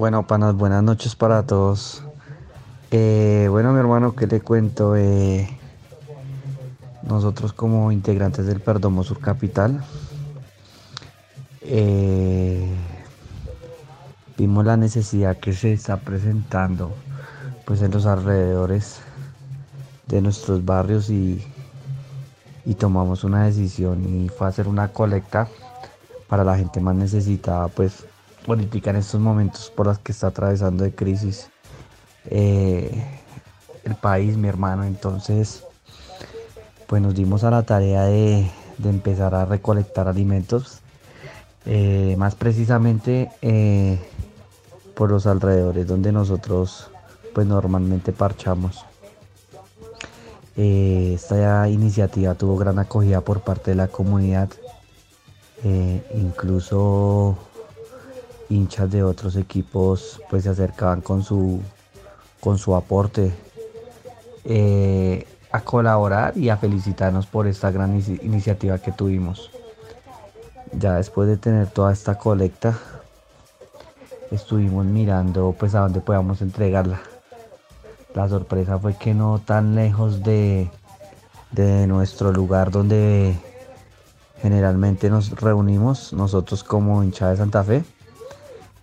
Bueno, 0.00 0.28
panas, 0.28 0.54
buenas 0.54 0.84
noches 0.84 1.16
para 1.16 1.44
todos. 1.44 2.04
Eh, 2.92 3.48
bueno, 3.50 3.72
mi 3.72 3.80
hermano, 3.80 4.14
¿qué 4.14 4.28
te 4.28 4.40
cuento? 4.40 4.94
Eh, 4.94 5.48
nosotros 7.02 7.52
como 7.52 7.90
integrantes 7.90 8.46
del 8.46 8.60
Perdomo 8.60 9.02
Sur 9.02 9.18
Capital 9.18 9.82
eh, 11.62 12.76
vimos 14.36 14.64
la 14.64 14.76
necesidad 14.76 15.36
que 15.36 15.52
se 15.52 15.72
está 15.72 15.96
presentando 15.96 16.92
pues 17.64 17.82
en 17.82 17.90
los 17.90 18.06
alrededores 18.06 19.00
de 20.06 20.20
nuestros 20.22 20.64
barrios 20.64 21.10
y, 21.10 21.44
y 22.64 22.74
tomamos 22.74 23.24
una 23.24 23.46
decisión 23.46 24.04
y 24.04 24.28
fue 24.28 24.46
hacer 24.46 24.68
una 24.68 24.92
colecta 24.92 25.48
para 26.28 26.44
la 26.44 26.56
gente 26.56 26.78
más 26.78 26.94
necesitada 26.94 27.66
pues 27.66 28.04
política 28.48 28.88
en 28.88 28.96
estos 28.96 29.20
momentos 29.20 29.70
por 29.76 29.86
las 29.86 29.98
que 29.98 30.10
está 30.10 30.28
atravesando 30.28 30.82
de 30.82 30.94
crisis 30.94 31.50
eh, 32.30 32.90
el 33.84 33.94
país, 33.94 34.38
mi 34.38 34.48
hermano. 34.48 34.84
Entonces, 34.84 35.64
pues 36.86 37.02
nos 37.02 37.14
dimos 37.14 37.44
a 37.44 37.50
la 37.50 37.64
tarea 37.64 38.04
de, 38.04 38.50
de 38.78 38.88
empezar 38.88 39.34
a 39.34 39.44
recolectar 39.44 40.08
alimentos, 40.08 40.80
eh, 41.66 42.14
más 42.16 42.36
precisamente 42.36 43.30
eh, 43.42 43.98
por 44.94 45.10
los 45.10 45.26
alrededores 45.26 45.86
donde 45.86 46.10
nosotros 46.10 46.90
pues 47.34 47.46
normalmente 47.46 48.12
parchamos. 48.12 48.86
Esta 50.56 51.68
iniciativa 51.68 52.34
tuvo 52.34 52.56
gran 52.56 52.78
acogida 52.78 53.20
por 53.20 53.42
parte 53.42 53.72
de 53.72 53.76
la 53.76 53.88
comunidad, 53.88 54.48
incluso 56.14 57.38
hinchas 58.48 58.90
de 58.90 59.02
otros 59.02 59.36
equipos 59.36 60.20
pues 60.30 60.44
se 60.44 60.50
acercaban 60.50 61.00
con 61.00 61.22
su 61.22 61.60
con 62.40 62.58
su 62.58 62.74
aporte 62.74 63.32
eh, 64.44 65.26
a 65.50 65.60
colaborar 65.60 66.36
y 66.36 66.48
a 66.48 66.56
felicitarnos 66.56 67.26
por 67.26 67.46
esta 67.46 67.70
gran 67.70 67.96
in 67.96 68.20
iniciativa 68.22 68.78
que 68.78 68.92
tuvimos 68.92 69.50
ya 70.72 70.94
después 70.94 71.28
de 71.28 71.36
tener 71.36 71.68
toda 71.68 71.92
esta 71.92 72.16
colecta 72.16 72.78
estuvimos 74.30 74.84
mirando 74.86 75.54
pues 75.58 75.74
a 75.74 75.80
dónde 75.80 76.00
podíamos 76.00 76.42
entregarla 76.42 77.00
la 78.14 78.28
sorpresa 78.28 78.78
fue 78.78 78.96
que 78.96 79.14
no 79.14 79.38
tan 79.38 79.74
lejos 79.74 80.22
de, 80.22 80.70
de 81.52 81.86
nuestro 81.86 82.32
lugar 82.32 82.70
donde 82.70 83.36
generalmente 84.40 85.10
nos 85.10 85.30
reunimos 85.40 86.12
nosotros 86.12 86.64
como 86.64 87.02
hinchada 87.02 87.32
de 87.32 87.36
Santa 87.36 87.64
Fe. 87.64 87.84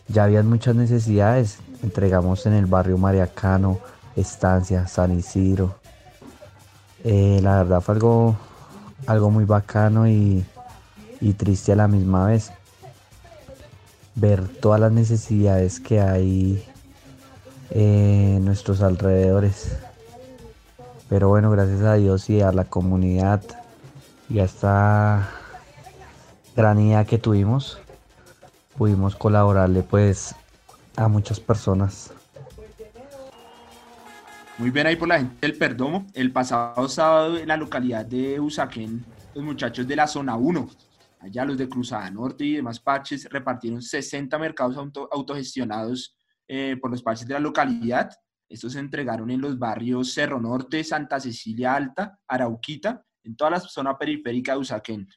Ya 0.08 0.24
habían 0.24 0.48
muchas 0.48 0.76
necesidades, 0.76 1.60
entregamos 1.82 2.46
en 2.46 2.54
el 2.54 2.68
barrio 2.68 2.98
Mariacano, 2.98 3.80
Estancia, 4.16 4.88
San 4.88 5.18
Isidro. 5.18 5.76
Eh, 7.04 7.40
la 7.42 7.58
verdad 7.58 7.82
fue 7.82 7.96
algo, 7.96 8.36
algo 9.08 9.32
muy 9.32 9.46
bacano 9.46 10.08
y, 10.08 10.46
y 11.22 11.34
triste 11.34 11.72
a 11.72 11.76
la 11.76 11.88
misma 11.88 12.28
vez. 12.28 12.52
Ver 14.16 14.48
todas 14.48 14.80
las 14.80 14.92
necesidades 14.92 15.80
que 15.80 16.00
hay 16.00 16.64
en 17.72 18.46
nuestros 18.46 18.82
alrededores. 18.82 19.78
Pero 21.10 21.30
bueno, 21.30 21.52
gracias 21.52 21.82
a 21.82 21.96
Dios 21.96 22.30
y 22.30 22.42
a 22.42 22.52
la 22.52 22.66
comunidad 22.66 23.42
y 24.30 24.40
a 24.40 24.46
esta 24.46 25.30
gran 26.56 26.80
idea 26.80 27.06
que 27.06 27.18
tuvimos, 27.18 27.80
pudimos 28.78 29.16
colaborarle 29.16 29.84
pues 29.84 30.36
a 30.96 31.08
muchas 31.08 31.40
personas. 31.40 32.14
Muy 34.58 34.70
bien 34.70 34.88
ahí 34.88 34.96
por 34.96 35.10
la 35.10 35.18
gente 35.18 35.36
del 35.42 35.58
Perdomo. 35.58 36.08
El 36.14 36.32
pasado 36.32 36.88
sábado 36.88 37.38
en 37.38 37.50
la 37.50 37.58
localidad 37.58 38.06
de 38.06 38.40
Usaquén, 38.40 39.04
los 39.34 39.44
muchachos 39.44 39.86
de 39.86 39.96
la 39.98 40.08
zona 40.08 40.38
1, 40.38 40.70
allá 41.20 41.44
los 41.44 41.58
de 41.58 41.68
Cruzada 41.68 42.10
Norte 42.10 42.46
y 42.46 42.54
demás 42.54 42.80
parches, 42.80 43.30
repartieron 43.30 43.82
60 43.82 44.38
mercados 44.40 44.78
auto, 44.78 45.10
autogestionados 45.12 46.16
eh, 46.48 46.78
por 46.82 46.90
los 46.90 47.04
parches 47.04 47.28
de 47.28 47.34
la 47.34 47.42
localidad. 47.42 48.10
Estos 48.48 48.74
se 48.74 48.80
entregaron 48.80 49.30
en 49.30 49.42
los 49.42 49.60
barrios 49.60 50.14
Cerro 50.14 50.40
Norte, 50.40 50.84
Santa 50.86 51.20
Cecilia 51.20 51.76
Alta, 51.76 52.18
Arauquita, 52.26 53.04
en 53.24 53.36
toda 53.36 53.52
la 53.52 53.60
zona 53.60 53.98
periférica 53.98 54.54
de 54.54 54.60
Usaquén. 54.60 55.08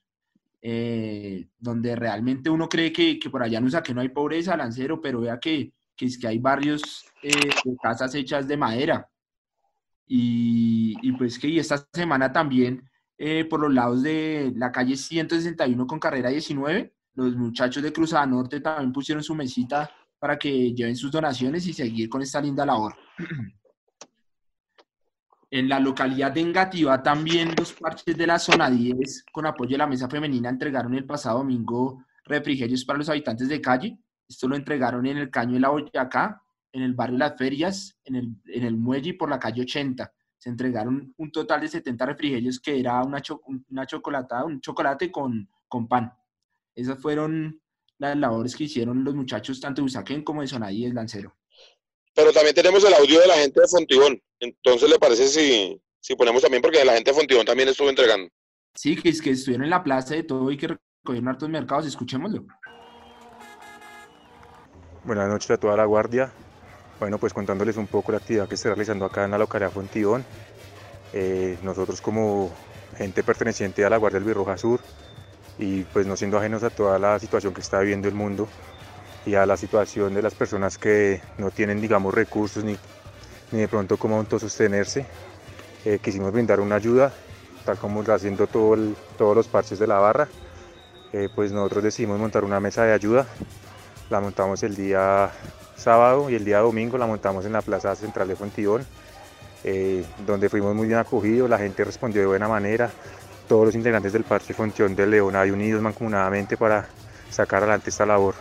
Eh, 0.61 1.48
donde 1.56 1.94
realmente 1.94 2.50
uno 2.50 2.68
cree 2.68 2.92
que, 2.92 3.18
que, 3.18 3.30
por 3.30 3.42
allá 3.42 3.59
en 3.59 3.64
Usaquén 3.64 3.94
no 3.94 4.00
hay 4.00 4.09
pobreza, 4.09 4.56
lancero, 4.56 5.00
pero 5.00 5.20
vea 5.20 5.38
que, 5.38 5.72
que 5.96 6.06
es 6.06 6.18
que 6.18 6.26
hay 6.26 6.38
barrios 6.38 7.06
eh, 7.22 7.50
de 7.64 7.76
casas 7.80 8.14
hechas 8.14 8.48
de 8.48 8.56
madera. 8.56 9.09
Y, 10.06 10.96
y 11.02 11.12
pues 11.12 11.38
que 11.38 11.48
y 11.48 11.59
esta 11.59 11.86
semana 11.92 12.32
también 12.32 12.88
eh, 13.18 13.44
por 13.44 13.61
los 13.61 13.72
lados 13.74 14.02
de 14.02 14.52
la 14.56 14.70
calle 14.72 14.96
161 14.96 15.86
con 15.86 15.98
carrera 15.98 16.30
19, 16.30 16.94
los 17.14 17.36
muchachos 17.36 17.82
de 17.82 17.92
Cruzada 17.92 18.26
Norte 18.26 18.61
también 18.61 18.92
pusieron 18.92 19.24
su 19.24 19.34
mesita 19.34 19.90
para 20.18 20.38
que 20.38 20.72
lleven 20.72 20.96
sus 20.96 21.11
donaciones 21.11 21.66
y 21.66 21.72
seguir 21.72 22.09
con 22.09 22.22
esta 22.22 22.40
linda 22.40 22.64
labor. 22.64 22.94
En 25.51 25.66
la 25.66 25.80
localidad 25.80 26.32
de 26.32 26.42
Engativá 26.42 27.03
también 27.03 27.55
los 27.57 27.72
parches 27.72 28.16
de 28.16 28.26
la 28.26 28.38
zona 28.38 28.68
10 28.68 29.24
con 29.32 29.46
apoyo 29.46 29.70
de 29.70 29.78
la 29.78 29.86
mesa 29.86 30.07
femenina 30.09 30.51
entregaron 30.51 30.94
el 30.94 31.07
pasado 31.07 31.38
domingo 31.38 32.05
refrigerios 32.24 32.84
para 32.84 32.99
los 32.99 33.09
habitantes 33.09 33.49
de 33.49 33.61
calle. 33.61 33.99
Esto 34.28 34.46
lo 34.46 34.57
entregaron 34.57 35.07
en 35.07 35.16
el 35.16 35.30
Caño 35.30 35.55
de 35.55 35.61
la 35.61 35.70
Boyacá, 35.70 36.42
en 36.70 36.82
el 36.82 36.92
barrio 36.92 37.16
Las 37.16 37.38
Ferias, 37.38 37.96
en 38.05 38.16
el, 38.16 38.36
en 38.44 38.64
el 38.64 38.76
Muelle 38.76 39.11
y 39.11 39.12
por 39.14 39.30
la 39.30 39.38
calle 39.38 39.62
80. 39.62 40.12
Se 40.36 40.51
entregaron 40.51 41.14
un 41.16 41.32
total 41.32 41.62
de 41.62 41.68
70 41.68 42.05
refrigerios 42.05 42.61
que 42.61 42.78
era 42.78 43.03
una, 43.03 43.22
una 43.70 43.86
chocolatada, 43.86 44.44
un 44.44 44.61
chocolate 44.61 45.11
con, 45.11 45.49
con 45.66 45.88
pan. 45.88 46.12
Esas 46.74 46.99
fueron 47.01 47.59
las 47.96 48.14
labores 48.18 48.55
que 48.55 48.64
hicieron 48.64 49.03
los 49.03 49.14
muchachos 49.14 49.61
tanto 49.61 49.80
de 49.80 49.86
Usaquén 49.86 50.22
como 50.22 50.42
de 50.42 50.46
Zona 50.46 50.68
10 50.68 50.92
Lancero. 50.92 51.38
Pero 52.18 52.32
también 52.32 52.52
tenemos 52.52 52.82
el 52.82 52.92
audio 52.94 53.20
de 53.20 53.28
la 53.28 53.34
gente 53.34 53.60
de 53.60 53.68
Fontibón. 53.68 54.20
Entonces, 54.40 54.90
¿le 54.90 54.98
parece 54.98 55.28
si, 55.28 55.80
si 56.00 56.16
ponemos 56.16 56.42
también? 56.42 56.60
Porque 56.60 56.84
la 56.84 56.94
gente 56.94 57.12
de 57.12 57.16
Fontibón 57.16 57.46
también 57.46 57.68
estuvo 57.68 57.88
entregando. 57.88 58.28
Sí, 58.74 58.96
que 58.96 59.10
es 59.10 59.22
que 59.22 59.30
estuvieron 59.30 59.62
en 59.62 59.70
la 59.70 59.84
plaza 59.84 60.16
de 60.16 60.24
todo 60.24 60.50
y 60.50 60.56
que 60.56 60.66
recogieron 60.66 61.28
hartos 61.28 61.48
mercados. 61.48 61.86
Escuchémoslo. 61.86 62.44
Buenas 65.04 65.28
noches 65.28 65.48
a 65.52 65.58
toda 65.58 65.76
la 65.76 65.84
guardia. 65.84 66.32
Bueno, 66.98 67.18
pues 67.18 67.32
contándoles 67.32 67.76
un 67.76 67.86
poco 67.86 68.10
la 68.10 68.18
actividad 68.18 68.48
que 68.48 68.56
se 68.56 68.62
está 68.62 68.70
realizando 68.70 69.04
acá 69.04 69.24
en 69.24 69.30
la 69.30 69.38
localidad 69.38 69.68
de 69.68 69.74
Fontibón. 69.74 70.24
Eh, 71.12 71.56
nosotros 71.62 72.00
como 72.00 72.52
gente 72.96 73.22
perteneciente 73.22 73.84
a 73.84 73.90
la 73.90 73.96
Guardia 73.96 74.18
del 74.18 74.26
Birroja 74.26 74.58
Sur 74.58 74.80
y 75.56 75.82
pues 75.84 76.04
no 76.08 76.16
siendo 76.16 76.36
ajenos 76.36 76.64
a 76.64 76.70
toda 76.70 76.98
la 76.98 77.20
situación 77.20 77.54
que 77.54 77.60
está 77.60 77.78
viviendo 77.78 78.08
el 78.08 78.14
mundo 78.14 78.48
y 79.29 79.35
a 79.35 79.45
la 79.45 79.59
situación 79.59 80.14
de 80.14 80.22
las 80.22 80.35
personas 80.35 80.79
que 80.79 81.20
no 81.37 81.51
tienen, 81.51 81.83
digamos, 81.83 82.14
recursos 82.14 82.64
ni, 82.64 82.76
ni 83.53 83.61
de 83.61 83.68
pronto 83.68 83.99
cómo 83.99 84.16
autosostenerse, 84.16 85.05
eh, 85.85 85.99
quisimos 86.03 86.33
brindar 86.33 86.61
una 86.61 86.76
ayuda, 86.76 87.12
tal 87.66 87.76
como 87.76 88.01
haciendo 88.01 88.47
todo 88.47 88.72
el, 88.72 88.97
todos 89.18 89.37
los 89.37 89.47
parches 89.47 89.79
de 89.79 89.87
la 89.87 89.99
barra. 89.99 90.29
Eh, 91.12 91.29
pues 91.35 91.53
nosotros 91.53 91.85
decidimos 91.85 92.18
montar 92.18 92.43
una 92.43 92.59
mesa 92.59 92.85
de 92.85 92.93
ayuda, 92.95 93.26
la 94.09 94.20
montamos 94.20 94.62
el 94.62 94.74
día 94.74 95.31
sábado 95.76 96.31
y 96.31 96.35
el 96.35 96.45
día 96.45 96.61
domingo 96.61 96.97
la 96.97 97.07
montamos 97.07 97.45
en 97.45 97.53
la 97.53 97.62
plaza 97.62 97.95
central 97.95 98.29
de 98.29 98.37
Fontibón, 98.37 98.87
eh, 99.64 100.05
donde 100.26 100.49
fuimos 100.49 100.74
muy 100.74 100.87
bien 100.87 100.99
acogidos, 100.99 101.51
la 101.51 101.59
gente 101.59 101.85
respondió 101.85 102.22
de 102.22 102.26
buena 102.26 102.49
manera, 102.49 102.91
todos 103.47 103.66
los 103.66 103.74
integrantes 103.74 104.12
del 104.12 104.24
Parche 104.24 104.55
Fontibón 104.55 104.97
de 104.97 105.07
León 105.07 105.37
hay 105.37 105.51
unidos 105.51 105.83
mancomunadamente 105.83 106.57
para 106.57 106.89
sacar 107.31 107.62
adelante 107.62 107.91
esta 107.91 108.07
labor. 108.07 108.35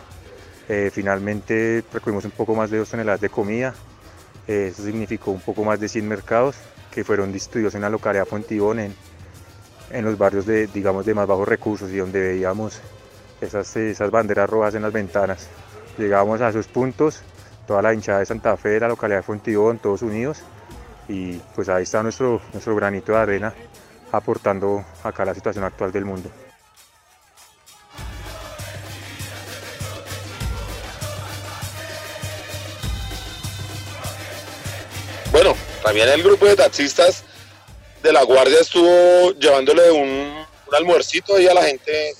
Eh, 0.68 0.90
finalmente 0.92 1.82
recogimos 1.92 2.24
un 2.24 2.30
poco 2.30 2.54
más 2.54 2.70
de 2.70 2.78
dos 2.78 2.90
toneladas 2.90 3.20
de 3.20 3.30
comida, 3.30 3.74
eh, 4.46 4.68
eso 4.70 4.82
significó 4.82 5.30
un 5.30 5.40
poco 5.40 5.64
más 5.64 5.80
de 5.80 5.88
100 5.88 6.06
mercados 6.06 6.56
que 6.90 7.04
fueron 7.04 7.32
distribuidos 7.32 7.74
en 7.74 7.82
la 7.82 7.90
localidad 7.90 8.26
Fontibón, 8.26 8.78
en, 8.78 8.94
en 9.90 10.04
los 10.04 10.18
barrios 10.18 10.44
de, 10.46 10.66
digamos, 10.66 11.06
de 11.06 11.14
más 11.14 11.26
bajos 11.26 11.48
recursos 11.48 11.90
y 11.90 11.96
donde 11.96 12.20
veíamos 12.20 12.80
esas, 13.40 13.76
esas 13.76 14.10
banderas 14.10 14.48
rojas 14.48 14.74
en 14.74 14.82
las 14.82 14.92
ventanas. 14.92 15.48
Llegamos 15.96 16.40
a 16.40 16.50
esos 16.50 16.66
puntos, 16.66 17.22
toda 17.66 17.82
la 17.82 17.94
hinchada 17.94 18.18
de 18.18 18.26
Santa 18.26 18.56
Fe, 18.56 18.70
de 18.70 18.80
la 18.80 18.88
localidad 18.88 19.18
de 19.18 19.22
Fontibón, 19.22 19.78
todos 19.78 20.02
unidos 20.02 20.42
y 21.08 21.38
pues 21.54 21.68
ahí 21.68 21.84
está 21.84 22.02
nuestro, 22.02 22.40
nuestro 22.52 22.76
granito 22.76 23.12
de 23.12 23.18
arena 23.18 23.54
aportando 24.12 24.84
acá 25.02 25.22
a 25.22 25.26
la 25.26 25.34
situación 25.34 25.64
actual 25.64 25.92
del 25.92 26.04
mundo. 26.04 26.30
También 35.82 36.08
el 36.08 36.22
grupo 36.22 36.46
de 36.46 36.56
taxistas 36.56 37.24
de 38.02 38.12
la 38.12 38.22
Guardia 38.22 38.58
estuvo 38.60 39.32
llevándole 39.38 39.90
un, 39.90 40.08
un 40.68 40.74
almuercito 40.74 41.36
ahí 41.36 41.46
a 41.48 41.54
la 41.54 41.62
gente, 41.62 42.14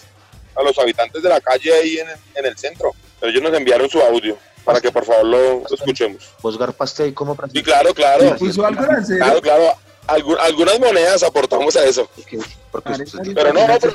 a 0.56 0.62
los 0.62 0.78
habitantes 0.78 1.22
de 1.22 1.28
la 1.28 1.40
calle 1.40 1.72
ahí 1.72 1.98
en, 1.98 2.09
en 2.34 2.46
el 2.46 2.56
centro. 2.59 2.92
Pero 3.20 3.30
ellos 3.32 3.42
nos 3.42 3.54
enviaron 3.54 3.88
su 3.88 4.00
audio 4.00 4.36
para 4.64 4.80
que 4.80 4.90
por 4.92 5.04
favor 5.04 5.24
lo, 5.26 5.61
lo 5.61 5.74
escuchemos. 5.74 6.24
¿Vos 6.42 6.59
garpaste 6.59 7.04
ahí 7.04 7.12
como 7.12 7.36
Sí, 7.52 7.62
claro, 7.62 7.94
claro. 7.94 8.36
¿Puso 8.36 8.64
algo? 8.66 8.82
Claro, 9.18 9.40
claro. 9.40 9.72
Algu- 10.06 10.38
algunas 10.40 10.78
monedas 10.80 11.22
aportamos 11.22 11.76
a 11.76 11.84
eso. 11.84 12.09
Pero 13.35 13.53
no, 13.53 13.66
no, 13.66 13.79
pero 13.81 13.95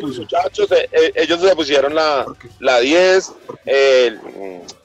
los 0.00 0.18
muchachos, 0.18 0.70
eh, 0.72 0.88
eh, 0.92 1.12
ellos 1.14 1.40
se 1.40 1.54
pusieron 1.56 1.94
la, 1.94 2.26
la 2.60 2.80
10, 2.80 3.32
el, 3.66 4.20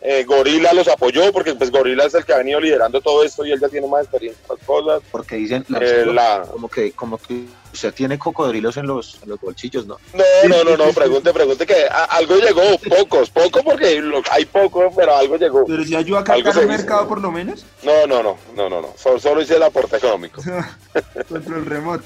eh, 0.02 0.24
Gorila 0.26 0.74
los 0.74 0.88
apoyó, 0.88 1.32
porque 1.32 1.56
pues 1.56 1.72
Gorila 1.72 2.06
es 2.06 2.14
el 2.14 2.26
que 2.26 2.34
ha 2.34 2.38
venido 2.38 2.60
liderando 2.60 3.02
todo 3.02 3.24
esto 3.24 3.46
y 3.46 3.52
él 3.52 3.60
ya 3.60 3.70
tiene 3.70 3.88
más 3.88 4.02
experiencia 4.04 4.42
en 4.50 4.56
las 4.58 4.66
cosas. 4.68 5.02
Porque 5.12 5.36
dicen 5.36 5.66
Eh, 5.82 6.06
la- 6.08 6.44
como 6.52 6.68
que 6.70 6.92
como 6.92 7.18
que 7.18 7.46
usted 7.74 7.92
tiene 7.94 8.20
cocodrilos 8.20 8.78
en 8.78 8.86
los, 8.86 9.18
en 9.24 9.30
los 9.30 9.40
bolsillos, 9.42 9.88
¿no? 9.88 9.98
No, 10.14 10.24
no, 10.48 10.64
no, 10.64 10.78
no, 10.78 10.94
pregunte, 10.94 11.34
pregunte 11.34 11.66
que 11.66 11.86
a- 11.90 12.04
algo 12.06 12.36
llegó, 12.38 12.62
pocos, 12.78 13.30
poco 13.32 13.64
porque 13.64 14.00
lo- 14.00 14.22
hay 14.30 14.46
poco, 14.46 14.92
pero 14.96 15.16
algo 15.16 15.38
llegó. 15.38 15.66
Pero 15.66 15.84
si 15.84 15.96
ayuda 15.96 16.20
a 16.20 16.26
se 16.26 16.40
el 16.40 16.48
hizo. 16.48 16.62
mercado 16.68 17.08
por 17.08 17.20
lo 17.20 17.32
menos. 17.32 17.66
No, 17.82 18.06
no, 18.06 18.22
no, 18.22 18.38
no, 18.56 18.70
no, 18.70 18.82
no, 18.82 18.94
solo, 18.98 19.20
solo 19.20 19.42
hice 19.42 19.56
el 19.56 19.64
aporte 19.64 19.98
económico. 19.98 20.42
Control 21.30 21.66
remoto. 21.66 22.04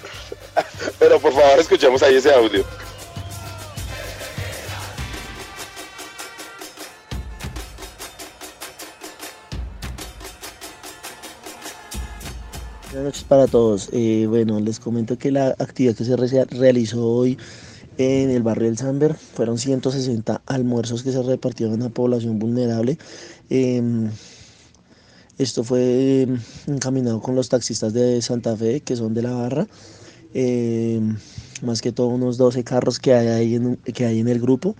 Pero 0.99 1.19
por 1.27 1.41
favor 1.41 1.59
escuchemos 1.59 2.01
ahí 2.03 2.15
ese 2.15 2.33
audio. 2.33 2.63
Buenas 12.91 13.05
noches 13.05 13.23
para 13.25 13.47
todos. 13.47 13.89
Eh, 13.91 14.25
bueno, 14.29 14.59
les 14.59 14.79
comento 14.79 15.17
que 15.17 15.31
la 15.31 15.49
actividad 15.59 15.95
que 15.95 16.05
se 16.05 16.15
re- 16.15 16.45
realizó 16.45 17.05
hoy 17.05 17.37
en 17.97 18.29
el 18.29 18.43
barrio 18.43 18.67
del 18.67 18.77
Samber 18.77 19.13
fueron 19.15 19.57
160 19.57 20.41
almuerzos 20.45 21.03
que 21.03 21.11
se 21.11 21.21
repartieron 21.21 21.81
a 21.83 21.89
población 21.89 22.39
vulnerable. 22.39 22.97
Em, 23.49 24.09
esto 25.37 25.63
fue 25.63 26.21
em, 26.23 26.39
encaminado 26.67 27.21
con 27.21 27.35
los 27.35 27.49
taxistas 27.49 27.93
de 27.93 28.21
Santa 28.21 28.55
Fe, 28.55 28.81
que 28.81 28.95
son 28.95 29.13
de 29.13 29.21
la 29.23 29.31
barra. 29.33 29.67
Em, 30.39 31.17
más 31.63 31.81
que 31.81 31.91
todo 31.91 32.07
unos 32.09 32.37
12 32.37 32.63
carros 32.63 32.99
que 32.99 33.13
hay, 33.15 33.27
ahí 33.27 33.55
en, 33.55 33.77
que 33.77 34.05
hay 34.05 34.19
en 34.19 34.27
el 34.27 34.39
grupo. 34.39 34.75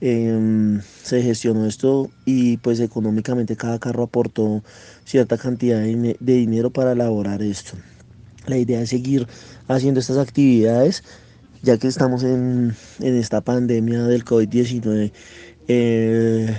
Em, 0.00 0.80
se 1.02 1.22
gestionó 1.22 1.66
esto 1.66 2.10
y 2.24 2.56
pues 2.58 2.80
económicamente 2.80 3.56
cada 3.56 3.78
carro 3.80 4.04
aportó 4.04 4.62
cierta 5.04 5.38
cantidad 5.38 5.80
de, 5.80 5.88
dine- 5.94 6.16
de 6.20 6.34
dinero 6.34 6.70
para 6.72 6.92
elaborar 6.92 7.42
esto. 7.42 7.72
La 8.46 8.58
idea 8.58 8.80
es 8.82 8.90
seguir 8.90 9.26
haciendo 9.68 10.00
estas 10.00 10.18
actividades 10.18 11.04
ya 11.62 11.78
que 11.78 11.88
estamos 11.88 12.22
en, 12.24 12.74
en 13.00 13.16
esta 13.16 13.40
pandemia 13.40 14.04
del 14.04 14.24
COVID-19. 14.24 15.12
Eh, 15.68 16.56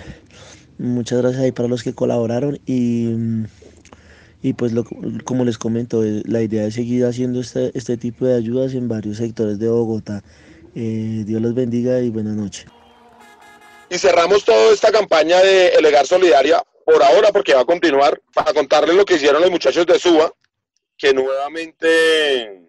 muchas 0.78 1.20
gracias 1.22 1.42
ahí 1.44 1.52
para 1.52 1.70
los 1.70 1.84
que 1.84 1.94
colaboraron 1.94 2.60
y, 2.66 3.16
y 4.42 4.54
pues 4.54 4.72
lo- 4.72 4.86
como 5.26 5.44
les 5.46 5.58
comento, 5.58 6.04
eh, 6.04 6.22
la 6.26 6.42
idea 6.42 6.66
es 6.66 6.76
seguir 6.76 7.06
haciendo 7.06 7.42
este, 7.42 7.72
este 7.78 7.98
tipo 7.98 8.26
de 8.26 8.36
ayudas 8.36 8.74
en 8.74 8.88
varios 8.88 9.18
sectores 9.18 9.60
de 9.60 9.68
Bogotá. 9.70 10.24
Eh, 10.76 11.24
Dios 11.26 11.42
los 11.42 11.54
bendiga 11.54 12.00
y 12.00 12.10
buenas 12.10 12.36
noches. 12.36 12.66
Y 13.90 13.98
cerramos 13.98 14.46
toda 14.46 14.72
esta 14.72 14.92
campaña 14.92 15.40
de 15.40 15.70
Elegar 15.70 16.06
Solidaria 16.06 16.64
por 16.86 17.02
ahora, 17.04 17.32
porque 17.32 17.54
va 17.54 17.62
a 17.62 17.66
continuar, 17.66 18.22
para 18.34 18.54
contarles 18.54 18.96
lo 18.96 19.06
que 19.06 19.16
hicieron 19.16 19.42
los 19.42 19.52
muchachos 19.52 19.86
de 19.86 20.00
Suba, 20.00 20.32
que 20.98 21.14
nuevamente, 21.14 22.68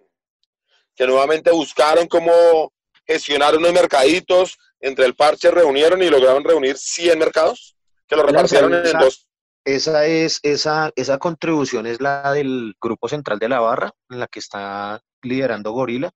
que 0.94 1.06
nuevamente 1.06 1.50
buscaron 1.50 2.06
cómo 2.08 2.72
gestionar 3.06 3.56
unos 3.56 3.72
mercaditos, 3.72 4.58
entre 4.80 5.04
el 5.04 5.14
parche 5.14 5.50
reunieron 5.50 6.02
y 6.02 6.08
lograron 6.08 6.42
reunir 6.44 6.76
100 6.78 7.18
mercados, 7.18 7.76
que 8.08 8.16
lo 8.16 8.22
repartieron 8.22 8.72
en 8.74 8.98
dos. 9.04 9.26
Esa 9.64 10.06
es 10.06 10.40
esa 10.42 10.90
esa 10.96 11.18
contribución 11.18 11.86
es 11.86 12.00
la 12.00 12.32
del 12.32 12.74
grupo 12.80 13.08
central 13.08 13.38
de 13.38 13.48
la 13.48 13.60
barra 13.60 13.92
en 14.08 14.18
la 14.20 14.26
que 14.26 14.38
está 14.38 15.00
liderando 15.22 15.72
Gorila 15.72 16.10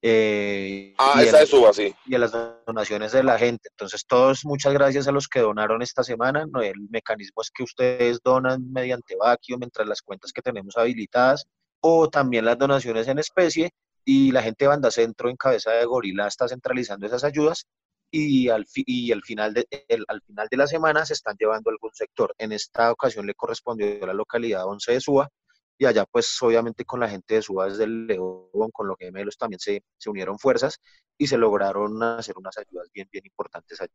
eh, 0.00 0.94
Ah, 0.98 1.22
esa 1.22 1.38
de 1.38 1.46
Suba, 1.46 1.72
sí. 1.72 1.92
y 2.06 2.14
a 2.14 2.18
las 2.18 2.32
donaciones 2.66 3.10
de 3.12 3.24
la 3.24 3.36
gente 3.38 3.68
entonces 3.70 4.06
todos 4.06 4.44
muchas 4.44 4.72
gracias 4.72 5.08
a 5.08 5.12
los 5.12 5.26
que 5.28 5.40
donaron 5.40 5.82
esta 5.82 6.04
semana 6.04 6.46
No, 6.50 6.60
el 6.62 6.88
mecanismo 6.90 7.42
es 7.42 7.50
que 7.50 7.64
ustedes 7.64 8.20
donan 8.22 8.70
mediante 8.70 9.16
Baquio 9.16 9.58
mientras 9.58 9.88
las 9.88 10.02
cuentas 10.02 10.32
que 10.32 10.42
tenemos 10.42 10.76
habilitadas 10.76 11.46
o 11.80 12.08
también 12.08 12.44
las 12.44 12.58
donaciones 12.58 13.08
en 13.08 13.18
especie 13.18 13.70
y 14.04 14.30
la 14.30 14.42
gente 14.42 14.64
de 14.64 14.68
Banda 14.68 14.90
Centro 14.90 15.28
en 15.28 15.36
cabeza 15.36 15.72
de 15.72 15.84
Gorila 15.84 16.28
está 16.28 16.48
centralizando 16.48 17.06
esas 17.06 17.24
ayudas 17.24 17.66
y 18.10 18.48
al, 18.48 18.66
fi- 18.66 18.84
y 18.86 19.12
al, 19.12 19.22
final 19.22 19.54
de, 19.54 19.66
el- 19.88 20.04
al 20.08 20.22
final 20.22 20.48
de 20.50 20.56
la 20.56 20.66
semana 20.66 21.04
se 21.06 21.12
están 21.14 21.36
llevando 21.38 21.70
algún 21.70 21.92
sector. 21.94 22.34
En 22.38 22.52
esta 22.52 22.92
ocasión 22.92 23.26
le 23.26 23.34
correspondió 23.34 24.02
a 24.04 24.06
la 24.06 24.14
localidad 24.14 24.66
11 24.66 24.92
de 24.92 25.00
Suba 25.00 25.28
y 25.80 25.84
allá 25.86 26.04
pues 26.10 26.36
obviamente 26.42 26.84
con 26.84 27.00
la 27.00 27.08
gente 27.08 27.34
de 27.36 27.42
Suba 27.42 27.66
desde 27.68 27.86
León, 27.86 28.70
con 28.72 28.88
los 28.88 28.96
gemelos 28.98 29.36
también 29.36 29.60
se, 29.60 29.82
se 29.96 30.10
unieron 30.10 30.38
fuerzas 30.38 30.80
y 31.16 31.26
se 31.26 31.38
lograron 31.38 32.02
hacer 32.02 32.36
unas 32.38 32.56
ayudas 32.58 32.88
bien, 32.92 33.08
bien 33.12 33.24
importantes 33.26 33.80
allá. 33.80 33.92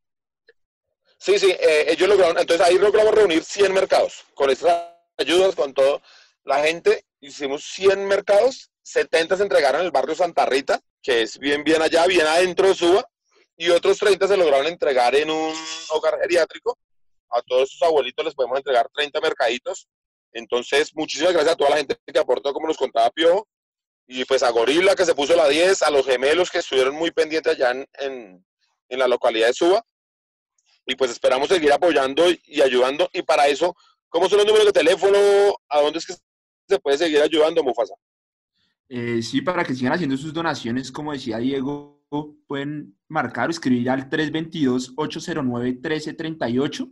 Sí, 1.17 1.39
sí, 1.39 1.51
eh, 1.51 1.85
ellos 1.89 2.09
lograron, 2.09 2.37
entonces 2.37 2.65
ahí 2.65 2.77
logramos 2.77 3.13
reunir 3.13 3.43
100 3.43 3.73
mercados. 3.73 4.25
Con 4.33 4.49
estas 4.49 4.89
ayudas, 5.17 5.55
con 5.55 5.73
todo, 5.73 6.01
la 6.43 6.61
gente, 6.63 7.05
hicimos 7.21 7.63
100 7.65 8.05
mercados, 8.07 8.71
70 8.81 9.37
se 9.37 9.43
entregaron 9.43 9.81
en 9.81 9.85
el 9.85 9.91
barrio 9.91 10.15
Santa 10.15 10.45
Rita, 10.45 10.81
que 11.01 11.21
es 11.21 11.39
bien, 11.39 11.63
bien 11.63 11.81
allá, 11.81 12.05
bien 12.07 12.27
adentro 12.27 12.67
de 12.67 12.75
Suba, 12.75 13.07
y 13.57 13.69
otros 13.69 13.97
30 13.97 14.27
se 14.27 14.37
lograron 14.37 14.67
entregar 14.67 15.15
en 15.15 15.29
un 15.29 15.53
hogar 15.89 16.19
geriátrico. 16.21 16.77
A 17.29 17.41
todos 17.41 17.71
sus 17.71 17.81
abuelitos 17.81 18.25
les 18.25 18.35
podemos 18.35 18.57
entregar 18.57 18.89
30 18.93 19.19
mercaditos. 19.21 19.87
Entonces, 20.31 20.91
muchísimas 20.95 21.33
gracias 21.33 21.53
a 21.53 21.57
toda 21.57 21.69
la 21.71 21.77
gente 21.77 21.97
que 22.05 22.19
aportó, 22.19 22.53
como 22.53 22.67
nos 22.67 22.77
contaba 22.77 23.09
Piojo, 23.11 23.47
y 24.07 24.25
pues 24.25 24.43
a 24.43 24.49
Gorila 24.49 24.95
que 24.95 25.05
se 25.05 25.15
puso 25.15 25.35
la 25.35 25.47
10, 25.47 25.81
a 25.83 25.91
los 25.91 26.05
gemelos 26.05 26.51
que 26.51 26.59
estuvieron 26.59 26.95
muy 26.95 27.11
pendientes 27.11 27.53
allá 27.53 27.71
en, 27.71 27.87
en, 27.99 28.45
en 28.89 28.99
la 28.99 29.07
localidad 29.07 29.47
de 29.47 29.53
Suba 29.53 29.85
y 30.85 30.95
pues 30.95 31.11
esperamos 31.11 31.47
seguir 31.47 31.71
apoyando 31.71 32.25
y 32.45 32.61
ayudando. 32.61 33.09
Y 33.13 33.21
para 33.21 33.47
eso, 33.47 33.75
¿cómo 34.09 34.27
son 34.27 34.39
los 34.39 34.47
números 34.47 34.67
de 34.67 34.73
teléfono? 34.73 35.17
¿A 35.69 35.81
dónde 35.81 35.99
es 35.99 36.05
que 36.05 36.13
se 36.67 36.79
puede 36.79 36.97
seguir 36.97 37.21
ayudando, 37.21 37.63
Mufasa? 37.63 37.93
Eh, 38.89 39.21
sí, 39.21 39.41
para 39.41 39.63
que 39.63 39.73
sigan 39.73 39.93
haciendo 39.93 40.17
sus 40.17 40.33
donaciones, 40.33 40.91
como 40.91 41.13
decía 41.13 41.37
Diego, 41.37 42.02
pueden 42.47 42.97
marcar 43.07 43.47
o 43.47 43.51
escribir 43.51 43.89
al 43.89 44.09
322-809-1338 44.09 46.91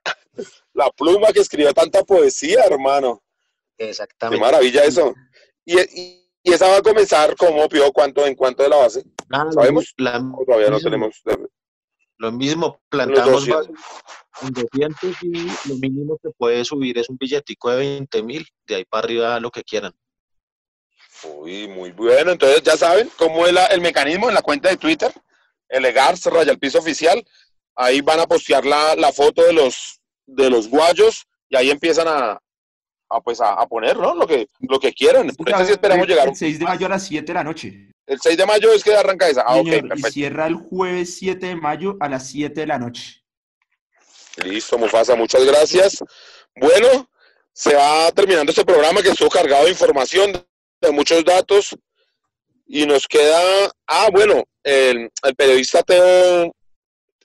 la 0.75 0.89
pluma 0.91 1.33
que 1.33 1.41
escribió 1.41 1.75
tanta 1.75 2.03
poesía, 2.05 2.63
hermano. 2.65 3.23
Qué 3.77 3.91
Exactamente. 3.91 4.41
maravilla 4.41 4.85
eso. 4.85 5.15
Y, 5.65 5.79
y- 5.81 6.25
y 6.45 6.53
esa 6.53 6.69
va 6.69 6.77
a 6.77 6.83
comenzar 6.83 7.37
como, 7.37 7.69
Piojo, 7.69 7.93
¿cuánto, 7.93 8.25
en 8.25 8.35
cuánto 8.37 8.63
de 8.63 8.69
la 8.69 8.77
base? 8.77 9.05
Ah, 9.31 9.45
lo 9.45 9.53
¿Sabemos? 9.53 9.95
la 9.99 10.19
¿O 10.19 10.45
todavía 10.45 10.69
no 10.71 10.77
mismo. 10.77 10.91
tenemos. 10.91 11.23
Lo 12.21 12.33
mismo, 12.33 12.81
plantamos 12.89 13.47
200. 13.47 13.69
bases 13.69 13.85
en 14.43 14.53
200 14.53 15.23
y 15.23 15.69
lo 15.69 15.75
mínimo 15.77 16.19
que 16.23 16.31
puede 16.37 16.65
subir 16.65 16.99
es 16.99 17.09
un 17.09 17.17
billetico 17.17 17.71
de 17.71 17.77
20 17.77 18.23
mil, 18.23 18.47
de 18.67 18.75
ahí 18.77 18.85
para 18.85 19.05
arriba 19.05 19.39
lo 19.41 19.51
que 19.51 19.63
quieran. 19.63 19.93
Uy, 21.25 21.69
muy 21.69 21.93
bueno. 21.93 22.33
Entonces 22.33 22.63
ya 22.63 22.77
saben 22.77 23.11
cómo 23.17 23.47
es 23.47 23.53
la- 23.53 23.67
el 23.67 23.81
mecanismo 23.81 24.29
en 24.29 24.35
la 24.35 24.43
cuenta 24.43 24.69
de 24.69 24.77
Twitter, 24.77 25.13
Elegars, 25.69 26.25
raya 26.27 26.53
el 26.53 26.59
piso 26.59 26.79
oficial. 26.79 27.25
Ahí 27.77 28.01
van 28.01 28.21
a 28.21 28.27
postear 28.27 28.65
la, 28.65 28.95
la 28.97 29.13
foto 29.13 29.43
de 29.45 29.53
los, 29.53 30.01
de 30.27 30.51
los 30.51 30.69
guayos 30.69 31.25
y 31.49 31.57
ahí 31.57 31.71
empiezan 31.71 32.09
a, 32.09 32.41
a, 33.11 33.21
pues 33.21 33.41
a, 33.41 33.53
a 33.55 33.67
poner, 33.67 33.97
¿no? 33.97 34.15
Lo 34.15 34.27
que, 34.27 34.49
lo 34.61 34.79
que 34.81 34.93
quieran. 34.93 35.31
Ahorita 35.39 35.65
sí 35.65 35.73
esperamos 35.73 36.05
el, 36.07 36.11
llegar. 36.13 36.29
El 36.29 36.37
6 36.37 36.59
de 36.59 36.65
mayo 36.65 36.87
a 36.87 36.91
las 36.91 37.05
7 37.07 37.25
de 37.27 37.35
la 37.35 37.45
noche. 37.45 37.91
El 38.09 38.19
6 38.23 38.39
de 38.39 38.47
mayo 38.47 38.73
es 38.73 38.83
que 38.83 38.95
arranca 38.95 39.29
esa. 39.29 39.43
Ah, 39.43 39.57
ok, 39.57 39.67
Señor, 39.67 39.85
y 39.85 39.89
perfecto. 39.89 40.11
cierra 40.13 40.47
el 40.47 40.55
jueves 40.55 41.19
7 41.19 41.47
de 41.47 41.57
mayo 41.57 41.99
a 42.01 42.09
las 42.09 42.27
7 42.29 42.59
de 42.59 42.67
la 42.67 42.79
noche. 42.79 43.23
Listo, 44.43 44.79
Mufasa, 44.79 45.15
muchas 45.15 45.45
gracias. 45.45 45.99
Bueno, 46.57 47.11
se 47.53 47.75
va 47.75 48.11
terminando 48.13 48.51
este 48.51 48.65
programa 48.65 49.03
que 49.03 49.11
estuvo 49.11 49.29
cargado 49.29 49.65
de 49.65 49.73
información, 49.73 50.33
de 50.81 50.91
muchos 50.91 51.23
datos. 51.23 51.77
Y 52.67 52.87
nos 52.87 53.07
queda, 53.07 53.71
ah, 53.87 54.09
bueno, 54.11 54.43
el, 54.63 55.11
el 55.23 55.35
periodista 55.37 55.83
Teo, 55.83 56.51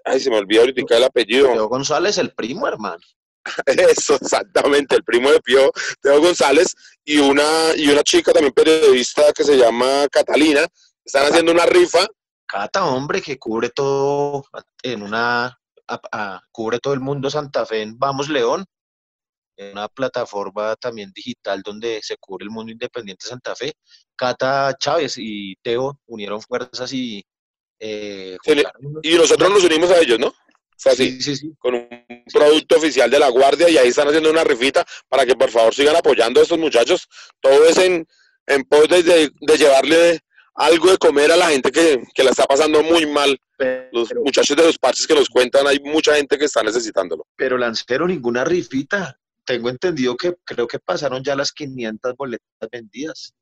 ay, 0.03 0.19
se 0.19 0.29
me 0.29 0.37
olvidó 0.37 0.61
ahorita 0.61 0.97
el 0.97 1.03
apellido. 1.05 1.53
Teo 1.53 1.69
González, 1.69 2.17
el 2.17 2.33
primo, 2.33 2.67
hermano. 2.67 3.01
Eso, 3.65 4.15
exactamente, 4.15 4.95
el 4.95 5.03
primo 5.03 5.31
de 5.31 5.39
Pío, 5.39 5.71
Teo 6.01 6.19
González, 6.19 6.75
y 7.05 7.17
una, 7.19 7.75
y 7.75 7.89
una 7.89 8.03
chica 8.03 8.31
también 8.31 8.53
periodista 8.53 9.31
que 9.33 9.43
se 9.43 9.57
llama 9.57 10.07
Catalina. 10.11 10.65
Están 11.03 11.25
haciendo 11.27 11.51
una 11.51 11.65
rifa. 11.65 12.05
Cata, 12.45 12.85
hombre, 12.85 13.21
que 13.21 13.37
cubre 13.37 13.69
todo 13.69 14.45
en 14.83 15.01
una, 15.03 15.45
a- 15.87 16.01
a- 16.11 16.41
cubre 16.51 16.79
todo 16.79 16.93
el 16.93 16.99
mundo 16.99 17.29
Santa 17.29 17.65
Fe 17.65 17.81
en 17.81 17.97
Vamos 17.97 18.29
León, 18.29 18.65
en 19.57 19.71
una 19.73 19.87
plataforma 19.87 20.75
también 20.77 21.11
digital 21.13 21.61
donde 21.63 21.99
se 22.01 22.17
cubre 22.17 22.43
el 22.45 22.49
mundo 22.51 22.71
independiente 22.71 23.27
Santa 23.27 23.55
Fe. 23.55 23.73
Cata 24.15 24.75
Chávez 24.79 25.15
y 25.17 25.55
Teo 25.61 25.99
unieron 26.05 26.41
fuerzas 26.41 26.91
y 26.93 27.23
eh, 27.79 28.37
Y 29.01 29.15
nosotros 29.15 29.49
nos 29.49 29.63
unimos 29.63 29.91
a 29.91 29.99
ellos, 29.99 30.19
¿no? 30.19 30.33
Fue 30.83 30.91
así, 30.91 31.17
con 31.59 31.75
un 31.75 31.87
producto 32.31 32.75
oficial 32.77 33.09
de 33.09 33.17
la 33.19 33.29
Guardia 33.29 33.69
y 33.69 33.77
ahí 33.77 33.87
están 33.87 34.07
haciendo 34.09 34.29
una 34.29 34.43
rifita 34.43 34.85
para 35.07 35.25
que 35.25 35.35
por 35.35 35.49
favor 35.49 35.73
sigan 35.73 35.95
apoyando 35.95 36.39
a 36.39 36.43
estos 36.43 36.59
muchachos. 36.59 37.07
Todo 37.39 37.65
es 37.67 37.77
en, 37.77 38.05
en 38.47 38.63
pos 38.65 38.87
de, 38.89 39.01
de- 39.01 39.31
de 39.39 39.57
llevarle 39.57 40.19
algo 40.55 40.91
de 40.91 40.97
comer 40.97 41.31
a 41.31 41.37
la 41.37 41.49
gente 41.49 41.71
que, 41.71 42.03
que 42.13 42.23
la 42.23 42.31
está 42.31 42.43
pasando 42.45 42.83
muy 42.83 43.05
mal. 43.05 43.39
Los 43.93 44.13
muchachos 44.15 44.57
de 44.57 44.63
los 44.63 44.77
parches 44.77 45.07
que 45.07 45.13
nos 45.15 45.29
cuentan, 45.29 45.65
hay 45.65 45.79
mucha 45.79 46.15
gente 46.15 46.37
que 46.37 46.45
está 46.45 46.61
necesitándolo. 46.61 47.25
Pero 47.37 47.57
Lancero, 47.57 48.05
ninguna 48.07 48.43
rifita. 48.43 49.17
Tengo 49.45 49.69
entendido 49.69 50.15
que 50.17 50.35
creo 50.43 50.67
que 50.67 50.79
pasaron 50.79 51.23
ya 51.23 51.35
las 51.35 51.51
500 51.53 52.15
boletas 52.17 52.45
vendidas. 52.71 53.33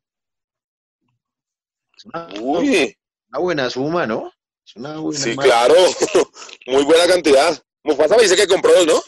Es 1.98 2.06
una, 2.06 2.28
Uy, 2.40 2.96
una 3.30 3.40
buena 3.40 3.70
suma, 3.70 4.06
¿no? 4.08 4.32
Es 4.72 4.76
una 4.78 5.00
buena 5.00 5.20
sí, 5.20 5.34
marca. 5.36 5.44
claro. 5.44 5.76
Muy 6.68 6.84
buena 6.86 7.06
cantidad. 7.08 7.62
Mufasa 7.84 8.16
me 8.16 8.24
dice 8.24 8.36
que 8.36 8.48
compró 8.48 8.72
dos, 8.74 8.86
¿no? 8.88 9.02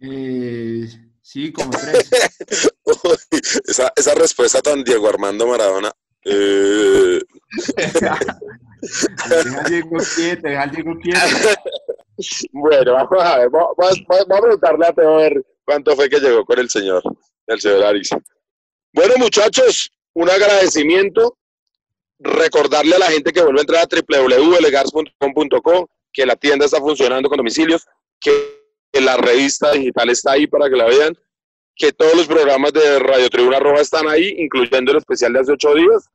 Eh, 0.00 0.86
sí, 1.20 1.52
como 1.52 1.70
tres. 1.80 2.10
esa, 3.66 3.92
esa 3.96 4.14
respuesta 4.14 4.60
tan 4.62 4.84
Diego 4.84 5.08
Armando 5.08 5.46
Maradona. 5.46 5.90
Eh, 6.24 7.20
deja 7.92 8.18
al 9.60 9.64
Diego 9.68 9.96
quieto, 10.14 10.48
deja 10.48 10.62
al 10.62 10.70
Diego 10.70 10.92
quieto. 11.02 11.18
bueno, 12.52 12.92
vamos 12.92 13.24
a 13.24 13.38
ver. 13.38 13.50
Vamos, 13.50 13.70
vamos- 13.76 14.02
vamos 14.08 14.30
a 14.30 14.40
preguntarle 14.42 14.86
a 14.86 14.92
Teo 14.92 15.14
a 15.14 15.16
ver 15.22 15.44
cuánto 15.64 15.96
fue 15.96 16.08
que 16.08 16.20
llegó 16.20 16.44
con 16.44 16.58
el 16.58 16.70
señor, 16.70 17.02
el 17.46 17.60
señor 17.60 17.84
Aris. 17.84 18.10
Bueno, 18.92 19.14
muchachos, 19.18 19.90
un 20.14 20.30
agradecimiento. 20.30 21.36
Recordarle 22.22 22.96
a 22.96 22.98
la 22.98 23.06
gente 23.06 23.32
que 23.32 23.42
vuelve 23.42 23.60
a 23.60 23.62
entrar 23.62 23.82
a 23.82 23.88
www.elegars.com.co 23.88 25.88
que 26.12 26.26
la 26.26 26.36
tienda 26.36 26.66
está 26.66 26.78
funcionando 26.78 27.28
con 27.28 27.38
domicilios, 27.38 27.86
que 28.20 28.30
la 28.92 29.16
revista 29.16 29.72
digital 29.72 30.10
está 30.10 30.32
ahí 30.32 30.46
para 30.46 30.68
que 30.68 30.76
la 30.76 30.84
vean, 30.84 31.16
que 31.74 31.92
todos 31.92 32.14
los 32.14 32.26
programas 32.26 32.72
de 32.72 32.98
Radio 32.98 33.30
Tribuna 33.30 33.58
Roja 33.58 33.80
están 33.80 34.08
ahí, 34.08 34.34
incluyendo 34.38 34.92
el 34.92 34.98
especial 34.98 35.32
de 35.32 35.40
hace 35.40 35.52
ocho 35.52 35.74
días. 35.74 36.08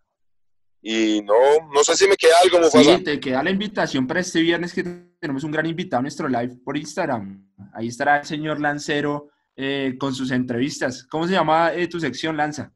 Y 0.81 1.21
no, 1.23 1.33
no 1.73 1.83
sé 1.83 1.97
si 1.97 2.07
me 2.07 2.15
queda 2.15 2.35
algo, 2.43 2.59
Mufasa. 2.59 2.97
Sí, 2.97 3.03
te 3.03 3.19
queda 3.19 3.43
la 3.43 3.49
invitación 3.49 4.05
para 4.05 4.19
este 4.19 4.41
viernes 4.41 4.73
que 4.73 4.83
tenemos 5.19 5.43
un 5.43 5.51
gran 5.51 5.65
invitado 5.65 5.99
a 5.99 6.03
nuestro 6.03 6.29
live 6.29 6.55
por 6.63 6.77
Instagram. 6.77 7.45
Ahí 7.73 7.87
estará 7.87 8.19
el 8.19 8.25
señor 8.25 8.61
Lancero 8.61 9.29
eh, 9.55 9.95
con 9.99 10.13
sus 10.13 10.31
entrevistas. 10.31 11.05
¿Cómo 11.09 11.25
se 11.25 11.33
llama 11.33 11.73
eh, 11.73 11.87
tu 11.87 11.99
sección, 11.99 12.37
Lanza? 12.37 12.71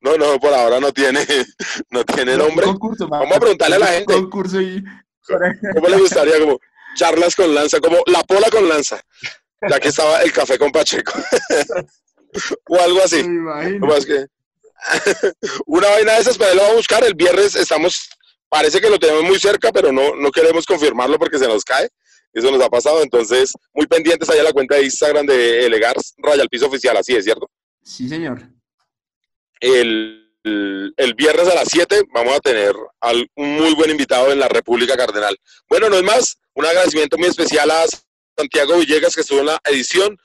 No, 0.00 0.16
no, 0.16 0.38
por 0.38 0.52
ahora 0.54 0.78
no 0.80 0.92
tiene, 0.92 1.26
no 1.90 2.04
tiene 2.04 2.36
nombre. 2.36 2.66
Concurso, 2.66 3.08
Vamos 3.08 3.36
a 3.36 3.40
preguntarle 3.40 3.76
a 3.76 3.78
la 3.80 3.86
gente. 3.88 4.12
Concurso 4.14 4.60
y... 4.60 4.82
¿Cómo 5.74 5.88
le 5.88 5.98
gustaría? 5.98 6.38
Como 6.40 6.58
charlas 6.96 7.34
con 7.36 7.54
lanza, 7.54 7.80
como 7.80 7.98
la 8.06 8.22
pola 8.22 8.48
con 8.50 8.68
lanza. 8.68 9.00
Ya 9.68 9.78
que 9.80 9.88
estaba 9.88 10.22
el 10.22 10.32
café 10.32 10.58
con 10.58 10.70
Pacheco. 10.72 11.12
o 12.68 12.80
algo 12.80 13.02
así. 13.04 13.22
Más 13.28 14.06
que- 14.06 14.26
Una 15.66 15.88
vaina 15.88 16.12
de 16.14 16.20
esas, 16.20 16.38
pero 16.38 16.50
ahí 16.50 16.56
lo 16.56 16.62
vamos 16.62 16.74
a 16.74 16.78
buscar. 16.78 17.04
El 17.04 17.14
viernes 17.14 17.56
estamos, 17.56 18.08
parece 18.48 18.80
que 18.80 18.88
lo 18.88 18.98
tenemos 18.98 19.24
muy 19.24 19.38
cerca, 19.38 19.72
pero 19.72 19.90
no, 19.92 20.14
no 20.14 20.30
queremos 20.30 20.64
confirmarlo 20.64 21.18
porque 21.18 21.38
se 21.38 21.48
nos 21.48 21.64
cae. 21.64 21.88
Eso 22.32 22.50
nos 22.50 22.62
ha 22.62 22.68
pasado. 22.70 23.02
Entonces, 23.02 23.52
muy 23.74 23.86
pendientes 23.86 24.30
allá 24.30 24.42
la 24.44 24.52
cuenta 24.52 24.76
de 24.76 24.84
Instagram 24.84 25.26
de 25.26 25.66
Elegars 25.66 26.14
Raya 26.18 26.42
al 26.42 26.48
Piso 26.48 26.66
Oficial, 26.68 26.96
así 26.96 27.14
es, 27.16 27.24
¿cierto? 27.24 27.50
Sí, 27.82 28.08
señor. 28.08 28.48
El, 29.60 30.24
el- 30.44 31.14
viernes 31.14 31.48
a 31.48 31.54
las 31.54 31.68
7 31.70 32.02
vamos 32.12 32.34
a 32.34 32.40
tener 32.40 32.74
al- 33.00 33.28
un 33.36 33.56
muy 33.56 33.74
buen 33.74 33.90
invitado 33.90 34.30
en 34.32 34.38
la 34.38 34.48
República 34.48 34.96
Cardenal. 34.96 35.36
Bueno, 35.68 35.88
no 35.90 35.96
es 35.96 36.02
más, 36.02 36.38
un 36.54 36.64
agradecimiento 36.66 37.18
muy 37.18 37.28
especial 37.28 37.70
a 37.70 37.84
Santiago 38.36 38.76
Villegas 38.78 39.14
que 39.14 39.22
estuvo 39.22 39.40
en 39.40 39.46
la 39.46 39.60
edición, 39.64 40.16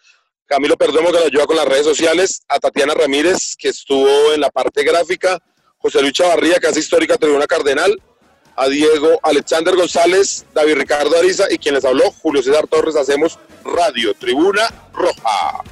Camilo 0.45 0.77
Perdomo 0.77 1.07
que 1.11 1.17
nos 1.17 1.25
ayuda 1.25 1.45
con 1.47 1.55
las 1.55 1.65
redes 1.67 1.86
sociales, 1.86 2.41
a 2.47 2.59
Tatiana 2.59 2.93
Ramírez 2.93 3.55
que 3.57 3.69
estuvo 3.69 4.34
en 4.34 4.41
la 4.41 4.49
parte 4.49 4.84
gráfica, 4.84 5.39
José 5.77 6.01
Luis 6.01 6.13
Chavarría 6.13 6.59
que 6.59 6.67
hace 6.67 6.79
histórica 6.79 7.17
Tribuna 7.17 7.47
Cardenal, 7.47 7.99
a 8.55 8.67
Diego 8.67 9.19
Alexander 9.23 9.75
González, 9.75 10.45
David 10.53 10.75
Ricardo 10.75 11.17
Ariza 11.17 11.51
y 11.51 11.57
quien 11.57 11.73
les 11.73 11.84
habló, 11.86 12.11
Julio 12.11 12.43
César 12.43 12.67
Torres, 12.67 12.95
hacemos 12.95 13.39
Radio 13.65 14.13
Tribuna 14.13 14.69
Roja. 14.93 15.63